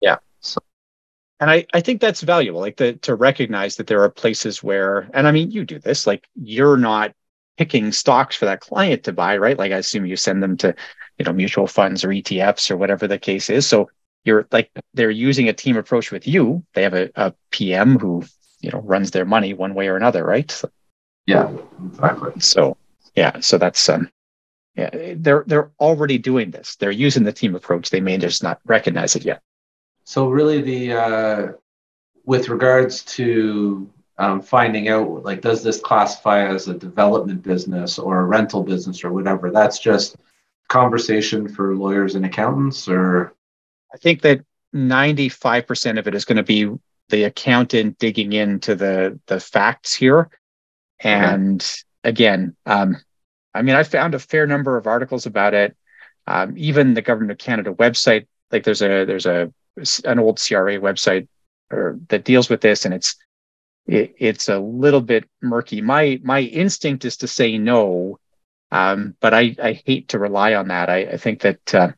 Yeah. 0.00 0.16
So. 0.40 0.60
And 1.40 1.50
I, 1.50 1.66
I 1.74 1.82
think 1.82 2.00
that's 2.00 2.22
valuable 2.22 2.60
like 2.60 2.78
the, 2.78 2.94
to 2.94 3.14
recognize 3.14 3.76
that 3.76 3.86
there 3.86 4.02
are 4.02 4.08
places 4.08 4.62
where 4.62 5.10
and 5.12 5.28
i 5.28 5.30
mean 5.30 5.50
you 5.50 5.64
do 5.64 5.78
this 5.78 6.06
like 6.06 6.26
you're 6.34 6.78
not 6.78 7.12
picking 7.58 7.92
stocks 7.92 8.34
for 8.34 8.46
that 8.46 8.60
client 8.60 9.04
to 9.04 9.12
buy 9.12 9.36
right? 9.36 9.58
Like 9.58 9.72
i 9.72 9.76
assume 9.76 10.06
you 10.06 10.16
send 10.16 10.42
them 10.42 10.56
to 10.58 10.74
you 11.18 11.24
know 11.26 11.32
mutual 11.32 11.66
funds 11.66 12.02
or 12.02 12.08
etfs 12.08 12.70
or 12.70 12.78
whatever 12.78 13.06
the 13.06 13.18
case 13.18 13.50
is. 13.50 13.66
So 13.66 13.90
you're 14.24 14.48
like 14.52 14.70
they're 14.94 15.10
using 15.10 15.50
a 15.50 15.52
team 15.52 15.76
approach 15.76 16.10
with 16.10 16.26
you. 16.26 16.64
They 16.72 16.82
have 16.82 16.94
a, 16.94 17.10
a 17.14 17.34
pm 17.50 17.98
who 17.98 18.24
you 18.60 18.70
know 18.70 18.80
runs 18.80 19.10
their 19.10 19.26
money 19.26 19.52
one 19.52 19.74
way 19.74 19.88
or 19.88 19.96
another 19.96 20.24
right? 20.24 20.50
So 20.50 20.70
yeah, 21.28 21.50
exactly. 21.86 22.32
So 22.40 22.78
yeah, 23.14 23.40
so 23.40 23.58
that's 23.58 23.86
um 23.90 24.10
yeah, 24.74 25.14
they're 25.16 25.44
they're 25.46 25.70
already 25.78 26.16
doing 26.16 26.50
this. 26.50 26.76
They're 26.76 26.90
using 26.90 27.22
the 27.22 27.32
team 27.32 27.54
approach. 27.54 27.90
They 27.90 28.00
may 28.00 28.16
just 28.16 28.42
not 28.42 28.60
recognize 28.64 29.14
it 29.14 29.24
yet. 29.24 29.42
So 30.04 30.30
really, 30.30 30.62
the 30.62 30.92
uh, 30.92 31.52
with 32.24 32.48
regards 32.48 33.02
to 33.16 33.90
um, 34.16 34.40
finding 34.40 34.88
out 34.88 35.22
like 35.22 35.42
does 35.42 35.62
this 35.62 35.80
classify 35.80 36.46
as 36.46 36.66
a 36.68 36.74
development 36.74 37.42
business 37.42 37.98
or 37.98 38.20
a 38.20 38.24
rental 38.24 38.62
business 38.62 39.04
or 39.04 39.12
whatever, 39.12 39.50
that's 39.50 39.78
just 39.78 40.16
conversation 40.68 41.46
for 41.46 41.76
lawyers 41.76 42.14
and 42.14 42.24
accountants, 42.24 42.88
or 42.88 43.34
I 43.92 43.98
think 43.98 44.22
that 44.22 44.40
95% 44.74 45.98
of 45.98 46.08
it 46.08 46.14
is 46.14 46.24
going 46.24 46.36
to 46.36 46.42
be 46.42 46.70
the 47.10 47.24
accountant 47.24 47.98
digging 47.98 48.32
into 48.32 48.74
the 48.74 49.20
the 49.26 49.40
facts 49.40 49.92
here. 49.92 50.30
And 51.00 51.60
okay. 51.60 52.10
again, 52.10 52.56
um, 52.66 52.96
I 53.54 53.62
mean, 53.62 53.74
I 53.74 53.82
found 53.82 54.14
a 54.14 54.18
fair 54.18 54.46
number 54.46 54.76
of 54.76 54.86
articles 54.86 55.26
about 55.26 55.54
it. 55.54 55.76
Um, 56.26 56.54
even 56.56 56.94
the 56.94 57.02
Government 57.02 57.32
of 57.32 57.38
Canada 57.38 57.72
website, 57.72 58.26
like 58.52 58.64
there's 58.64 58.82
a 58.82 59.04
there's 59.04 59.26
a 59.26 59.52
an 60.04 60.18
old 60.18 60.40
CRA 60.40 60.78
website 60.78 61.28
or 61.70 61.98
that 62.08 62.24
deals 62.24 62.48
with 62.48 62.60
this, 62.60 62.84
and 62.84 62.94
it's 62.94 63.16
it, 63.86 64.14
it's 64.18 64.48
a 64.48 64.58
little 64.58 65.00
bit 65.00 65.24
murky. 65.40 65.80
My 65.80 66.20
my 66.22 66.40
instinct 66.40 67.04
is 67.04 67.16
to 67.18 67.28
say 67.28 67.58
no, 67.58 68.18
um, 68.70 69.16
but 69.20 69.32
I 69.34 69.56
I 69.62 69.82
hate 69.84 70.08
to 70.08 70.18
rely 70.18 70.54
on 70.54 70.68
that. 70.68 70.90
I, 70.90 70.98
I 70.98 71.16
think 71.16 71.40
that 71.40 71.74
uh, 71.74 71.92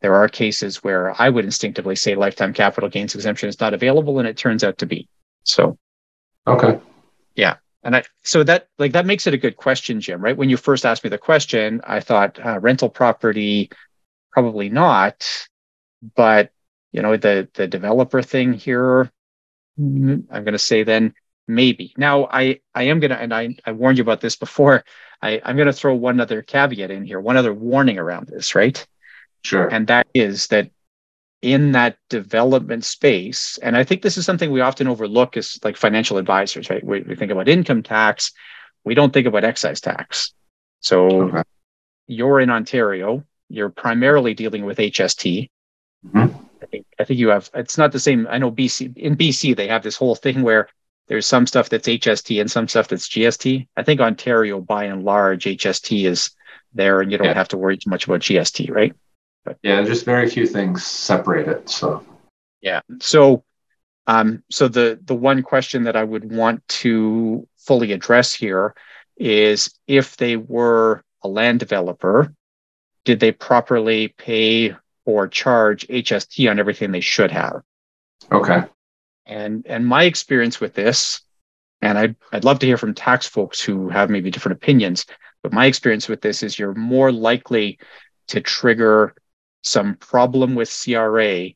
there 0.00 0.14
are 0.14 0.28
cases 0.28 0.82
where 0.82 1.20
I 1.20 1.28
would 1.28 1.44
instinctively 1.44 1.96
say 1.96 2.14
lifetime 2.14 2.52
capital 2.52 2.88
gains 2.88 3.14
exemption 3.14 3.48
is 3.48 3.60
not 3.60 3.74
available, 3.74 4.18
and 4.18 4.28
it 4.28 4.36
turns 4.36 4.64
out 4.64 4.78
to 4.78 4.86
be. 4.86 5.08
So, 5.44 5.78
okay, 6.46 6.80
yeah, 7.34 7.56
and 7.82 7.96
I 7.96 8.04
so 8.22 8.42
that 8.44 8.68
like 8.78 8.92
that 8.92 9.06
makes 9.06 9.26
it 9.26 9.34
a 9.34 9.38
good 9.38 9.56
question, 9.56 10.00
Jim. 10.00 10.20
Right 10.20 10.36
when 10.36 10.50
you 10.50 10.56
first 10.56 10.84
asked 10.84 11.04
me 11.04 11.10
the 11.10 11.18
question, 11.18 11.80
I 11.84 12.00
thought 12.00 12.44
uh, 12.44 12.58
rental 12.60 12.88
property 12.90 13.70
probably 14.32 14.68
not, 14.68 15.48
but 16.16 16.50
you 16.92 17.02
know 17.02 17.16
the 17.16 17.48
the 17.54 17.66
developer 17.66 18.22
thing 18.22 18.52
here 18.52 19.10
I'm 19.78 20.26
going 20.28 20.52
to 20.52 20.58
say 20.58 20.82
then 20.82 21.14
maybe. 21.46 21.94
Now 21.96 22.26
I 22.30 22.60
I 22.74 22.84
am 22.84 23.00
going 23.00 23.10
to 23.10 23.18
and 23.18 23.32
I 23.32 23.56
I 23.64 23.72
warned 23.72 23.98
you 23.98 24.02
about 24.02 24.20
this 24.20 24.36
before. 24.36 24.84
I 25.22 25.40
I'm 25.44 25.56
going 25.56 25.66
to 25.66 25.72
throw 25.72 25.94
one 25.94 26.20
other 26.20 26.42
caveat 26.42 26.90
in 26.90 27.04
here, 27.04 27.20
one 27.20 27.36
other 27.36 27.52
warning 27.52 27.98
around 27.98 28.28
this, 28.28 28.54
right? 28.54 28.86
Sure. 29.42 29.66
And 29.66 29.86
that 29.88 30.06
is 30.14 30.48
that 30.48 30.70
in 31.42 31.72
that 31.72 31.98
development 32.08 32.84
space, 32.84 33.58
and 33.62 33.76
I 33.76 33.84
think 33.84 34.02
this 34.02 34.18
is 34.18 34.24
something 34.24 34.50
we 34.50 34.60
often 34.60 34.88
overlook 34.88 35.36
as 35.36 35.58
like 35.62 35.76
financial 35.76 36.18
advisors, 36.18 36.68
right? 36.68 36.84
We, 36.84 37.02
we 37.02 37.14
think 37.14 37.30
about 37.30 37.48
income 37.48 37.82
tax, 37.82 38.32
we 38.84 38.94
don't 38.94 39.12
think 39.12 39.26
about 39.26 39.44
excise 39.44 39.80
tax. 39.80 40.32
So 40.80 41.28
okay. 41.28 41.42
you're 42.06 42.40
in 42.40 42.50
Ontario, 42.50 43.24
you're 43.48 43.70
primarily 43.70 44.34
dealing 44.34 44.64
with 44.64 44.78
HST. 44.78 45.48
Mm-hmm. 46.06 46.44
I 46.62 46.66
think 46.66 46.86
I 46.98 47.04
think 47.04 47.20
you 47.20 47.28
have 47.28 47.50
it's 47.54 47.78
not 47.78 47.92
the 47.92 48.00
same. 48.00 48.26
I 48.28 48.38
know 48.38 48.50
BC 48.50 48.96
in 48.96 49.16
BC 49.16 49.56
they 49.56 49.68
have 49.68 49.82
this 49.82 49.96
whole 49.96 50.14
thing 50.14 50.42
where 50.42 50.68
there's 51.06 51.26
some 51.26 51.46
stuff 51.46 51.68
that's 51.68 51.88
HST 51.88 52.40
and 52.40 52.50
some 52.50 52.68
stuff 52.68 52.88
that's 52.88 53.08
GST. 53.08 53.66
I 53.76 53.82
think 53.82 54.00
Ontario 54.00 54.60
by 54.60 54.84
and 54.84 55.04
large 55.04 55.44
HST 55.44 56.04
is 56.04 56.30
there 56.74 57.00
and 57.00 57.10
you 57.10 57.18
don't 57.18 57.28
yeah. 57.28 57.34
have 57.34 57.48
to 57.48 57.56
worry 57.56 57.78
too 57.78 57.90
much 57.90 58.06
about 58.06 58.20
GST, 58.20 58.70
right? 58.70 58.94
Yeah, 59.62 59.82
just 59.82 60.04
very 60.04 60.28
few 60.28 60.46
things 60.46 60.84
separate 60.84 61.48
it. 61.48 61.68
So 61.68 62.04
yeah. 62.60 62.80
So 63.00 63.44
um 64.06 64.42
so 64.50 64.68
the 64.68 64.98
the 65.04 65.14
one 65.14 65.42
question 65.42 65.84
that 65.84 65.96
I 65.96 66.04
would 66.04 66.30
want 66.30 66.66
to 66.68 67.46
fully 67.56 67.92
address 67.92 68.32
here 68.32 68.74
is 69.16 69.74
if 69.86 70.16
they 70.16 70.36
were 70.36 71.02
a 71.22 71.28
land 71.28 71.60
developer, 71.60 72.32
did 73.04 73.20
they 73.20 73.32
properly 73.32 74.08
pay 74.08 74.74
or 75.08 75.26
charge 75.26 75.88
HST 75.88 76.50
on 76.50 76.58
everything 76.58 76.92
they 76.92 77.00
should 77.00 77.30
have. 77.30 77.62
Okay. 78.30 78.64
And 79.24 79.66
and 79.66 79.86
my 79.86 80.02
experience 80.04 80.60
with 80.60 80.74
this, 80.74 81.22
and 81.80 81.96
I'd 81.96 82.16
I'd 82.30 82.44
love 82.44 82.58
to 82.58 82.66
hear 82.66 82.76
from 82.76 82.92
tax 82.92 83.26
folks 83.26 83.58
who 83.58 83.88
have 83.88 84.10
maybe 84.10 84.30
different 84.30 84.58
opinions, 84.58 85.06
but 85.42 85.54
my 85.54 85.64
experience 85.64 86.08
with 86.08 86.20
this 86.20 86.42
is 86.42 86.58
you're 86.58 86.74
more 86.74 87.10
likely 87.10 87.78
to 88.28 88.42
trigger 88.42 89.14
some 89.62 89.96
problem 89.96 90.54
with 90.54 90.70
CRA 90.70 91.48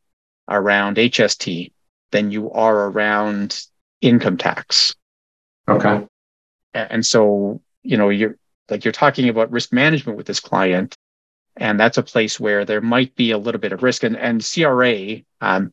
around 0.49 0.97
HST 0.97 1.73
than 2.11 2.31
you 2.31 2.51
are 2.51 2.91
around 2.91 3.67
income 4.01 4.37
tax. 4.37 4.95
Okay. 5.69 6.07
And 6.75 7.05
so, 7.05 7.61
you 7.83 7.97
know, 7.97 8.09
you're 8.09 8.37
like 8.69 8.85
you're 8.85 8.93
talking 8.93 9.29
about 9.29 9.51
risk 9.51 9.73
management 9.73 10.17
with 10.17 10.27
this 10.27 10.41
client 10.41 10.97
and 11.57 11.79
that's 11.79 11.99
a 11.99 12.03
place 12.03 12.41
where 12.41 12.65
there 12.65 12.81
might 12.81 13.15
be 13.15 13.31
a 13.31 13.39
little 13.39 13.61
bit 13.61 13.73
of 13.73 13.83
risk 13.83 14.05
and, 14.05 14.17
and 14.17 14.43
cra 14.43 15.23
um, 15.41 15.73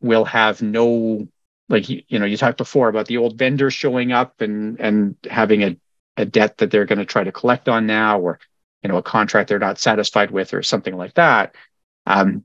will 0.00 0.24
have 0.24 0.62
no 0.62 1.28
like 1.68 1.88
you, 1.88 2.18
know 2.18 2.26
you 2.26 2.36
talked 2.36 2.58
before 2.58 2.88
about 2.88 3.06
the 3.06 3.18
old 3.18 3.38
vendor 3.38 3.70
showing 3.70 4.12
up 4.12 4.40
and 4.40 4.80
and 4.80 5.16
having 5.30 5.62
a, 5.62 5.76
a 6.16 6.24
debt 6.24 6.58
that 6.58 6.70
they're 6.70 6.86
going 6.86 6.98
to 6.98 7.04
try 7.04 7.24
to 7.24 7.32
collect 7.32 7.68
on 7.68 7.86
now 7.86 8.20
or 8.20 8.38
you 8.82 8.88
know 8.88 8.96
a 8.96 9.02
contract 9.02 9.48
they're 9.48 9.58
not 9.58 9.78
satisfied 9.78 10.30
with 10.30 10.54
or 10.54 10.62
something 10.62 10.96
like 10.96 11.14
that 11.14 11.54
um, 12.06 12.44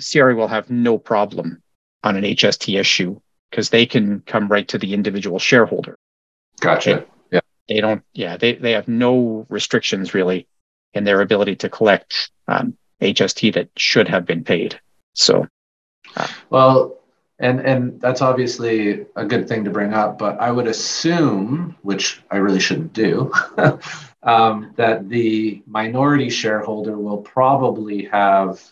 cra 0.00 0.34
will 0.34 0.48
have 0.48 0.70
no 0.70 0.98
problem 0.98 1.62
on 2.02 2.16
an 2.16 2.24
hst 2.24 2.78
issue 2.78 3.18
because 3.52 3.68
they 3.68 3.84
can 3.84 4.20
come 4.20 4.48
right 4.48 4.66
to 4.68 4.78
the 4.78 4.94
individual 4.94 5.38
shareholder. 5.38 5.94
Gotcha. 6.58 7.06
They, 7.30 7.36
yeah. 7.36 7.40
they 7.68 7.80
don't 7.80 8.02
yeah 8.14 8.36
they, 8.36 8.54
they 8.54 8.72
have 8.72 8.88
no 8.88 9.46
restrictions 9.48 10.14
really 10.14 10.48
in 10.94 11.04
their 11.04 11.20
ability 11.20 11.56
to 11.56 11.68
collect 11.68 12.30
um, 12.48 12.76
HST 13.00 13.54
that 13.54 13.68
should 13.76 14.08
have 14.08 14.24
been 14.24 14.42
paid. 14.42 14.80
So, 15.14 15.46
uh, 16.16 16.26
well, 16.50 16.98
and 17.38 17.60
and 17.60 18.00
that's 18.00 18.22
obviously 18.22 19.06
a 19.16 19.24
good 19.24 19.48
thing 19.48 19.64
to 19.64 19.70
bring 19.70 19.92
up, 19.92 20.18
but 20.18 20.40
I 20.40 20.50
would 20.50 20.66
assume, 20.66 21.76
which 21.82 22.22
I 22.30 22.38
really 22.38 22.60
shouldn't 22.60 22.94
do, 22.94 23.32
um, 24.22 24.72
that 24.76 25.08
the 25.08 25.62
minority 25.66 26.30
shareholder 26.30 26.98
will 26.98 27.18
probably 27.18 28.04
have 28.06 28.62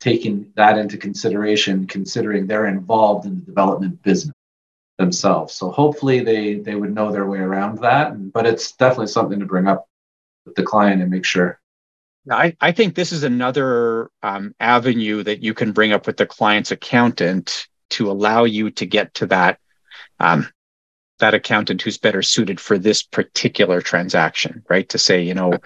taken 0.00 0.52
that 0.56 0.78
into 0.78 0.96
consideration, 0.96 1.86
considering 1.86 2.46
they're 2.46 2.66
involved 2.66 3.26
in 3.26 3.36
the 3.36 3.42
development 3.42 4.02
business 4.02 4.34
themselves. 4.98 5.54
So 5.54 5.70
hopefully 5.70 6.20
they 6.20 6.54
they 6.54 6.74
would 6.74 6.94
know 6.94 7.10
their 7.10 7.26
way 7.26 7.38
around 7.38 7.78
that. 7.78 8.32
But 8.32 8.46
it's 8.46 8.72
definitely 8.72 9.08
something 9.08 9.40
to 9.40 9.46
bring 9.46 9.68
up 9.68 9.88
with 10.44 10.54
the 10.54 10.62
client 10.62 11.02
and 11.02 11.10
make 11.10 11.24
sure 11.24 11.60
I, 12.30 12.56
I 12.60 12.72
think 12.72 12.94
this 12.94 13.12
is 13.12 13.24
another 13.24 14.10
um, 14.22 14.54
avenue 14.60 15.22
that 15.24 15.42
you 15.42 15.54
can 15.54 15.72
bring 15.72 15.92
up 15.92 16.06
with 16.06 16.16
the 16.16 16.26
client's 16.26 16.70
accountant 16.70 17.66
to 17.90 18.10
allow 18.10 18.44
you 18.44 18.70
to 18.70 18.86
get 18.86 19.12
to 19.14 19.26
that 19.26 19.58
um, 20.20 20.48
that 21.22 21.34
accountant 21.34 21.80
who's 21.80 21.98
better 21.98 22.20
suited 22.20 22.58
for 22.58 22.76
this 22.76 23.04
particular 23.04 23.80
transaction, 23.80 24.64
right? 24.68 24.88
To 24.88 24.98
say, 24.98 25.22
you 25.22 25.34
know, 25.34 25.56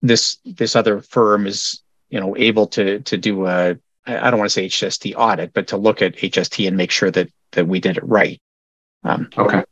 this 0.00 0.38
this 0.46 0.74
other 0.74 1.00
firm 1.02 1.46
is 1.46 1.82
you 2.08 2.18
know 2.18 2.34
able 2.36 2.66
to 2.68 3.00
to 3.00 3.18
do 3.18 3.46
a 3.46 3.76
I 4.06 4.30
don't 4.30 4.38
want 4.38 4.50
to 4.50 4.54
say 4.54 4.66
HST 4.66 5.12
audit, 5.14 5.52
but 5.52 5.68
to 5.68 5.76
look 5.76 6.00
at 6.00 6.16
HST 6.16 6.66
and 6.66 6.74
make 6.74 6.90
sure 6.90 7.10
that 7.10 7.28
that 7.52 7.68
we 7.68 7.80
did 7.80 7.98
it 7.98 8.04
right. 8.06 8.40
Um, 9.04 9.28
okay. 9.36 9.62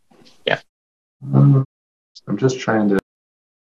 Yeah. 0.47 0.61
I'm 1.33 1.65
just 2.37 2.61
trying 2.61 2.91
to. 2.91 2.99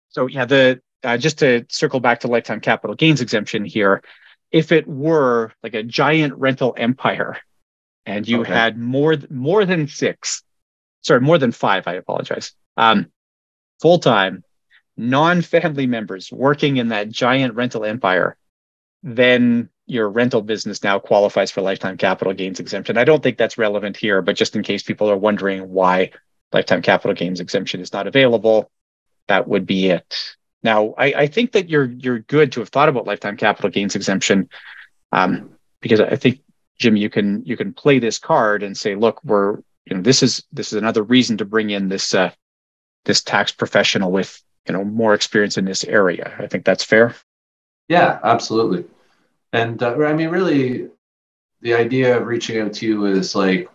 So 0.07 0.27
yeah, 0.27 0.45
the 0.45 0.81
uh, 1.03 1.17
just 1.17 1.39
to 1.39 1.65
circle 1.67 1.99
back 1.99 2.21
to 2.21 2.29
lifetime 2.29 2.61
capital 2.61 2.95
gains 2.95 3.19
exemption 3.19 3.65
here, 3.65 4.01
if 4.51 4.71
it 4.71 4.87
were 4.87 5.51
like 5.63 5.73
a 5.73 5.83
giant 5.83 6.33
rental 6.35 6.73
empire 6.77 7.37
and 8.05 8.25
you 8.25 8.41
okay. 8.41 8.53
had 8.53 8.77
more 8.77 9.17
more 9.29 9.65
than 9.65 9.89
six, 9.89 10.43
sorry, 11.01 11.21
more 11.21 11.37
than 11.37 11.51
five, 11.51 11.87
I 11.87 11.93
apologize, 11.93 12.53
um, 12.77 13.11
full 13.81 13.99
time, 13.99 14.43
non 14.97 15.41
family 15.41 15.87
members 15.87 16.31
working 16.31 16.77
in 16.77 16.89
that 16.89 17.09
giant 17.09 17.55
rental 17.55 17.85
empire, 17.85 18.37
then 19.03 19.69
your 19.87 20.09
rental 20.09 20.41
business 20.41 20.83
now 20.83 20.99
qualifies 20.99 21.51
for 21.51 21.61
lifetime 21.61 21.97
capital 21.97 22.33
gains 22.33 22.59
exemption. 22.59 22.97
I 22.97 23.03
don't 23.03 23.21
think 23.21 23.37
that's 23.37 23.57
relevant 23.57 23.97
here, 23.97 24.21
but 24.21 24.35
just 24.35 24.55
in 24.55 24.63
case 24.63 24.83
people 24.83 25.09
are 25.09 25.17
wondering 25.17 25.69
why 25.69 26.11
lifetime 26.53 26.81
capital 26.81 27.13
gains 27.13 27.39
exemption 27.39 27.81
is 27.81 27.91
not 27.91 28.07
available, 28.07 28.71
that 29.27 29.47
would 29.47 29.65
be 29.65 29.89
it. 29.89 30.35
Now, 30.63 30.93
I, 30.97 31.13
I, 31.13 31.27
think 31.27 31.53
that 31.53 31.69
you're 31.69 31.85
you're 31.85 32.19
good 32.19 32.51
to 32.51 32.59
have 32.59 32.69
thought 32.69 32.89
about 32.89 33.07
lifetime 33.07 33.35
capital 33.35 33.71
gains 33.71 33.95
exemption, 33.95 34.49
um, 35.11 35.51
because 35.81 35.99
I 35.99 36.15
think 36.15 36.41
Jim, 36.77 36.95
you 36.95 37.09
can 37.09 37.43
you 37.45 37.57
can 37.57 37.73
play 37.73 37.99
this 37.99 38.19
card 38.19 38.61
and 38.61 38.77
say, 38.77 38.95
look, 38.95 39.23
we're 39.23 39.57
you 39.91 39.97
know 39.97 40.03
this 40.03 40.23
is 40.23 40.43
this 40.53 40.71
is 40.71 40.79
another 40.79 41.03
reason 41.03 41.37
to 41.37 41.45
bring 41.45 41.69
in 41.69 41.89
this 41.89 42.15
uh, 42.15 42.31
this 43.03 43.21
tax 43.21 43.51
professional 43.51 44.11
with 44.11 44.41
you 44.65 44.73
know 44.73 44.85
more 44.85 45.13
experience 45.13 45.57
in 45.57 45.65
this 45.65 45.83
area. 45.83 46.33
I 46.39 46.47
think 46.47 46.63
that's 46.63 46.83
fair. 46.83 47.13
Yeah, 47.89 48.19
absolutely. 48.23 48.85
And 49.51 49.83
uh, 49.83 49.95
I 49.97 50.13
mean, 50.13 50.29
really, 50.29 50.87
the 51.59 51.73
idea 51.73 52.17
of 52.17 52.25
reaching 52.25 52.61
out 52.61 52.73
to 52.75 52.85
you 52.85 53.05
is 53.05 53.35
like, 53.35 53.69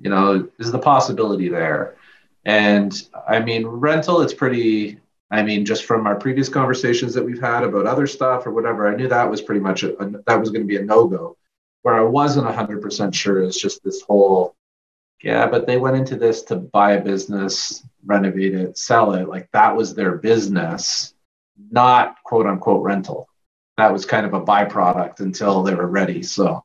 you 0.00 0.10
know, 0.10 0.48
is 0.58 0.72
the 0.72 0.80
possibility 0.80 1.48
there? 1.48 1.94
And 2.44 2.92
I 3.28 3.38
mean, 3.38 3.64
rental, 3.64 4.20
it's 4.20 4.34
pretty 4.34 4.98
I 5.30 5.42
mean, 5.42 5.64
just 5.64 5.84
from 5.84 6.06
our 6.06 6.16
previous 6.16 6.50
conversations 6.50 7.14
that 7.14 7.24
we've 7.24 7.40
had 7.40 7.64
about 7.64 7.86
other 7.86 8.06
stuff 8.06 8.46
or 8.46 8.50
whatever, 8.50 8.86
I 8.86 8.96
knew 8.96 9.08
that 9.08 9.30
was 9.30 9.40
pretty 9.40 9.62
much 9.62 9.84
a, 9.84 9.94
that 10.26 10.38
was 10.40 10.50
going 10.50 10.60
to 10.60 10.66
be 10.66 10.76
a 10.76 10.82
no 10.82 11.06
go. 11.06 11.38
Where 11.82 11.94
I 11.94 12.02
wasn't 12.02 12.46
100% 12.46 13.14
sure 13.14 13.42
is 13.42 13.56
just 13.56 13.82
this 13.82 14.02
whole, 14.02 14.54
yeah, 15.22 15.46
but 15.46 15.66
they 15.66 15.76
went 15.76 15.96
into 15.96 16.16
this 16.16 16.42
to 16.44 16.56
buy 16.56 16.92
a 16.92 17.00
business, 17.00 17.84
renovate 18.04 18.54
it, 18.54 18.76
sell 18.76 19.14
it. 19.14 19.28
Like 19.28 19.48
that 19.52 19.76
was 19.76 19.94
their 19.94 20.16
business, 20.18 21.14
not 21.70 22.16
quote 22.24 22.46
unquote 22.46 22.82
rental. 22.82 23.28
That 23.76 23.92
was 23.92 24.04
kind 24.04 24.26
of 24.26 24.34
a 24.34 24.40
byproduct 24.40 25.20
until 25.20 25.62
they 25.62 25.74
were 25.74 25.86
ready. 25.86 26.22
So 26.22 26.64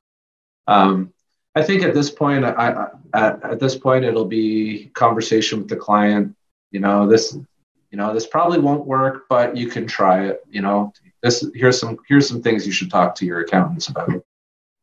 Um, 0.68 1.14
I 1.56 1.64
think 1.64 1.82
at 1.84 1.94
this 1.94 2.12
point, 2.12 2.46
I, 2.46 2.52
I, 2.52 2.88
at, 3.14 3.44
at 3.44 3.60
this 3.60 3.76
point, 3.76 4.06
it'll 4.06 4.26
be 4.26 4.92
conversation 4.94 5.60
with 5.60 5.70
the 5.70 5.76
client. 5.76 6.36
You 6.72 6.82
know, 6.82 7.08
this, 7.08 7.36
you 7.90 7.98
know, 7.98 8.14
this 8.14 8.28
probably 8.28 8.60
won't 8.60 8.86
work, 8.86 9.26
but 9.30 9.56
you 9.58 9.68
can 9.68 9.88
try 9.88 10.26
it. 10.26 10.44
You 10.50 10.62
know, 10.62 10.94
this 11.24 11.48
here's 11.56 11.80
some 11.80 11.98
here's 12.08 12.28
some 12.28 12.42
things 12.42 12.66
you 12.68 12.74
should 12.74 12.92
talk 12.92 13.16
to 13.16 13.26
your 13.26 13.40
accountants 13.40 13.88
about. 13.88 14.24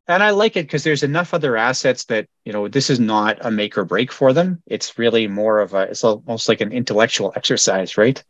And 0.06 0.22
I 0.22 0.30
like 0.30 0.56
it 0.56 0.66
because 0.66 0.84
there's 0.84 1.02
enough 1.02 1.32
other 1.32 1.56
assets 1.56 2.04
that 2.06 2.26
you 2.44 2.52
know 2.52 2.68
this 2.68 2.90
is 2.90 3.00
not 3.00 3.38
a 3.40 3.50
make 3.50 3.78
or 3.78 3.84
break 3.84 4.12
for 4.12 4.32
them. 4.32 4.62
It's 4.66 4.98
really 4.98 5.26
more 5.26 5.60
of 5.60 5.72
a 5.72 5.82
it's 5.82 6.04
almost 6.04 6.48
like 6.48 6.60
an 6.60 6.72
intellectual 6.72 7.32
exercise, 7.36 7.96
right? 7.96 8.22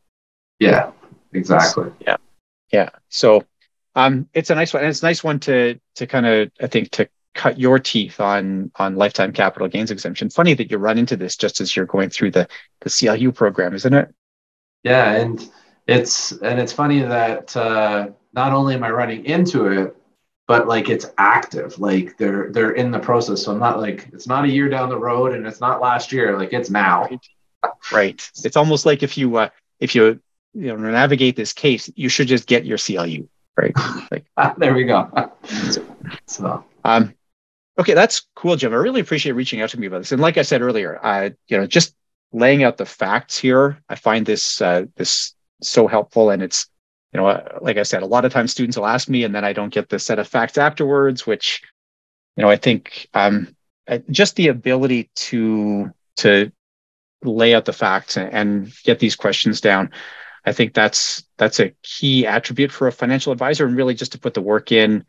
Yeah, 0.60 0.92
exactly. 1.32 1.90
Yeah, 2.00 2.16
yeah. 2.72 2.90
So, 3.08 3.44
um, 3.96 4.28
it's 4.34 4.50
a 4.50 4.54
nice 4.54 4.72
one, 4.72 4.84
and 4.84 4.90
it's 4.90 5.02
a 5.02 5.06
nice 5.06 5.24
one 5.24 5.40
to 5.40 5.80
to 5.96 6.06
kind 6.06 6.26
of 6.26 6.52
I 6.60 6.68
think 6.68 6.90
to 6.92 7.08
cut 7.34 7.58
your 7.58 7.80
teeth 7.80 8.20
on 8.20 8.70
on 8.76 8.94
lifetime 8.94 9.32
capital 9.32 9.66
gains 9.66 9.90
exemption. 9.90 10.30
Funny 10.30 10.54
that 10.54 10.70
you 10.70 10.78
run 10.78 10.96
into 10.96 11.16
this 11.16 11.36
just 11.36 11.60
as 11.60 11.74
you're 11.74 11.86
going 11.86 12.10
through 12.10 12.30
the 12.30 12.48
the 12.80 12.90
CLU 12.90 13.32
program, 13.32 13.74
isn't 13.74 13.94
it? 13.94 14.14
Yeah, 14.84 15.12
and 15.12 15.50
it's 15.88 16.30
and 16.32 16.60
it's 16.60 16.72
funny 16.72 17.00
that 17.00 17.56
uh, 17.56 18.08
not 18.32 18.52
only 18.52 18.74
am 18.74 18.84
I 18.84 18.90
running 18.90 19.24
into 19.24 19.66
it, 19.66 19.96
but 20.46 20.68
like 20.68 20.88
it's 20.88 21.06
active. 21.18 21.78
Like 21.78 22.16
they're 22.18 22.50
they're 22.50 22.72
in 22.72 22.90
the 22.90 22.98
process. 22.98 23.42
So 23.42 23.52
I'm 23.52 23.58
not 23.58 23.80
like 23.80 24.08
it's 24.12 24.26
not 24.26 24.44
a 24.44 24.48
year 24.48 24.68
down 24.68 24.88
the 24.88 24.98
road, 24.98 25.34
and 25.34 25.46
it's 25.46 25.60
not 25.60 25.80
last 25.80 26.12
year. 26.12 26.36
Like 26.38 26.52
it's 26.52 26.70
now. 26.70 27.08
Right. 27.92 28.30
It's 28.44 28.56
almost 28.56 28.86
like 28.86 29.02
if 29.02 29.16
you 29.16 29.36
uh, 29.36 29.48
if 29.80 29.94
you 29.94 30.20
you 30.52 30.68
know 30.68 30.76
navigate 30.76 31.36
this 31.36 31.52
case, 31.52 31.90
you 31.96 32.08
should 32.08 32.28
just 32.28 32.46
get 32.46 32.64
your 32.64 32.78
CLU. 32.78 33.28
Right. 33.56 33.74
Like 34.10 34.24
there 34.58 34.74
we 34.74 34.84
go. 34.84 35.30
so 36.26 36.64
um 36.84 37.14
Okay, 37.76 37.94
that's 37.94 38.26
cool, 38.36 38.54
Jim. 38.54 38.72
I 38.72 38.76
really 38.76 39.00
appreciate 39.00 39.32
reaching 39.32 39.60
out 39.60 39.70
to 39.70 39.80
me 39.80 39.88
about 39.88 39.98
this. 39.98 40.12
And 40.12 40.22
like 40.22 40.38
I 40.38 40.42
said 40.42 40.62
earlier, 40.62 41.04
I 41.04 41.34
you 41.48 41.58
know 41.58 41.66
just 41.66 41.94
laying 42.32 42.64
out 42.64 42.76
the 42.76 42.86
facts 42.86 43.36
here, 43.36 43.82
I 43.88 43.94
find 43.94 44.26
this 44.26 44.60
uh, 44.60 44.84
this 44.96 45.34
so 45.62 45.86
helpful. 45.86 46.30
And 46.30 46.42
it's 46.42 46.68
you 47.14 47.20
know 47.20 47.58
like 47.60 47.76
I 47.76 47.84
said, 47.84 48.02
a 48.02 48.06
lot 48.06 48.24
of 48.24 48.32
times 48.32 48.50
students 48.50 48.76
will 48.76 48.86
ask 48.86 49.08
me, 49.08 49.24
and 49.24 49.34
then 49.34 49.44
I 49.44 49.52
don't 49.52 49.72
get 49.72 49.88
the 49.88 49.98
set 49.98 50.18
of 50.18 50.28
facts 50.28 50.58
afterwards, 50.58 51.26
which 51.26 51.62
you 52.36 52.42
know 52.42 52.50
I 52.50 52.56
think 52.56 53.08
um, 53.14 53.54
just 54.10 54.36
the 54.36 54.48
ability 54.48 55.10
to 55.14 55.92
to 56.16 56.50
lay 57.22 57.54
out 57.54 57.64
the 57.64 57.72
facts 57.72 58.16
and 58.16 58.72
get 58.84 58.98
these 58.98 59.16
questions 59.16 59.60
down. 59.60 59.90
I 60.44 60.52
think 60.52 60.74
that's 60.74 61.24
that's 61.38 61.60
a 61.60 61.72
key 61.82 62.26
attribute 62.26 62.72
for 62.72 62.88
a 62.88 62.92
financial 62.92 63.32
advisor, 63.32 63.64
and 63.64 63.76
really 63.76 63.94
just 63.94 64.12
to 64.12 64.18
put 64.18 64.34
the 64.34 64.42
work 64.42 64.72
in 64.72 65.04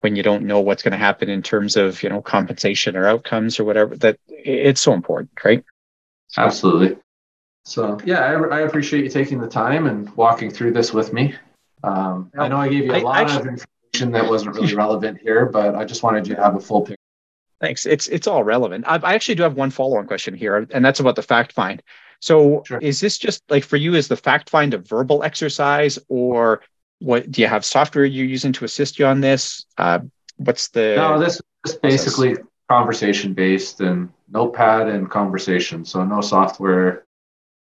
when 0.00 0.16
you 0.16 0.22
don't 0.22 0.44
know 0.44 0.60
what's 0.60 0.82
going 0.82 0.92
to 0.92 0.98
happen 0.98 1.28
in 1.28 1.42
terms 1.42 1.76
of 1.76 2.02
you 2.02 2.08
know 2.08 2.20
compensation 2.20 2.96
or 2.96 3.06
outcomes 3.06 3.58
or 3.58 3.64
whatever 3.64 3.96
that 3.96 4.18
it's 4.28 4.80
so 4.80 4.92
important 4.92 5.30
right 5.44 5.64
absolutely 6.36 6.96
so 7.68 7.98
yeah 8.04 8.20
I, 8.20 8.32
I 8.32 8.60
appreciate 8.60 9.04
you 9.04 9.10
taking 9.10 9.38
the 9.38 9.48
time 9.48 9.86
and 9.86 10.14
walking 10.16 10.50
through 10.50 10.72
this 10.72 10.92
with 10.92 11.12
me 11.12 11.34
um, 11.84 12.30
i 12.38 12.48
know 12.48 12.56
i 12.56 12.68
gave 12.68 12.84
you 12.84 12.92
a 12.92 12.98
lot 12.98 13.16
actually, 13.16 13.40
of 13.40 13.46
information 13.46 14.12
that 14.12 14.28
wasn't 14.28 14.54
really 14.54 14.74
relevant 14.74 15.18
here 15.20 15.46
but 15.46 15.74
i 15.74 15.84
just 15.84 16.02
wanted 16.02 16.26
you 16.26 16.34
to 16.34 16.42
have 16.42 16.56
a 16.56 16.60
full 16.60 16.82
picture 16.82 16.96
thanks 17.60 17.86
it's 17.86 18.08
it's 18.08 18.26
all 18.26 18.44
relevant 18.44 18.84
i, 18.86 18.96
I 18.96 19.14
actually 19.14 19.36
do 19.36 19.42
have 19.42 19.54
one 19.54 19.70
follow-on 19.70 20.06
question 20.06 20.34
here 20.34 20.66
and 20.70 20.84
that's 20.84 21.00
about 21.00 21.16
the 21.16 21.22
fact 21.22 21.52
find 21.52 21.82
so 22.20 22.62
sure. 22.66 22.78
is 22.78 23.00
this 23.00 23.18
just 23.18 23.42
like 23.48 23.64
for 23.64 23.76
you 23.76 23.94
is 23.94 24.08
the 24.08 24.16
fact 24.16 24.50
find 24.50 24.74
a 24.74 24.78
verbal 24.78 25.22
exercise 25.22 25.98
or 26.08 26.62
what 27.00 27.30
do 27.30 27.40
you 27.40 27.48
have 27.48 27.64
software 27.64 28.04
you're 28.04 28.26
using 28.26 28.52
to 28.52 28.64
assist 28.64 28.98
you 28.98 29.06
on 29.06 29.20
this? 29.20 29.66
Uh, 29.76 30.00
what's 30.36 30.68
the 30.68 30.96
no? 30.96 31.18
This 31.18 31.40
is 31.64 31.74
basically 31.74 32.36
conversation 32.68 33.34
based 33.34 33.80
and 33.80 34.10
Notepad 34.28 34.88
and 34.88 35.10
conversation. 35.10 35.84
So 35.84 36.04
no 36.04 36.20
software 36.20 37.04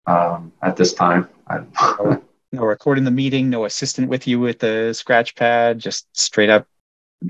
um, 0.08 0.52
at 0.62 0.76
this 0.76 0.94
time. 0.94 1.28
no, 1.50 2.24
no 2.52 2.64
recording 2.64 3.04
the 3.04 3.12
meeting. 3.12 3.50
No 3.50 3.66
assistant 3.66 4.10
with 4.10 4.28
you 4.28 4.40
with 4.40 4.60
the 4.60 4.94
scratch 4.94 5.36
pad. 5.36 5.80
Just 5.80 6.08
straight 6.18 6.50
up 6.50 6.68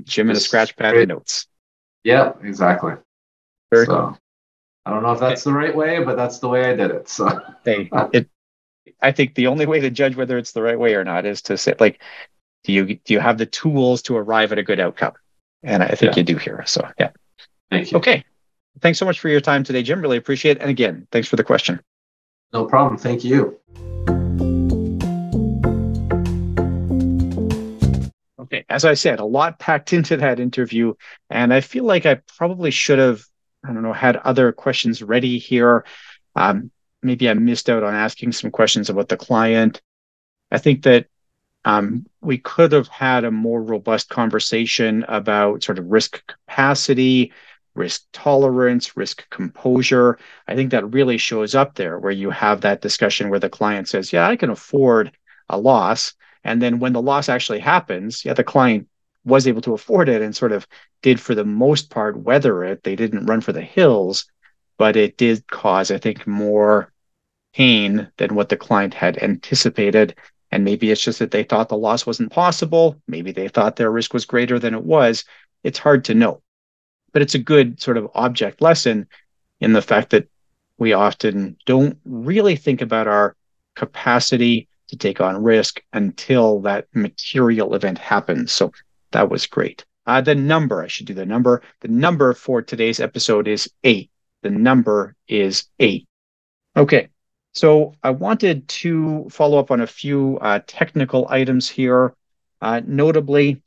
Jim 0.04 0.28
and 0.28 0.36
a 0.36 0.40
scratch 0.40 0.76
pad 0.76 0.96
and 0.96 1.08
notes. 1.08 1.46
Yeah, 2.04 2.32
exactly. 2.42 2.94
Very 3.70 3.86
so, 3.86 3.92
cool. 3.92 4.18
I 4.84 4.90
don't 4.90 5.02
know 5.02 5.12
if 5.12 5.20
that's 5.20 5.42
the 5.42 5.52
right 5.52 5.74
way, 5.74 6.02
but 6.04 6.16
that's 6.16 6.38
the 6.38 6.48
way 6.48 6.70
I 6.70 6.76
did 6.76 6.90
it. 6.90 7.08
So 7.08 7.40
hey, 7.64 7.90
it 8.12 8.28
I 9.02 9.12
think 9.12 9.34
the 9.34 9.48
only 9.48 9.66
way 9.66 9.80
to 9.80 9.90
judge 9.90 10.16
whether 10.16 10.38
it's 10.38 10.52
the 10.52 10.62
right 10.62 10.78
way 10.78 10.94
or 10.94 11.04
not 11.04 11.26
is 11.26 11.42
to 11.42 11.58
say, 11.58 11.74
like, 11.78 12.00
do 12.64 12.72
you 12.72 12.84
do 12.96 13.14
you 13.14 13.20
have 13.20 13.38
the 13.38 13.46
tools 13.46 14.02
to 14.02 14.16
arrive 14.16 14.52
at 14.52 14.58
a 14.58 14.62
good 14.62 14.80
outcome? 14.80 15.12
And 15.62 15.82
I 15.82 15.88
think 15.88 16.12
yeah. 16.12 16.18
you 16.18 16.22
do 16.22 16.36
here. 16.36 16.62
So 16.66 16.88
yeah. 16.98 17.10
Thank 17.70 17.90
you. 17.90 17.98
Okay. 17.98 18.24
Thanks 18.80 18.98
so 18.98 19.06
much 19.06 19.20
for 19.20 19.28
your 19.28 19.40
time 19.40 19.64
today, 19.64 19.82
Jim. 19.82 20.00
Really 20.00 20.18
appreciate 20.18 20.58
it. 20.58 20.60
And 20.60 20.70
again, 20.70 21.06
thanks 21.10 21.28
for 21.28 21.36
the 21.36 21.44
question. 21.44 21.80
No 22.52 22.64
problem. 22.64 22.96
Thank 22.96 23.24
you. 23.24 23.58
Okay. 28.40 28.64
As 28.68 28.84
I 28.84 28.94
said, 28.94 29.18
a 29.18 29.24
lot 29.24 29.58
packed 29.58 29.92
into 29.92 30.16
that 30.18 30.38
interview. 30.38 30.94
And 31.30 31.52
I 31.52 31.60
feel 31.60 31.84
like 31.84 32.06
I 32.06 32.20
probably 32.36 32.70
should 32.70 32.98
have, 32.98 33.22
I 33.64 33.72
don't 33.72 33.82
know, 33.82 33.92
had 33.92 34.16
other 34.16 34.52
questions 34.52 35.02
ready 35.02 35.38
here. 35.38 35.84
Um, 36.36 36.70
maybe 37.02 37.28
I 37.28 37.34
missed 37.34 37.68
out 37.68 37.82
on 37.82 37.94
asking 37.94 38.32
some 38.32 38.50
questions 38.50 38.88
about 38.88 39.08
the 39.08 39.16
client. 39.16 39.82
I 40.50 40.58
think 40.58 40.84
that 40.84 41.06
um, 41.64 42.06
we 42.20 42.38
could 42.38 42.70
have 42.70 42.86
had 42.86 43.24
a 43.24 43.30
more 43.32 43.60
robust 43.60 44.08
conversation 44.08 45.04
about 45.08 45.64
sort 45.64 45.80
of 45.80 45.86
risk 45.86 46.22
capacity, 46.26 47.32
risk 47.76 48.04
tolerance, 48.12 48.96
risk 48.96 49.28
composure. 49.30 50.18
I 50.48 50.54
think 50.54 50.70
that 50.70 50.92
really 50.92 51.18
shows 51.18 51.54
up 51.54 51.74
there 51.74 51.98
where 51.98 52.12
you 52.12 52.30
have 52.30 52.60
that 52.62 52.80
discussion 52.80 53.28
where 53.30 53.40
the 53.40 53.50
client 53.50 53.88
says, 53.88 54.12
Yeah, 54.12 54.28
I 54.28 54.36
can 54.36 54.50
afford 54.50 55.12
a 55.48 55.58
loss. 55.58 56.14
And 56.44 56.62
then 56.62 56.78
when 56.78 56.92
the 56.92 57.02
loss 57.02 57.28
actually 57.28 57.60
happens, 57.60 58.24
yeah, 58.24 58.34
the 58.34 58.44
client 58.44 58.88
was 59.24 59.46
able 59.46 59.60
to 59.62 59.74
afford 59.74 60.08
it 60.08 60.22
and 60.22 60.34
sort 60.34 60.52
of 60.52 60.66
did 61.02 61.20
for 61.20 61.34
the 61.34 61.44
most 61.44 61.90
part 61.90 62.16
weather 62.16 62.62
it. 62.64 62.84
They 62.84 62.96
didn't 62.96 63.26
run 63.26 63.40
for 63.40 63.52
the 63.52 63.62
hills, 63.62 64.26
but 64.78 64.96
it 64.96 65.16
did 65.16 65.46
cause, 65.48 65.90
I 65.90 65.98
think, 65.98 66.26
more 66.26 66.92
pain 67.52 68.08
than 68.18 68.34
what 68.34 68.48
the 68.48 68.56
client 68.56 68.94
had 68.94 69.18
anticipated. 69.18 70.14
And 70.52 70.64
maybe 70.64 70.90
it's 70.90 71.02
just 71.02 71.18
that 71.18 71.32
they 71.32 71.42
thought 71.42 71.68
the 71.68 71.76
loss 71.76 72.06
wasn't 72.06 72.30
possible. 72.30 73.00
Maybe 73.08 73.32
they 73.32 73.48
thought 73.48 73.76
their 73.76 73.90
risk 73.90 74.14
was 74.14 74.24
greater 74.24 74.58
than 74.58 74.74
it 74.74 74.84
was. 74.84 75.24
It's 75.64 75.78
hard 75.78 76.04
to 76.04 76.14
know. 76.14 76.42
But 77.16 77.22
it's 77.22 77.34
a 77.34 77.38
good 77.38 77.80
sort 77.80 77.96
of 77.96 78.10
object 78.14 78.60
lesson 78.60 79.08
in 79.58 79.72
the 79.72 79.80
fact 79.80 80.10
that 80.10 80.28
we 80.76 80.92
often 80.92 81.56
don't 81.64 81.98
really 82.04 82.56
think 82.56 82.82
about 82.82 83.08
our 83.08 83.34
capacity 83.74 84.68
to 84.88 84.98
take 84.98 85.18
on 85.18 85.42
risk 85.42 85.80
until 85.94 86.60
that 86.60 86.88
material 86.92 87.74
event 87.74 87.96
happens. 87.96 88.52
So 88.52 88.70
that 89.12 89.30
was 89.30 89.46
great. 89.46 89.82
Uh, 90.06 90.20
the 90.20 90.34
number, 90.34 90.82
I 90.82 90.88
should 90.88 91.06
do 91.06 91.14
the 91.14 91.24
number. 91.24 91.62
The 91.80 91.88
number 91.88 92.34
for 92.34 92.60
today's 92.60 93.00
episode 93.00 93.48
is 93.48 93.66
eight. 93.82 94.10
The 94.42 94.50
number 94.50 95.16
is 95.26 95.64
eight. 95.80 96.06
Okay. 96.76 97.08
So 97.54 97.94
I 98.02 98.10
wanted 98.10 98.68
to 98.68 99.26
follow 99.30 99.58
up 99.58 99.70
on 99.70 99.80
a 99.80 99.86
few 99.86 100.38
uh, 100.42 100.60
technical 100.66 101.26
items 101.30 101.66
here, 101.66 102.12
uh, 102.60 102.82
notably 102.84 103.62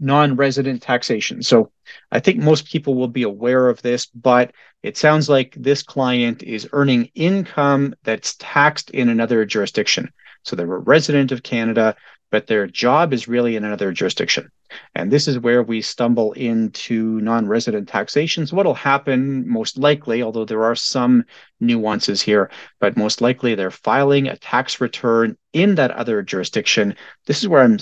non-resident 0.00 0.82
taxation. 0.82 1.42
So 1.42 1.70
I 2.10 2.20
think 2.20 2.38
most 2.38 2.66
people 2.66 2.94
will 2.94 3.08
be 3.08 3.22
aware 3.22 3.68
of 3.68 3.82
this, 3.82 4.06
but 4.06 4.52
it 4.82 4.96
sounds 4.96 5.28
like 5.28 5.54
this 5.56 5.82
client 5.82 6.42
is 6.42 6.68
earning 6.72 7.10
income 7.14 7.94
that's 8.02 8.36
taxed 8.38 8.90
in 8.90 9.08
another 9.08 9.44
jurisdiction. 9.44 10.10
So 10.42 10.56
they're 10.56 10.74
a 10.74 10.78
resident 10.78 11.32
of 11.32 11.42
Canada, 11.42 11.94
but 12.30 12.46
their 12.46 12.66
job 12.66 13.12
is 13.12 13.28
really 13.28 13.56
in 13.56 13.64
another 13.64 13.92
jurisdiction. 13.92 14.50
And 14.94 15.10
this 15.10 15.26
is 15.26 15.38
where 15.38 15.62
we 15.62 15.82
stumble 15.82 16.32
into 16.32 17.20
non 17.20 17.46
resident 17.46 17.88
taxation. 17.88 18.46
So, 18.46 18.56
what 18.56 18.66
will 18.66 18.74
happen 18.74 19.48
most 19.48 19.76
likely, 19.78 20.22
although 20.22 20.44
there 20.44 20.64
are 20.64 20.76
some 20.76 21.24
nuances 21.58 22.22
here, 22.22 22.50
but 22.78 22.96
most 22.96 23.20
likely 23.20 23.54
they're 23.54 23.72
filing 23.72 24.28
a 24.28 24.36
tax 24.36 24.80
return 24.80 25.36
in 25.52 25.74
that 25.74 25.90
other 25.90 26.22
jurisdiction. 26.22 26.94
This 27.26 27.42
is 27.42 27.48
where 27.48 27.62
I'm 27.62 27.78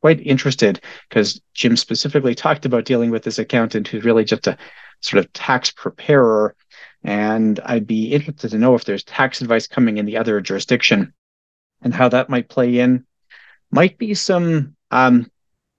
quite 0.00 0.20
interested 0.20 0.80
because 1.08 1.40
Jim 1.54 1.76
specifically 1.76 2.34
talked 2.34 2.64
about 2.64 2.84
dealing 2.84 3.10
with 3.10 3.22
this 3.22 3.38
accountant 3.38 3.88
who's 3.88 4.04
really 4.04 4.24
just 4.24 4.46
a 4.46 4.56
sort 5.00 5.24
of 5.24 5.32
tax 5.32 5.70
preparer. 5.70 6.54
And 7.04 7.60
I'd 7.64 7.86
be 7.86 8.12
interested 8.12 8.50
to 8.50 8.58
know 8.58 8.74
if 8.74 8.84
there's 8.84 9.04
tax 9.04 9.40
advice 9.40 9.66
coming 9.66 9.98
in 9.98 10.06
the 10.06 10.16
other 10.16 10.40
jurisdiction 10.40 11.12
and 11.82 11.94
how 11.94 12.08
that 12.08 12.28
might 12.28 12.48
play 12.48 12.78
in 12.78 13.06
might 13.70 13.98
be 13.98 14.14
some 14.14 14.76
um, 14.90 15.30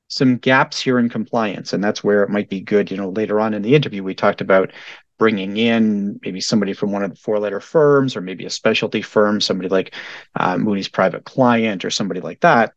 some 0.10 0.38
gaps 0.38 0.80
here 0.80 0.98
in 0.98 1.08
compliance, 1.10 1.74
and 1.74 1.84
that's 1.84 2.04
where 2.04 2.24
it 2.24 2.30
might 2.30 2.50
be 2.50 2.62
good. 2.62 2.90
You 2.90 2.98
know, 2.98 3.10
later 3.10 3.40
on 3.40 3.54
in 3.54 3.62
the 3.62 3.76
interview, 3.76 4.04
we 4.04 4.16
talked 4.16 4.42
about 4.42 4.72
bringing 5.18 5.58
in 5.58 6.20
maybe 6.24 6.42
somebody 6.42 6.74
from 6.74 6.92
one 6.92 7.04
of 7.04 7.12
the 7.12 7.16
four-letter 7.18 7.60
firms, 7.60 8.16
or 8.16 8.22
maybe 8.22 8.46
a 8.46 8.50
specialty 8.50 9.02
firm, 9.02 9.42
somebody 9.42 9.70
like 9.70 9.94
uh, 10.36 10.58
Moody's 10.58 10.88
Private 10.88 11.26
Client, 11.26 11.84
or 11.86 11.92
somebody 11.92 12.22
like 12.22 12.40
that, 12.40 12.74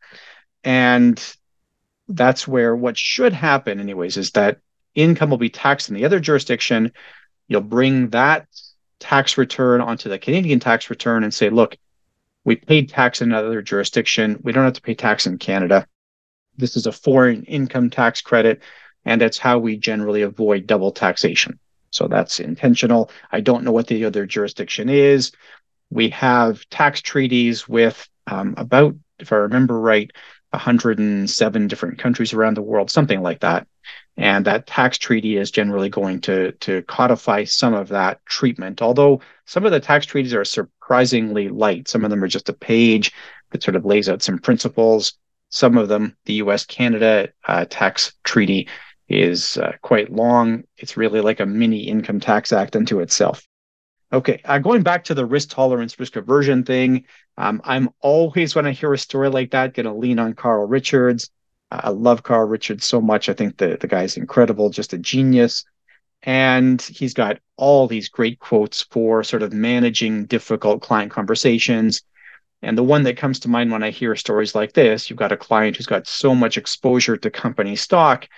and 0.63 1.35
that's 2.07 2.47
where 2.47 2.75
what 2.75 2.97
should 2.97 3.33
happen, 3.33 3.79
anyways, 3.79 4.17
is 4.17 4.31
that 4.31 4.59
income 4.95 5.29
will 5.29 5.37
be 5.37 5.49
taxed 5.49 5.89
in 5.89 5.95
the 5.95 6.05
other 6.05 6.19
jurisdiction. 6.19 6.91
You'll 7.47 7.61
bring 7.61 8.09
that 8.09 8.47
tax 8.99 9.37
return 9.37 9.81
onto 9.81 10.09
the 10.09 10.19
Canadian 10.19 10.59
tax 10.59 10.89
return 10.89 11.23
and 11.23 11.33
say, 11.33 11.49
look, 11.49 11.77
we 12.45 12.55
paid 12.55 12.89
tax 12.89 13.21
in 13.21 13.31
another 13.31 13.61
jurisdiction. 13.61 14.39
We 14.43 14.51
don't 14.51 14.65
have 14.65 14.73
to 14.73 14.81
pay 14.81 14.95
tax 14.95 15.25
in 15.27 15.37
Canada. 15.37 15.87
This 16.57 16.75
is 16.75 16.85
a 16.85 16.91
foreign 16.91 17.43
income 17.43 17.89
tax 17.89 18.21
credit, 18.21 18.61
and 19.05 19.19
that's 19.19 19.37
how 19.37 19.59
we 19.59 19.77
generally 19.77 20.21
avoid 20.21 20.67
double 20.67 20.91
taxation. 20.91 21.59
So 21.91 22.07
that's 22.07 22.39
intentional. 22.39 23.11
I 23.31 23.39
don't 23.41 23.63
know 23.63 23.71
what 23.71 23.87
the 23.87 24.05
other 24.05 24.25
jurisdiction 24.25 24.89
is. 24.89 25.31
We 25.89 26.09
have 26.09 26.67
tax 26.69 27.01
treaties 27.01 27.67
with 27.67 28.07
um, 28.27 28.55
about, 28.57 28.95
if 29.19 29.31
I 29.31 29.35
remember 29.37 29.79
right, 29.79 30.11
107 30.53 31.67
different 31.67 31.97
countries 31.97 32.33
around 32.33 32.55
the 32.55 32.61
world, 32.61 32.91
something 32.91 33.21
like 33.21 33.41
that. 33.41 33.67
And 34.15 34.45
that 34.45 34.67
tax 34.67 34.97
treaty 34.97 35.37
is 35.37 35.49
generally 35.49 35.89
going 35.89 36.21
to, 36.21 36.51
to 36.51 36.83
codify 36.83 37.45
some 37.45 37.73
of 37.73 37.89
that 37.89 38.23
treatment, 38.25 38.81
although 38.81 39.21
some 39.45 39.65
of 39.65 39.71
the 39.71 39.79
tax 39.79 40.05
treaties 40.05 40.33
are 40.33 40.45
surprisingly 40.45 41.49
light. 41.49 41.87
Some 41.87 42.03
of 42.03 42.11
them 42.11 42.23
are 42.23 42.27
just 42.27 42.49
a 42.49 42.53
page 42.53 43.11
that 43.51 43.63
sort 43.63 43.75
of 43.75 43.85
lays 43.85 44.07
out 44.07 44.21
some 44.21 44.37
principles. 44.37 45.13
Some 45.49 45.77
of 45.77 45.89
them, 45.89 46.15
the 46.25 46.35
US 46.35 46.65
Canada 46.65 47.29
uh, 47.47 47.65
tax 47.69 48.13
treaty, 48.23 48.67
is 49.09 49.57
uh, 49.57 49.73
quite 49.81 50.11
long. 50.11 50.63
It's 50.77 50.97
really 50.97 51.21
like 51.21 51.39
a 51.39 51.45
mini 51.45 51.87
income 51.87 52.19
tax 52.19 52.53
act 52.53 52.75
unto 52.75 52.99
itself. 52.99 53.43
Okay, 54.13 54.39
uh, 54.45 54.59
going 54.59 54.83
back 54.83 55.05
to 55.05 55.15
the 55.15 55.25
risk 55.25 55.49
tolerance, 55.49 55.99
risk 55.99 56.15
aversion 56.15 56.63
thing, 56.63 57.05
um, 57.35 57.59
I'm 57.63 57.89
always, 57.99 58.53
when 58.53 58.67
I 58.67 58.71
hear 58.71 58.93
a 58.93 58.97
story 58.97 59.27
like 59.27 59.49
that, 59.51 59.73
going 59.73 59.87
to 59.87 59.93
lean 59.93 60.19
on 60.19 60.33
Carl 60.33 60.67
Richards. 60.67 61.31
I 61.71 61.89
love 61.89 62.21
Carl 62.21 62.47
Richards 62.47 62.85
so 62.85 63.01
much. 63.01 63.27
I 63.27 63.33
think 63.33 63.57
the, 63.57 63.75
the 63.81 63.87
guy's 63.87 64.15
incredible, 64.15 64.69
just 64.69 64.93
a 64.93 64.99
genius. 64.99 65.65
And 66.21 66.79
he's 66.79 67.15
got 67.15 67.39
all 67.57 67.87
these 67.87 68.07
great 68.07 68.37
quotes 68.37 68.83
for 68.83 69.23
sort 69.23 69.41
of 69.41 69.51
managing 69.51 70.27
difficult 70.27 70.83
client 70.83 71.11
conversations. 71.11 72.03
And 72.61 72.77
the 72.77 72.83
one 72.83 73.01
that 73.03 73.17
comes 73.17 73.39
to 73.39 73.49
mind 73.49 73.71
when 73.71 73.81
I 73.81 73.89
hear 73.89 74.15
stories 74.15 74.53
like 74.53 74.73
this, 74.73 75.09
you've 75.09 75.17
got 75.17 75.31
a 75.31 75.37
client 75.37 75.75
who's 75.75 75.87
got 75.87 76.05
so 76.05 76.35
much 76.35 76.55
exposure 76.55 77.17
to 77.17 77.31
company 77.31 77.75
stock, 77.75 78.29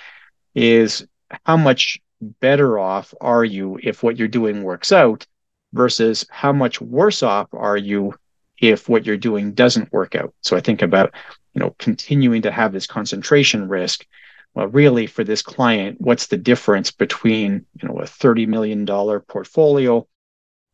is 0.55 1.05
how 1.45 1.57
much 1.57 1.99
better 2.39 2.80
off 2.80 3.13
are 3.19 3.43
you 3.43 3.78
if 3.84 4.01
what 4.01 4.15
you're 4.15 4.30
doing 4.30 4.63
works 4.63 4.93
out 4.93 5.28
versus 5.76 6.26
how 6.32 6.53
much 6.53 6.82
worse 6.82 7.21
off 7.21 7.47
are 7.53 7.78
you 7.78 8.13
if 8.59 8.88
what 8.88 9.05
you're 9.05 9.17
doing 9.17 9.53
doesn't 9.53 9.91
work 9.91 10.15
out. 10.15 10.34
So 10.41 10.55
I 10.55 10.61
think 10.61 10.82
about, 10.82 11.13
you 11.53 11.59
know, 11.59 11.76
continuing 11.78 12.41
to 12.43 12.51
have 12.51 12.71
this 12.71 12.88
concentration 12.88 13.67
risk. 13.67 14.05
Well, 14.53 14.67
really 14.67 15.05
for 15.05 15.26
this 15.26 15.41
client, 15.41 15.99
what's 15.99 16.28
the 16.28 16.38
difference 16.38 16.91
between, 16.91 17.65
you 17.82 17.88
know, 17.88 17.99
a 17.99 18.05
$30 18.05 18.47
million 18.47 18.86
portfolio 18.86 20.07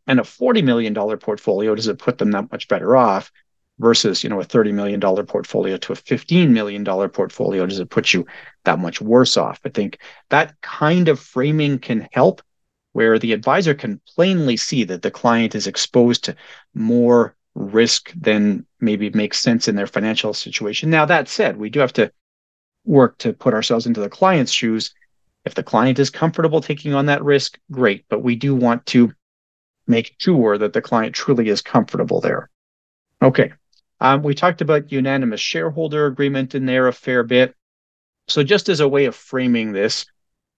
and 0.06 0.20
a 0.20 0.24
$40 0.24 0.64
million 0.64 0.94
portfolio? 1.18 1.74
Does 1.74 1.88
it 1.88 1.98
put 1.98 2.20
them 2.20 2.32
that 2.32 2.52
much 2.52 2.68
better 2.68 2.96
off? 2.96 3.32
versus 3.80 4.24
you 4.24 4.30
know 4.30 4.40
a 4.40 4.46
$30 4.46 4.74
million 4.74 5.00
portfolio 5.26 5.76
to 5.76 5.94
a 5.94 5.96
$15 5.96 6.50
million 6.50 6.86
portfolio 7.10 7.66
does 7.66 7.80
it 7.80 7.90
put 7.90 8.14
you 8.14 8.28
that 8.64 8.78
much 8.78 9.02
worse 9.02 9.38
off 9.38 9.60
i 9.66 9.70
think 9.70 9.98
that 10.30 10.54
kind 10.62 11.08
of 11.08 11.20
framing 11.20 11.80
can 11.80 12.08
help 12.12 12.44
where 12.94 13.18
the 13.18 13.34
advisor 13.34 13.74
can 13.74 14.02
plainly 14.08 14.58
see 14.58 14.84
that 14.84 15.02
the 15.02 15.12
client 15.12 15.56
is 15.56 15.68
exposed 15.68 16.24
to 16.26 16.36
more 16.74 17.36
risk 17.56 18.12
than 18.16 18.66
maybe 18.80 19.10
makes 19.12 19.40
sense 19.40 19.68
in 19.68 19.76
their 19.76 19.88
financial 19.88 20.34
situation. 20.34 20.90
Now, 20.90 21.06
that 21.06 21.28
said, 21.28 21.58
we 21.58 21.70
do 21.70 21.80
have 21.80 21.94
to 21.94 22.12
work 22.86 23.18
to 23.20 23.34
put 23.34 23.54
ourselves 23.54 23.86
into 23.86 24.02
the 24.02 24.10
client's 24.10 24.52
shoes. 24.52 24.94
If 25.46 25.56
the 25.56 25.64
client 25.64 26.00
is 26.00 26.10
comfortable 26.10 26.62
taking 26.62 26.94
on 26.94 27.08
that 27.08 27.24
risk, 27.24 27.60
great, 27.72 28.06
but 28.10 28.24
we 28.24 28.36
do 28.36 28.56
want 28.56 28.86
to 28.88 29.14
make 29.88 30.16
sure 30.20 30.58
that 30.58 30.74
the 30.74 30.82
client 30.82 31.16
truly 31.16 31.50
is 31.50 31.62
comfortable 31.62 32.22
there. 32.22 32.50
Okay. 33.22 33.54
Um, 34.00 34.24
we 34.24 34.34
talked 34.34 34.62
about 34.62 34.92
unanimous 34.92 35.42
shareholder 35.42 36.08
agreement 36.08 36.56
in 36.56 36.66
there 36.66 36.88
a 36.88 36.94
fair 36.94 37.24
bit. 37.24 37.56
So, 38.28 38.44
just 38.44 38.70
as 38.70 38.80
a 38.80 38.88
way 38.88 39.06
of 39.06 39.16
framing 39.16 39.74
this, 39.74 40.06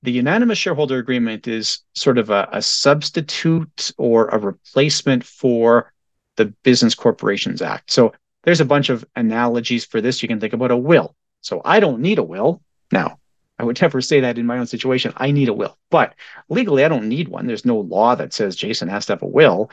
the 0.03 0.11
unanimous 0.11 0.57
shareholder 0.57 0.97
agreement 0.97 1.47
is 1.47 1.79
sort 1.95 2.17
of 2.17 2.29
a, 2.29 2.47
a 2.51 2.61
substitute 2.61 3.91
or 3.97 4.27
a 4.27 4.37
replacement 4.37 5.23
for 5.23 5.91
the 6.35 6.45
Business 6.63 6.93
Corporations 6.93 7.61
Act. 7.61 7.89
So 7.89 8.13
there's 8.43 8.59
a 8.59 8.65
bunch 8.65 8.89
of 8.89 9.05
analogies 9.15 9.85
for 9.85 10.01
this. 10.01 10.21
You 10.21 10.27
can 10.27 10.41
think 10.41 10.53
about 10.53 10.71
a 10.71 10.77
will. 10.77 11.15
So 11.39 11.61
I 11.63 11.79
don't 11.79 12.01
need 12.01 12.19
a 12.19 12.23
will. 12.23 12.61
Now, 12.91 13.19
I 13.57 13.63
would 13.63 13.81
never 13.81 14.01
say 14.01 14.19
that 14.19 14.37
in 14.37 14.45
my 14.45 14.57
own 14.57 14.67
situation. 14.67 15.13
I 15.15 15.31
need 15.31 15.47
a 15.47 15.53
will, 15.53 15.77
but 15.89 16.13
legally, 16.49 16.83
I 16.83 16.89
don't 16.89 17.07
need 17.07 17.29
one. 17.29 17.47
There's 17.47 17.65
no 17.65 17.79
law 17.79 18.13
that 18.15 18.33
says 18.33 18.57
Jason 18.57 18.89
has 18.89 19.05
to 19.05 19.13
have 19.13 19.23
a 19.23 19.27
will. 19.27 19.71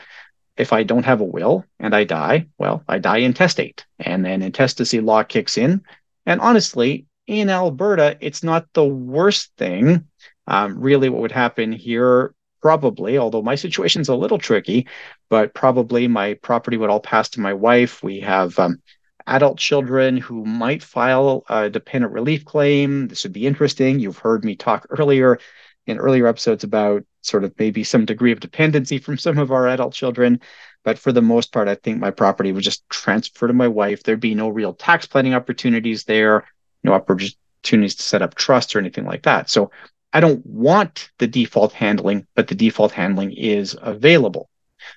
If 0.55 0.71
I 0.71 0.83
don't 0.83 1.05
have 1.05 1.19
a 1.19 1.25
will 1.25 1.65
and 1.79 1.93
I 1.93 2.05
die, 2.05 2.47
well, 2.57 2.83
I 2.87 2.99
die 2.99 3.19
intestate. 3.19 3.85
And 3.99 4.23
then 4.23 4.41
intestacy 4.41 5.01
law 5.01 5.23
kicks 5.23 5.57
in. 5.57 5.81
And 6.25 6.39
honestly, 6.39 7.05
in 7.31 7.49
Alberta, 7.49 8.17
it's 8.19 8.43
not 8.43 8.67
the 8.73 8.83
worst 8.83 9.51
thing 9.57 10.05
um, 10.47 10.77
really, 10.81 11.07
what 11.07 11.21
would 11.21 11.31
happen 11.31 11.71
here, 11.71 12.35
probably, 12.61 13.17
although 13.17 13.41
my 13.41 13.55
situation's 13.55 14.09
a 14.09 14.15
little 14.15 14.37
tricky, 14.37 14.87
but 15.29 15.53
probably 15.53 16.09
my 16.09 16.33
property 16.33 16.75
would 16.75 16.89
all 16.89 16.99
pass 16.99 17.29
to 17.29 17.39
my 17.39 17.53
wife. 17.53 18.03
We 18.03 18.19
have 18.19 18.59
um, 18.59 18.81
adult 19.25 19.57
children 19.57 20.17
who 20.17 20.43
might 20.43 20.83
file 20.83 21.45
a 21.47 21.69
dependent 21.69 22.11
relief 22.11 22.43
claim. 22.43 23.07
This 23.07 23.23
would 23.23 23.31
be 23.31 23.47
interesting. 23.47 24.01
You've 24.01 24.17
heard 24.17 24.43
me 24.43 24.57
talk 24.57 24.87
earlier 24.89 25.39
in 25.87 25.99
earlier 25.99 26.27
episodes 26.27 26.65
about 26.65 27.03
sort 27.21 27.45
of 27.45 27.53
maybe 27.57 27.85
some 27.85 28.03
degree 28.03 28.33
of 28.33 28.41
dependency 28.41 28.97
from 28.97 29.17
some 29.17 29.37
of 29.37 29.51
our 29.51 29.69
adult 29.69 29.93
children. 29.93 30.41
But 30.83 30.99
for 30.99 31.13
the 31.13 31.21
most 31.21 31.53
part, 31.53 31.69
I 31.69 31.75
think 31.75 31.99
my 31.99 32.11
property 32.11 32.51
would 32.51 32.63
just 32.63 32.87
transfer 32.89 33.47
to 33.47 33.53
my 33.53 33.69
wife. 33.69 34.03
There'd 34.03 34.19
be 34.19 34.35
no 34.35 34.49
real 34.49 34.73
tax 34.73 35.05
planning 35.05 35.33
opportunities 35.33 36.03
there, 36.03 36.45
no 36.83 36.93
opportunities 36.93 37.95
to 37.95 38.03
set 38.03 38.21
up 38.21 38.35
trust 38.35 38.75
or 38.75 38.79
anything 38.79 39.05
like 39.05 39.23
that. 39.23 39.49
So 39.49 39.71
I 40.13 40.19
don't 40.19 40.45
want 40.45 41.09
the 41.19 41.27
default 41.27 41.73
handling, 41.73 42.27
but 42.35 42.47
the 42.47 42.55
default 42.55 42.91
handling 42.91 43.31
is 43.31 43.77
available. 43.81 44.49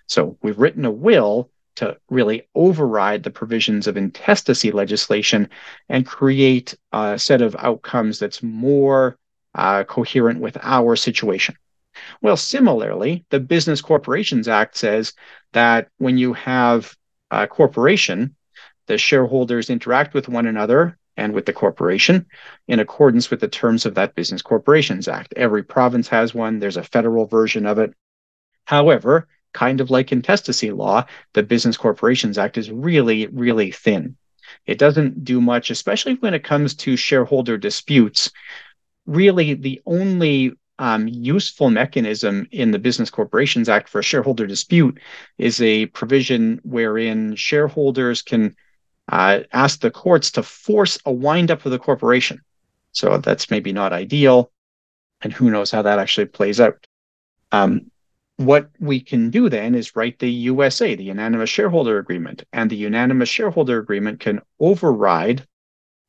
So 0.07 0.39
we've 0.43 0.59
written 0.59 0.85
a 0.85 0.91
will 0.91 1.51
to 1.77 1.97
really 2.09 2.49
override 2.55 3.23
the 3.23 3.31
provisions 3.31 3.87
of 3.87 3.97
intestacy 3.97 4.71
legislation 4.71 5.49
and 5.89 6.07
create 6.07 6.77
a 6.93 7.19
set 7.19 7.43
of 7.43 7.57
outcomes 7.59 8.19
that's 8.19 8.43
more 8.43 9.19
uh, 9.55 9.85
coherent 9.85 10.41
with 10.41 10.57
our 10.63 10.97
situation. 10.97 11.57
Well, 12.23 12.37
similarly, 12.37 13.25
the 13.31 13.41
Business 13.41 13.81
Corporations 13.81 14.49
Act 14.49 14.77
says 14.77 15.13
that 15.53 15.89
when 15.99 16.19
you 16.19 16.33
have 16.33 16.97
a 17.31 17.47
corporation, 17.47 18.35
the 18.87 18.99
shareholders 18.99 19.71
interact 19.71 20.15
with 20.15 20.29
one 20.29 20.47
another 20.47 20.99
and 21.17 21.33
with 21.33 21.47
the 21.47 21.53
corporation 21.53 22.27
in 22.69 22.81
accordance 22.81 23.31
with 23.31 23.41
the 23.41 23.49
terms 23.49 23.87
of 23.87 23.95
that 23.95 24.15
Business 24.15 24.43
Corporations 24.43 25.09
Act. 25.09 25.35
Every 25.37 25.63
province 25.63 26.09
has 26.09 26.35
one, 26.35 26.59
there's 26.59 26.77
a 26.77 26.83
federal 26.83 27.27
version 27.27 27.67
of 27.67 27.79
it. 27.79 27.95
However, 28.65 29.29
kind 29.53 29.81
of 29.81 29.91
like 29.91 30.13
intestacy 30.13 30.71
law, 30.71 31.07
the 31.33 31.43
Business 31.43 31.77
Corporations 31.77 32.39
Act 32.39 32.59
is 32.59 32.71
really, 32.71 33.27
really 33.29 33.71
thin. 33.71 34.17
It 34.67 34.79
doesn't 34.79 35.25
do 35.25 35.41
much, 35.41 35.71
especially 35.71 36.15
when 36.15 36.35
it 36.35 36.45
comes 36.45 36.75
to 36.77 36.97
shareholder 36.97 37.57
disputes. 37.57 38.31
Really, 39.07 39.55
the 39.55 39.81
only 39.87 40.53
um, 40.79 41.07
useful 41.09 41.71
mechanism 41.71 42.49
in 42.51 42.71
the 42.71 42.79
Business 42.79 43.11
Corporations 43.11 43.69
Act 43.69 43.89
for 43.89 44.01
a 44.01 44.05
shareholder 44.05 44.47
dispute 44.47 44.99
is 45.39 45.61
a 45.63 45.87
provision 45.87 46.61
wherein 46.65 47.37
shareholders 47.37 48.23
can 48.23 48.57
uh, 49.09 49.41
ask 49.53 49.81
the 49.81 49.91
courts 49.91 50.31
to 50.33 50.43
force 50.43 50.99
a 51.05 51.13
windup 51.13 51.65
of 51.65 51.73
the 51.73 51.79
corporation. 51.79 52.41
So 52.93 53.19
that's 53.19 53.51
maybe 53.51 53.73
not 53.73 53.93
ideal. 53.93 54.51
And 55.23 55.33
who 55.33 55.51
knows 55.51 55.71
how 55.71 55.83
that 55.83 55.99
actually 55.99 56.27
plays 56.27 56.61
out. 56.61 56.87
Um, 57.53 57.91
what 58.37 58.71
we 58.81 59.01
can 59.01 59.31
do 59.31 59.49
then 59.49 59.75
is 59.75 59.95
write 59.95 60.19
the 60.19 60.31
USA, 60.31 60.95
the 60.95 61.05
Unanimous 61.05 61.51
Shareholder 61.51 61.99
Agreement, 61.99 62.45
and 62.53 62.69
the 62.69 62.77
Unanimous 62.77 63.29
Shareholder 63.29 63.79
Agreement 63.79 64.21
can 64.21 64.41
override 64.59 65.47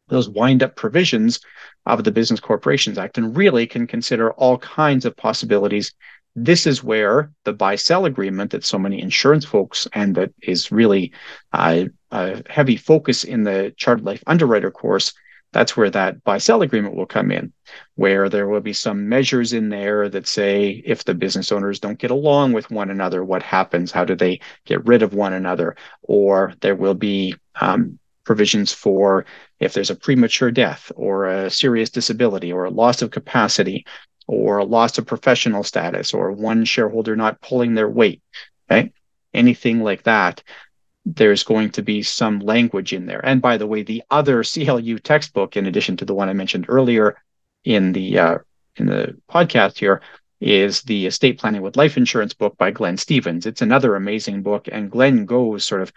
those 0.07 0.29
wind 0.29 0.63
up 0.63 0.75
provisions 0.75 1.39
of 1.85 2.03
the 2.03 2.11
Business 2.11 2.39
Corporations 2.39 2.97
Act 2.97 3.17
and 3.17 3.35
really 3.35 3.67
can 3.67 3.87
consider 3.87 4.31
all 4.33 4.57
kinds 4.57 5.05
of 5.05 5.15
possibilities 5.15 5.93
this 6.35 6.67
is 6.67 6.83
where 6.83 7.31
the 7.43 7.53
buy 7.53 7.75
sell 7.75 8.05
agreement 8.05 8.51
that 8.51 8.65
so 8.65 8.77
many 8.77 9.01
insurance 9.01 9.45
folks 9.45 9.87
and 9.93 10.15
that 10.15 10.33
is 10.41 10.71
really 10.71 11.11
uh, 11.53 11.85
a 12.11 12.43
heavy 12.49 12.75
focus 12.77 13.23
in 13.23 13.43
the 13.43 13.73
chartered 13.77 14.05
life 14.05 14.23
underwriter 14.27 14.71
course 14.71 15.13
that's 15.51 15.77
where 15.77 15.89
that 15.89 16.21
buy 16.25 16.37
sell 16.37 16.61
agreement 16.61 16.95
will 16.95 17.05
come 17.05 17.31
in 17.31 17.53
where 17.95 18.27
there 18.27 18.47
will 18.47 18.59
be 18.59 18.73
some 18.73 19.07
measures 19.07 19.53
in 19.53 19.69
there 19.69 20.09
that 20.09 20.27
say 20.27 20.83
if 20.85 21.05
the 21.05 21.13
business 21.13 21.51
owners 21.51 21.79
don't 21.79 21.99
get 21.99 22.11
along 22.11 22.51
with 22.51 22.69
one 22.69 22.89
another 22.89 23.23
what 23.23 23.41
happens? 23.41 23.91
How 23.91 24.03
do 24.03 24.15
they 24.15 24.41
get 24.65 24.85
rid 24.85 25.01
of 25.01 25.13
one 25.13 25.33
another? 25.33 25.75
Or 26.01 26.53
there 26.59 26.75
will 26.75 26.93
be 26.93 27.35
um, 27.61 27.99
provisions 28.25 28.73
for 28.73 29.25
if 29.59 29.73
there's 29.73 29.89
a 29.89 29.95
premature 29.95 30.51
death 30.51 30.91
or 30.95 31.27
a 31.27 31.49
serious 31.49 31.89
disability 31.89 32.51
or 32.51 32.65
a 32.65 32.71
loss 32.71 33.01
of 33.01 33.11
capacity 33.11 33.85
or 34.27 34.63
loss 34.65 34.97
of 34.97 35.05
professional 35.05 35.63
status 35.63 36.13
or 36.13 36.31
one 36.31 36.65
shareholder 36.65 37.15
not 37.15 37.41
pulling 37.41 37.73
their 37.73 37.89
weight, 37.89 38.21
okay? 38.69 38.91
Anything 39.33 39.81
like 39.81 40.03
that, 40.03 40.43
there's 41.05 41.43
going 41.43 41.69
to 41.71 41.83
be 41.83 42.01
some 42.01 42.39
language 42.39 42.91
in 42.91 43.05
there. 43.05 43.23
And 43.23 43.41
by 43.41 43.57
the 43.57 43.67
way, 43.67 43.83
the 43.83 44.03
other 44.09 44.43
CLU 44.43 44.97
textbook, 44.99 45.55
in 45.55 45.67
addition 45.67 45.97
to 45.97 46.05
the 46.05 46.15
one 46.15 46.29
I 46.29 46.33
mentioned 46.33 46.65
earlier 46.67 47.21
in 47.63 47.91
the 47.91 48.19
uh, 48.19 48.37
in 48.77 48.87
the 48.87 49.15
podcast 49.29 49.77
here, 49.77 50.01
is 50.41 50.81
the 50.81 51.05
estate 51.05 51.39
planning 51.39 51.61
with 51.61 51.77
life 51.77 51.95
insurance 51.95 52.33
book 52.33 52.57
by 52.57 52.71
Glenn 52.71 52.97
Stevens. 52.97 53.45
It's 53.45 53.61
another 53.61 53.95
amazing 53.95 54.41
book, 54.41 54.67
and 54.71 54.91
Glenn 54.91 55.25
goes 55.25 55.65
sort 55.65 55.81
of 55.81 55.93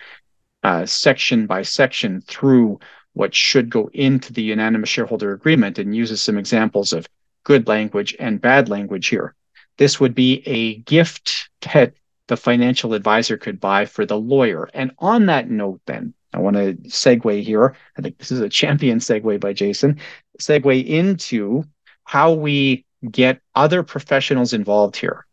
uh, 0.62 0.84
section 0.84 1.46
by 1.46 1.62
section 1.62 2.20
through 2.20 2.78
what 3.14 3.34
should 3.34 3.70
go 3.70 3.90
into 3.92 4.32
the 4.32 4.42
unanimous 4.42 4.88
shareholder 4.88 5.32
agreement 5.32 5.78
and 5.78 5.96
uses 5.96 6.22
some 6.22 6.38
examples 6.38 6.92
of 6.92 7.08
good 7.48 7.66
language 7.66 8.14
and 8.20 8.42
bad 8.42 8.68
language 8.68 9.08
here. 9.08 9.34
This 9.78 9.98
would 9.98 10.14
be 10.14 10.42
a 10.46 10.76
gift 10.80 11.48
that 11.72 11.94
the 12.26 12.36
financial 12.36 12.92
advisor 12.92 13.38
could 13.38 13.58
buy 13.58 13.86
for 13.86 14.04
the 14.04 14.18
lawyer. 14.18 14.68
And 14.74 14.92
on 14.98 15.26
that 15.26 15.48
note, 15.48 15.80
then, 15.86 16.12
I 16.34 16.40
want 16.40 16.56
to 16.56 16.74
segue 16.90 17.42
here. 17.42 17.74
I 17.96 18.02
think 18.02 18.18
this 18.18 18.30
is 18.30 18.40
a 18.40 18.50
champion 18.50 18.98
segue 18.98 19.40
by 19.40 19.54
Jason. 19.54 19.98
Segue 20.38 20.86
into 20.86 21.64
how 22.04 22.34
we 22.34 22.84
get 23.10 23.40
other 23.54 23.82
professionals 23.82 24.52
involved 24.52 24.96
here. 24.96 25.24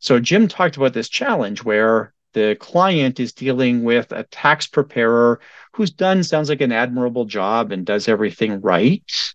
So, 0.00 0.18
Jim 0.18 0.48
talked 0.48 0.76
about 0.76 0.94
this 0.94 1.08
challenge 1.08 1.62
where 1.62 2.12
the 2.32 2.56
client 2.58 3.20
is 3.20 3.32
dealing 3.32 3.84
with 3.84 4.10
a 4.10 4.24
tax 4.24 4.66
preparer 4.66 5.38
who's 5.74 5.92
done 5.92 6.24
sounds 6.24 6.48
like 6.48 6.60
an 6.60 6.72
admirable 6.72 7.24
job 7.24 7.70
and 7.70 7.86
does 7.86 8.08
everything 8.08 8.60
right 8.62 9.34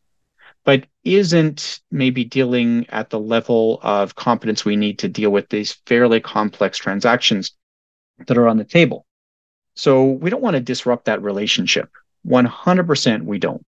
but 0.67 0.85
isn't 1.05 1.79
maybe 1.91 2.25
dealing 2.25 2.85
at 2.89 3.09
the 3.09 3.17
level 3.17 3.79
of 3.83 4.15
competence 4.15 4.65
we 4.65 4.75
need 4.75 4.99
to 4.99 5.07
deal 5.07 5.29
with 5.29 5.47
these 5.47 5.71
fairly 5.85 6.19
complex 6.19 6.77
transactions 6.77 7.53
that 8.25 8.37
are 8.37 8.49
on 8.49 8.57
the 8.57 8.65
table. 8.65 9.05
So 9.75 10.03
we 10.03 10.29
don't 10.29 10.41
want 10.43 10.57
to 10.57 10.59
disrupt 10.59 11.05
that 11.05 11.21
relationship. 11.21 11.89
100% 12.27 13.23
we 13.23 13.37
don't. 13.39 13.65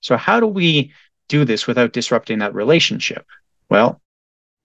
So, 0.00 0.16
how 0.16 0.38
do 0.38 0.46
we 0.46 0.92
do 1.26 1.44
this 1.44 1.66
without 1.66 1.92
disrupting 1.92 2.38
that 2.38 2.54
relationship? 2.54 3.26
Well, 3.68 4.00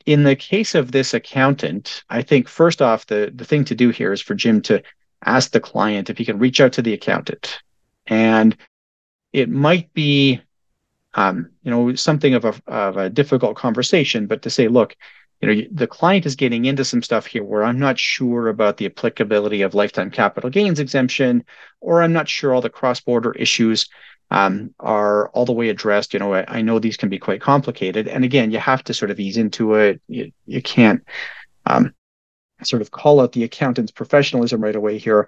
in 0.05 0.26
the 0.26 0.36
case 0.36 0.76
of 0.76 0.91
this 0.91 1.15
accountant, 1.15 2.03
I 2.07 2.21
think 2.21 2.47
first 2.47 2.84
off, 2.84 3.07
the, 3.07 3.32
the 3.34 3.45
thing 3.45 3.65
to 3.65 3.74
do 3.74 3.89
here 3.89 4.13
is 4.13 4.21
for 4.21 4.36
Jim 4.36 4.61
to 4.63 4.84
ask 5.26 5.49
the 5.49 5.59
client 5.59 6.11
if 6.11 6.19
he 6.19 6.26
can 6.26 6.38
reach 6.38 6.61
out 6.61 6.74
to 6.74 6.84
the 6.84 6.93
accountant. 6.93 7.63
And 8.05 8.55
it 9.32 9.49
might 9.49 9.91
be 9.95 10.39
um, 11.16 11.49
you 11.64 11.72
know, 11.72 11.95
something 11.95 12.34
of 12.34 12.45
a, 12.45 12.53
of 12.68 12.97
a 12.97 13.09
difficult 13.09 13.55
conversation, 13.55 14.28
but 14.28 14.41
to 14.43 14.49
say, 14.49 14.68
look, 14.68 14.95
you 15.41 15.55
know, 15.55 15.68
the 15.72 15.88
client 15.88 16.26
is 16.26 16.36
getting 16.36 16.66
into 16.66 16.86
some 16.86 17.03
stuff 17.03 17.26
here 17.26 17.43
where 17.43 17.64
I'm 17.64 17.80
not 17.80 17.99
sure 17.99 18.47
about 18.47 18.78
the 18.78 18.86
applicability 18.86 19.61
of 19.61 19.74
lifetime 19.74 20.09
capital 20.09 20.49
gains 20.49 20.80
exemption, 20.80 21.43
or 21.82 22.01
I'm 22.01 22.14
not 22.14 22.30
sure 22.30 22.53
all 22.53 22.61
the 22.61 22.70
cross-border 22.70 23.34
issues 23.34 23.89
um, 24.32 24.74
are 24.80 25.28
all 25.30 25.45
the 25.45 25.51
way 25.51 25.70
addressed. 25.70 26.14
You 26.14 26.20
know, 26.20 26.34
I, 26.34 26.45
I, 26.47 26.61
know 26.61 26.80
these 26.80 26.97
can 26.97 27.09
be 27.09 27.20
quite 27.20 27.41
complicated, 27.41 28.07
and 28.07 28.24
again, 28.24 28.51
you 28.51 28.59
have 28.59 28.84
to 28.86 28.93
sort 28.93 29.11
of 29.11 29.20
ease 29.20 29.38
into 29.38 29.76
it. 29.76 30.01
You, 30.07 30.32
you 30.45 30.61
can't 30.61 31.03
um, 31.66 31.93
sort 32.64 32.82
of 32.82 32.91
call 32.91 33.20
out 33.20 33.34
the 33.34 33.43
accountant's 33.43 33.91
professionalism 33.91 34.61
right 34.61 34.76
away 34.76 34.97
here, 34.97 35.28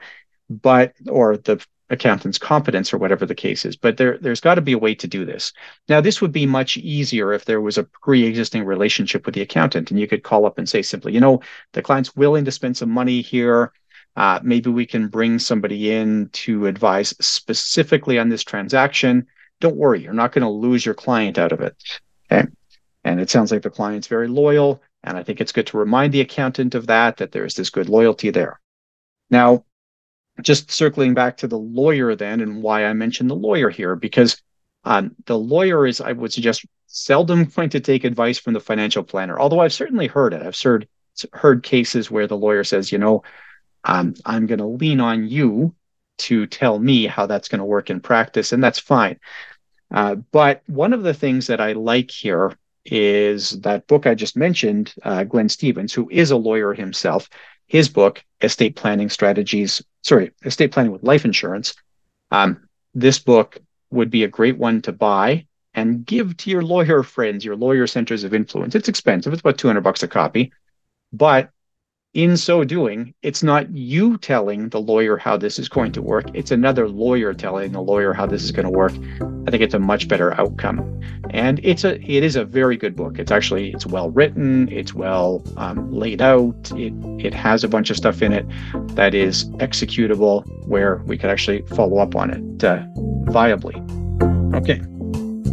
but 0.50 0.94
or 1.10 1.38
the 1.38 1.64
accountant's 1.90 2.38
competence 2.38 2.94
or 2.94 2.98
whatever 2.98 3.26
the 3.26 3.36
case 3.36 3.64
is 3.64 3.76
but 3.76 3.98
there 3.98 4.18
there's 4.18 4.42
got 4.42 4.56
to 4.56 4.62
be 4.62 4.74
a 4.74 4.78
way 4.78 4.96
to 4.96 5.08
do 5.08 5.24
this. 5.24 5.54
Now 5.88 6.02
this 6.02 6.22
would 6.22 6.32
be 6.32 6.46
much 6.46 6.78
easier 6.78 7.32
if 7.32 7.46
there 7.46 7.62
was 7.62 7.78
a 7.78 7.84
pre-existing 7.84 8.64
relationship 8.64 9.26
with 9.26 9.36
the 9.36 9.42
accountant 9.42 9.92
and 9.92 10.00
you 10.00 10.08
could 10.08 10.24
call 10.24 10.46
up 10.46 10.58
and 10.58 10.68
say 10.68 10.82
simply 10.82 11.14
you 11.14 11.20
know 11.20 11.42
the 11.74 11.82
client's 11.82 12.16
willing 12.16 12.46
to 12.46 12.52
spend 12.52 12.78
some 12.78 12.90
money 12.90 13.22
here. 13.22 13.72
Uh, 14.16 14.40
maybe 14.42 14.70
we 14.70 14.86
can 14.86 15.10
bring 15.10 15.38
somebody 15.38 15.92
in 15.92 16.30
to 16.32 16.68
advise 16.68 17.14
specifically 17.20 18.18
on 18.18 18.30
this 18.30 18.44
transaction. 18.44 19.28
Don't 19.60 19.76
worry 19.76 20.02
you're 20.02 20.14
not 20.14 20.32
going 20.32 20.44
to 20.44 20.50
lose 20.50 20.86
your 20.86 20.96
client 20.96 21.38
out 21.38 21.52
of 21.52 21.62
it. 21.62 21.76
Okay? 22.32 22.48
And 23.04 23.20
it 23.20 23.30
sounds 23.30 23.52
like 23.52 23.62
the 23.62 23.70
client's 23.70 24.08
very 24.08 24.28
loyal 24.28 24.82
and 25.04 25.18
i 25.18 25.22
think 25.24 25.40
it's 25.40 25.52
good 25.52 25.68
to 25.68 25.78
remind 25.78 26.12
the 26.12 26.22
accountant 26.22 26.74
of 26.74 26.88
that 26.88 27.18
that 27.18 27.32
there's 27.32 27.54
this 27.54 27.70
good 27.70 27.90
loyalty 27.90 28.32
there. 28.32 28.60
Now 29.30 29.66
just 30.42 30.72
circling 30.72 31.14
back 31.14 31.38
to 31.38 31.48
the 31.48 31.58
lawyer 31.58 32.16
then 32.16 32.42
and 32.42 32.62
why 32.62 32.86
I 32.86 32.94
mentioned 32.94 33.30
the 33.30 33.36
lawyer 33.36 33.70
here, 33.70 33.96
because 33.96 34.42
um, 34.84 35.16
the 35.26 35.38
lawyer 35.38 35.88
is, 35.88 36.02
I 36.02 36.12
would 36.12 36.34
suggest, 36.34 36.66
seldom 36.88 37.46
going 37.46 37.70
to 37.70 37.80
take 37.80 38.04
advice 38.04 38.38
from 38.38 38.54
the 38.54 38.60
financial 38.60 39.04
planner. 39.04 39.40
Although 39.40 39.60
I've 39.60 39.74
certainly 39.74 40.08
heard 40.08 40.34
it. 40.34 40.42
I've 40.42 40.60
heard 40.60 40.88
heard 41.32 41.64
cases 41.64 42.12
where 42.12 42.28
the 42.28 42.38
lawyer 42.38 42.64
says, 42.64 42.92
you 42.92 42.98
know, 42.98 43.24
um, 43.84 44.16
I'm 44.26 44.48
going 44.48 44.60
to 44.60 44.66
lean 44.66 45.00
on 45.00 45.28
you 45.28 45.74
to 46.18 46.46
tell 46.46 46.80
me 46.80 47.06
how 47.06 47.26
that's 47.26 47.48
going 47.48 47.60
to 47.60 47.66
work 47.66 47.90
in 47.90 48.00
practice, 48.00 48.52
and 48.52 48.64
that's 48.64 48.80
fine. 48.80 49.20
Uh, 49.94 50.16
but 50.16 50.62
one 50.68 50.94
of 50.94 51.04
the 51.04 51.14
things 51.14 51.48
that 51.48 51.62
I 51.62 51.74
like 51.74 52.12
here 52.12 52.54
is 52.86 53.62
that 53.62 53.88
book 53.88 54.08
I 54.08 54.16
just 54.16 54.36
mentioned, 54.36 54.94
uh, 55.04 55.24
Glenn 55.24 55.50
Stevens, 55.50 55.94
who 55.94 56.10
is 56.10 56.32
a 56.32 56.38
lawyer 56.38 56.74
himself, 56.74 57.30
his 57.68 57.90
book, 57.90 58.24
Estate 58.42 58.76
Planning 58.76 59.10
Strategies, 59.10 59.82
sorry, 60.04 60.32
Estate 60.44 60.72
Planning 60.72 60.92
with 60.92 61.04
Life 61.04 61.26
Insurance. 61.26 61.74
Um, 62.32 62.68
this 62.94 63.20
book 63.20 63.58
would 63.92 64.10
be 64.10 64.24
a 64.24 64.30
great 64.30 64.58
one 64.58 64.82
to 64.84 64.92
buy 64.92 65.46
and 65.74 66.06
give 66.06 66.38
to 66.38 66.50
your 66.50 66.62
lawyer 66.62 67.04
friends, 67.04 67.44
your 67.44 67.56
lawyer 67.56 67.88
centers 67.88 68.24
of 68.24 68.34
influence. 68.34 68.76
It's 68.76 68.88
expensive, 68.88 69.34
it's 69.34 69.42
about 69.42 69.58
200 69.58 69.82
bucks 69.82 70.04
a 70.04 70.08
copy, 70.08 70.54
but 71.12 71.50
in 72.16 72.38
so 72.38 72.64
doing, 72.64 73.14
it's 73.24 73.44
not 73.44 73.70
you 73.76 74.18
telling 74.18 74.70
the 74.70 74.80
lawyer 74.80 75.18
how 75.18 75.36
this 75.36 75.60
is 75.60 75.68
going 75.68 75.92
to 75.92 76.02
work. 76.02 76.26
It's 76.34 76.50
another 76.50 76.88
lawyer 76.88 77.34
telling 77.34 77.74
the 77.74 77.82
lawyer 77.82 78.14
how 78.14 78.26
this 78.26 78.42
is 78.42 78.52
going 78.52 78.64
to 78.66 78.72
work. 78.72 78.94
I 79.46 79.52
think 79.52 79.62
it's 79.62 79.74
a 79.74 79.80
much 79.80 80.08
better 80.08 80.34
outcome, 80.40 81.02
and 81.32 81.60
it's 81.62 81.84
a 81.84 82.02
it 82.02 82.24
is 82.24 82.38
a 82.38 82.46
very 82.46 82.78
good 82.78 82.96
book. 82.96 83.20
It's 83.20 83.32
actually 83.32 83.74
it's 83.74 83.86
well 83.86 84.12
written. 84.12 84.72
It's 84.72 84.94
well 84.94 85.44
um, 85.58 85.92
laid 85.92 86.22
out. 86.22 86.72
It 86.78 86.94
it 87.20 87.34
has 87.34 87.66
a 87.66 87.68
bunch 87.68 87.90
of 87.90 87.98
stuff 87.98 88.22
in 88.22 88.32
it 88.32 88.46
that 88.96 89.14
is 89.14 89.50
executable, 89.56 90.46
where 90.68 91.04
we 91.06 91.18
could 91.18 91.30
actually 91.30 91.64
follow 91.76 91.98
up 91.98 92.16
on 92.16 92.30
it 92.32 92.64
uh, 92.64 92.82
viably. 93.26 93.76
Okay, 94.56 94.82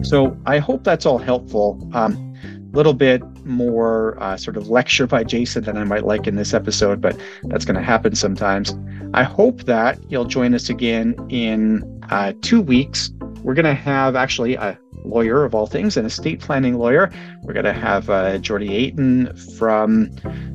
so 0.05 0.39
I 0.47 0.59
hope 0.59 0.85
that's 0.85 1.07
all 1.07 1.19
helpful. 1.19 1.91
Um, 1.93 2.32
little 2.73 2.95
bit 2.95 3.23
more 3.45 4.21
uh, 4.23 4.37
sort 4.37 4.57
of 4.57 4.69
lecture 4.69 5.07
by 5.07 5.25
Jason 5.25 5.65
than 5.65 5.77
I 5.77 5.85
might 5.85 6.05
like 6.05 6.27
in 6.27 6.37
this 6.37 6.55
episode, 6.55 7.01
but 7.01 7.19
that's 7.45 7.65
going 7.65 7.77
to 7.77 7.83
happen 7.83 8.15
sometimes. 8.15 8.75
I 9.15 9.23
hope 9.23 9.65
that 9.65 9.99
you'll 10.11 10.25
join 10.25 10.55
us 10.55 10.69
again 10.69 11.15
in 11.29 12.01
uh, 12.11 12.33
two 12.41 12.61
weeks. 12.61 13.11
We're 13.43 13.55
going 13.55 13.67
to 13.67 13.75
have 13.75 14.17
actually 14.17 14.55
a 14.55 14.79
lawyer 15.05 15.45
of 15.45 15.55
all 15.55 15.67
things, 15.67 15.97
an 15.97 16.07
estate 16.07 16.41
planning 16.41 16.79
lawyer. 16.79 17.11
We're 17.43 17.53
going 17.53 17.65
to 17.65 17.73
have 17.73 18.09
uh, 18.09 18.39
Jordy 18.39 18.89
Atin 18.89 19.35
from 19.57 20.11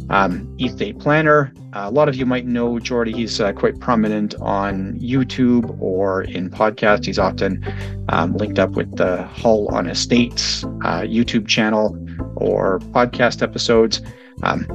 um, 0.09 0.55
Estate 0.59 0.99
Planner. 0.99 1.53
A 1.73 1.91
lot 1.91 2.09
of 2.09 2.15
you 2.15 2.25
might 2.25 2.45
know 2.45 2.79
Jordy. 2.79 3.11
He's 3.11 3.39
uh, 3.39 3.51
quite 3.51 3.79
prominent 3.79 4.35
on 4.35 4.93
YouTube 4.93 5.79
or 5.81 6.23
in 6.23 6.49
podcasts. 6.49 7.05
He's 7.05 7.19
often 7.19 7.63
um, 8.09 8.33
linked 8.37 8.57
up 8.57 8.71
with 8.71 8.95
the 8.95 9.23
Hull 9.23 9.67
on 9.69 9.87
Estates 9.87 10.63
uh, 10.63 11.01
YouTube 11.01 11.47
channel 11.47 11.95
or 12.39 12.79
podcast 12.91 13.41
episodes. 13.41 14.01
Um, 14.43 14.65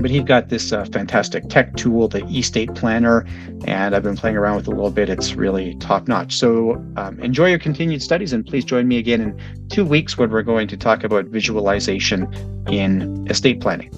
but 0.00 0.10
he's 0.10 0.24
got 0.24 0.48
this 0.48 0.72
uh, 0.72 0.84
fantastic 0.86 1.48
tech 1.48 1.76
tool, 1.76 2.08
the 2.08 2.20
eState 2.22 2.74
Planner, 2.74 3.24
and 3.66 3.94
I've 3.94 4.02
been 4.02 4.16
playing 4.16 4.36
around 4.36 4.56
with 4.56 4.66
it 4.66 4.72
a 4.72 4.74
little 4.74 4.90
bit. 4.90 5.08
It's 5.08 5.34
really 5.34 5.76
top 5.76 6.08
notch. 6.08 6.34
So 6.34 6.74
um, 6.96 7.18
enjoy 7.20 7.50
your 7.50 7.58
continued 7.58 8.02
studies, 8.02 8.32
and 8.32 8.44
please 8.44 8.64
join 8.64 8.88
me 8.88 8.98
again 8.98 9.20
in 9.20 9.68
two 9.68 9.84
weeks 9.84 10.18
when 10.18 10.30
we're 10.30 10.42
going 10.42 10.68
to 10.68 10.76
talk 10.76 11.04
about 11.04 11.26
visualization 11.26 12.32
in 12.68 13.26
estate 13.30 13.60
planning. 13.60 13.90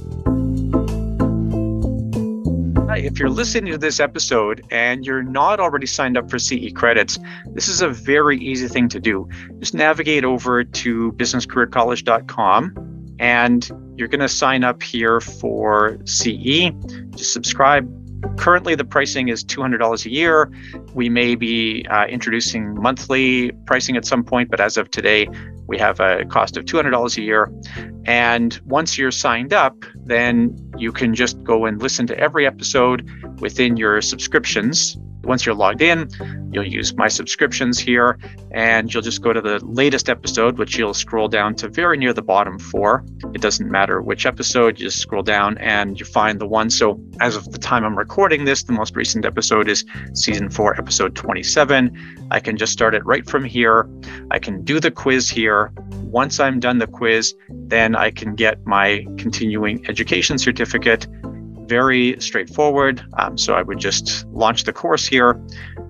If 2.97 3.19
you're 3.19 3.31
listening 3.31 3.73
to 3.73 3.79
this 3.79 4.01
episode 4.01 4.65
and 4.71 5.05
you're 5.05 5.23
not 5.23 5.61
already 5.61 5.87
signed 5.87 6.17
up 6.17 6.31
for 6.31 6.39
CE 6.39 6.73
credits, 6.75 7.19
this 7.53 7.69
is 7.69 7.83
a 7.83 7.89
very 7.89 8.39
easy 8.39 8.69
thing 8.69 8.89
to 8.91 9.01
do. 9.01 9.29
Just 9.59 9.75
navigate 9.75 10.25
over 10.25 10.65
to 10.65 11.13
businesscareercollege.com 11.13 13.17
and 13.19 13.71
you're 13.97 14.09
going 14.09 14.21
to 14.21 14.29
sign 14.29 14.65
up 14.65 14.83
here 14.83 15.21
for 15.21 15.99
CE. 16.05 16.71
Just 17.11 17.33
subscribe. 17.33 18.04
Currently, 18.37 18.75
the 18.75 18.85
pricing 18.85 19.29
is 19.29 19.45
$200 19.45 20.05
a 20.05 20.11
year. 20.11 20.51
We 20.93 21.09
may 21.09 21.35
be 21.35 21.87
uh, 21.91 22.07
introducing 22.07 22.75
monthly 22.75 23.53
pricing 23.67 23.97
at 23.97 24.05
some 24.05 24.25
point, 24.25 24.51
but 24.51 24.61
as 24.61 24.77
of 24.77 24.91
today, 24.91 25.29
we 25.67 25.79
have 25.79 26.01
a 26.01 26.25
cost 26.27 26.57
of 26.57 26.65
$200 26.65 27.17
a 27.17 27.23
year. 27.23 27.51
And 28.05 28.61
once 28.67 28.99
you're 28.99 29.11
signed 29.11 29.53
up, 29.53 29.85
then 30.05 30.57
you 30.77 30.93
can 30.93 31.15
just 31.15 31.43
go 31.43 31.65
and 31.65 31.81
listen 31.81 32.07
to 32.09 32.19
every 32.19 32.47
episode 32.47 33.09
within 33.41 33.77
your 33.77 34.01
subscriptions 34.03 34.97
once 35.25 35.45
you're 35.47 35.55
logged 35.55 35.83
in, 35.83 36.09
you'll 36.53 36.67
use 36.67 36.95
my 36.95 37.09
subscriptions 37.09 37.79
here 37.79 38.19
and 38.53 38.93
you'll 38.93 39.03
just 39.03 39.23
go 39.23 39.33
to 39.33 39.41
the 39.41 39.59
latest 39.65 40.09
episode, 40.09 40.59
which 40.59 40.79
you'll 40.79 40.95
scroll 40.95 41.29
down 41.29 41.55
to 41.57 41.69
very 41.69 41.97
near 41.97 42.13
the 42.13 42.23
bottom 42.23 42.59
for. 42.59 43.05
It 43.35 43.41
doesn't 43.41 43.71
matter 43.71 44.01
which 44.01 44.27
episode, 44.27 44.79
you 44.79 44.87
just 44.87 44.99
scroll 44.99 45.23
down 45.23 45.59
and 45.59 45.99
you 45.99 46.07
find 46.07 46.41
the 46.41 46.47
one. 46.47 46.71
So, 46.71 47.01
as 47.21 47.37
of 47.37 47.51
the 47.51 47.59
time 47.59 47.85
I'm 47.85 47.99
recording 47.99 48.45
this, 48.45 48.63
the 48.63 48.73
most 48.73 48.95
recent 48.97 49.25
episode 49.25 49.69
is 49.69 49.85
season 50.15 50.51
four, 50.51 50.77
episode 50.79 51.15
27. 51.17 52.29
I 52.31 52.41
can 52.41 52.57
just 52.57 52.73
start 52.73 52.95
it 52.95 53.05
right 53.05 53.29
from 53.29 53.45
here. 53.45 53.89
I 54.31 54.39
can 54.39 54.63
do 54.63 54.81
the 54.81 54.91
quiz 54.91 55.29
here. 55.29 55.73
Once 56.03 56.39
I'm 56.39 56.61
done 56.61 56.79
the 56.79 56.87
quiz, 56.87 57.35
then 57.49 57.97
I 57.97 58.11
can 58.11 58.35
get 58.35 58.65
my 58.67 59.05
continuing 59.19 59.85
education 59.89 60.39
certificate 60.39 61.07
very 61.67 62.21
straightforward. 62.21 63.05
Um, 63.19 63.37
so 63.39 63.55
I 63.55 63.63
would 63.63 63.79
just 63.79 64.27
launch 64.27 64.65
the 64.65 64.73
course 64.73 65.07
here 65.07 65.41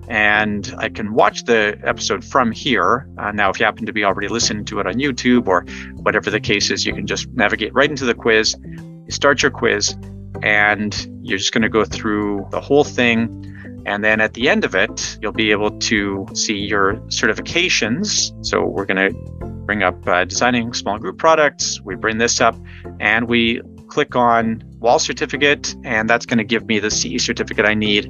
and 0.07 0.73
I 0.77 0.89
can 0.89 1.13
watch 1.13 1.45
the 1.45 1.79
episode 1.83 2.23
from 2.23 2.51
here. 2.51 3.07
Uh, 3.17 3.31
now, 3.31 3.49
if 3.49 3.59
you 3.59 3.65
happen 3.65 3.85
to 3.85 3.93
be 3.93 4.03
already 4.03 4.27
listening 4.27 4.65
to 4.65 4.79
it 4.79 4.87
on 4.87 4.93
YouTube 4.93 5.47
or 5.47 5.65
whatever 6.01 6.29
the 6.29 6.39
case 6.39 6.69
is, 6.69 6.85
you 6.85 6.93
can 6.93 7.07
just 7.07 7.27
navigate 7.29 7.73
right 7.73 7.89
into 7.89 8.05
the 8.05 8.13
quiz, 8.13 8.55
you 8.63 9.11
start 9.11 9.41
your 9.41 9.51
quiz, 9.51 9.95
and 10.43 11.07
you're 11.23 11.37
just 11.37 11.53
going 11.53 11.63
to 11.63 11.69
go 11.69 11.85
through 11.85 12.47
the 12.51 12.61
whole 12.61 12.83
thing. 12.83 13.41
And 13.87 14.03
then 14.03 14.19
at 14.19 14.33
the 14.33 14.49
end 14.49 14.65
of 14.65 14.75
it, 14.75 15.17
you'll 15.21 15.31
be 15.31 15.51
able 15.51 15.71
to 15.79 16.27
see 16.33 16.57
your 16.57 16.95
certifications. 17.07 18.33
So 18.45 18.65
we're 18.65 18.85
going 18.85 19.11
to 19.11 19.45
bring 19.65 19.83
up 19.83 20.07
uh, 20.07 20.25
designing 20.25 20.73
small 20.73 20.97
group 20.97 21.17
products. 21.17 21.81
We 21.81 21.95
bring 21.95 22.17
this 22.17 22.41
up 22.41 22.55
and 22.99 23.27
we 23.27 23.61
click 23.95 24.13
on 24.13 24.61
wall 24.79 24.99
certificate, 24.99 25.73
and 25.85 26.09
that's 26.09 26.25
going 26.25 26.37
to 26.37 26.43
give 26.43 26.65
me 26.65 26.79
the 26.79 26.91
CE 26.91 27.23
certificate 27.23 27.65
I 27.65 27.73
need 27.73 28.07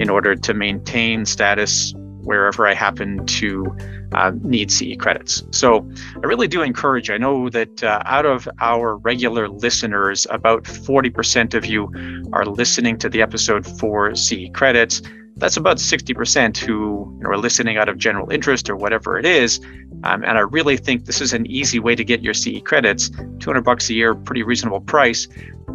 in 0.00 0.10
order 0.10 0.34
to 0.34 0.52
maintain 0.52 1.24
status 1.26 1.94
wherever 2.24 2.66
I 2.66 2.74
happen 2.74 3.24
to 3.26 3.76
uh, 4.14 4.32
need 4.42 4.72
CE 4.72 4.96
credits. 4.98 5.44
So 5.52 5.88
I 6.16 6.26
really 6.26 6.48
do 6.48 6.60
encourage, 6.62 7.08
I 7.08 7.18
know 7.18 7.48
that 7.50 7.84
uh, 7.84 8.02
out 8.04 8.26
of 8.26 8.48
our 8.60 8.96
regular 8.96 9.48
listeners, 9.48 10.26
about 10.28 10.64
40% 10.64 11.54
of 11.54 11.66
you 11.66 11.88
are 12.32 12.44
listening 12.44 12.98
to 12.98 13.08
the 13.08 13.22
episode 13.22 13.64
for 13.78 14.16
CE 14.16 14.50
credits. 14.52 15.02
That's 15.36 15.56
about 15.56 15.78
60% 15.78 16.56
who 16.56 17.12
you 17.16 17.22
know, 17.22 17.30
are 17.30 17.36
listening 17.36 17.76
out 17.76 17.88
of 17.88 17.98
general 17.98 18.30
interest 18.30 18.68
or 18.70 18.76
whatever 18.76 19.18
it 19.18 19.24
is. 19.24 19.60
Um, 20.04 20.24
and 20.24 20.36
I 20.36 20.40
really 20.40 20.76
think 20.76 21.04
this 21.04 21.20
is 21.20 21.32
an 21.32 21.46
easy 21.46 21.78
way 21.78 21.94
to 21.94 22.04
get 22.04 22.22
your 22.22 22.34
CE 22.34 22.60
credits. 22.64 23.10
200 23.38 23.62
bucks 23.62 23.88
a 23.90 23.94
year, 23.94 24.14
pretty 24.14 24.42
reasonable 24.42 24.80
price. 24.80 25.28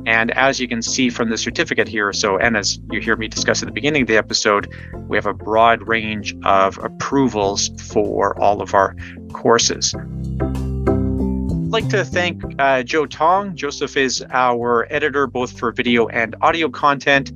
And 0.05 0.31
as 0.31 0.59
you 0.59 0.67
can 0.67 0.81
see 0.81 1.09
from 1.09 1.29
the 1.29 1.37
certificate 1.37 1.87
here, 1.87 2.13
so 2.13 2.37
and 2.37 2.55
as 2.55 2.79
you 2.91 3.01
hear 3.01 3.15
me 3.15 3.27
discuss 3.27 3.61
at 3.61 3.67
the 3.67 3.73
beginning 3.73 4.03
of 4.03 4.07
the 4.07 4.17
episode, 4.17 4.73
we 5.07 5.17
have 5.17 5.25
a 5.25 5.33
broad 5.33 5.87
range 5.87 6.35
of 6.45 6.77
approvals 6.79 7.69
for 7.91 8.39
all 8.39 8.61
of 8.61 8.73
our 8.73 8.95
courses. 9.33 9.93
Like 11.77 11.89
to 11.89 12.03
thank 12.03 12.43
uh, 12.57 12.81
Joe 12.81 13.05
Tong. 13.05 13.55
Joseph 13.55 13.97
is 13.97 14.25
our 14.31 14.87
editor 14.91 15.27
both 15.27 15.59
for 15.59 15.71
video 15.71 16.07
and 16.07 16.35
audio 16.41 16.69
content. 16.69 17.31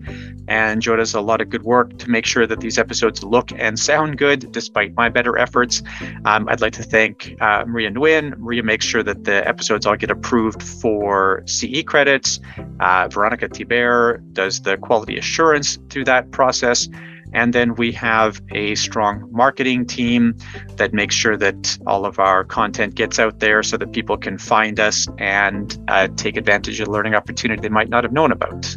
And 0.47 0.81
Joe 0.81 0.95
does 0.95 1.13
a 1.13 1.21
lot 1.21 1.41
of 1.41 1.51
good 1.51 1.61
work 1.61 1.99
to 1.99 2.09
make 2.09 2.25
sure 2.25 2.47
that 2.47 2.59
these 2.59 2.79
episodes 2.79 3.23
look 3.23 3.51
and 3.51 3.77
sound 3.77 4.17
good, 4.17 4.51
despite 4.51 4.95
my 4.95 5.09
better 5.09 5.37
efforts. 5.37 5.83
Um, 6.25 6.49
I'd 6.49 6.59
like 6.59 6.73
to 6.73 6.81
thank 6.81 7.35
uh, 7.39 7.65
Maria 7.67 7.91
Nguyen. 7.91 8.35
Maria 8.39 8.63
makes 8.63 8.83
sure 8.83 9.03
that 9.03 9.25
the 9.25 9.47
episodes 9.47 9.85
all 9.85 9.95
get 9.95 10.09
approved 10.09 10.63
for 10.63 11.43
CE 11.45 11.83
credits. 11.85 12.39
Uh, 12.79 13.09
Veronica 13.09 13.47
Tiber 13.47 14.23
does 14.33 14.59
the 14.61 14.75
quality 14.77 15.19
assurance 15.19 15.77
through 15.91 16.05
that 16.05 16.31
process. 16.31 16.89
And 17.33 17.53
then 17.53 17.75
we 17.75 17.91
have 17.93 18.41
a 18.51 18.75
strong 18.75 19.27
marketing 19.31 19.85
team 19.85 20.37
that 20.75 20.93
makes 20.93 21.15
sure 21.15 21.37
that 21.37 21.77
all 21.87 22.05
of 22.05 22.19
our 22.19 22.43
content 22.43 22.95
gets 22.95 23.19
out 23.19 23.39
there 23.39 23.63
so 23.63 23.77
that 23.77 23.91
people 23.91 24.17
can 24.17 24.37
find 24.37 24.79
us 24.79 25.07
and 25.17 25.77
uh, 25.87 26.07
take 26.15 26.37
advantage 26.37 26.79
of 26.79 26.87
learning 26.87 27.15
opportunity 27.15 27.61
they 27.61 27.69
might 27.69 27.89
not 27.89 28.03
have 28.03 28.13
known 28.13 28.31
about. 28.31 28.75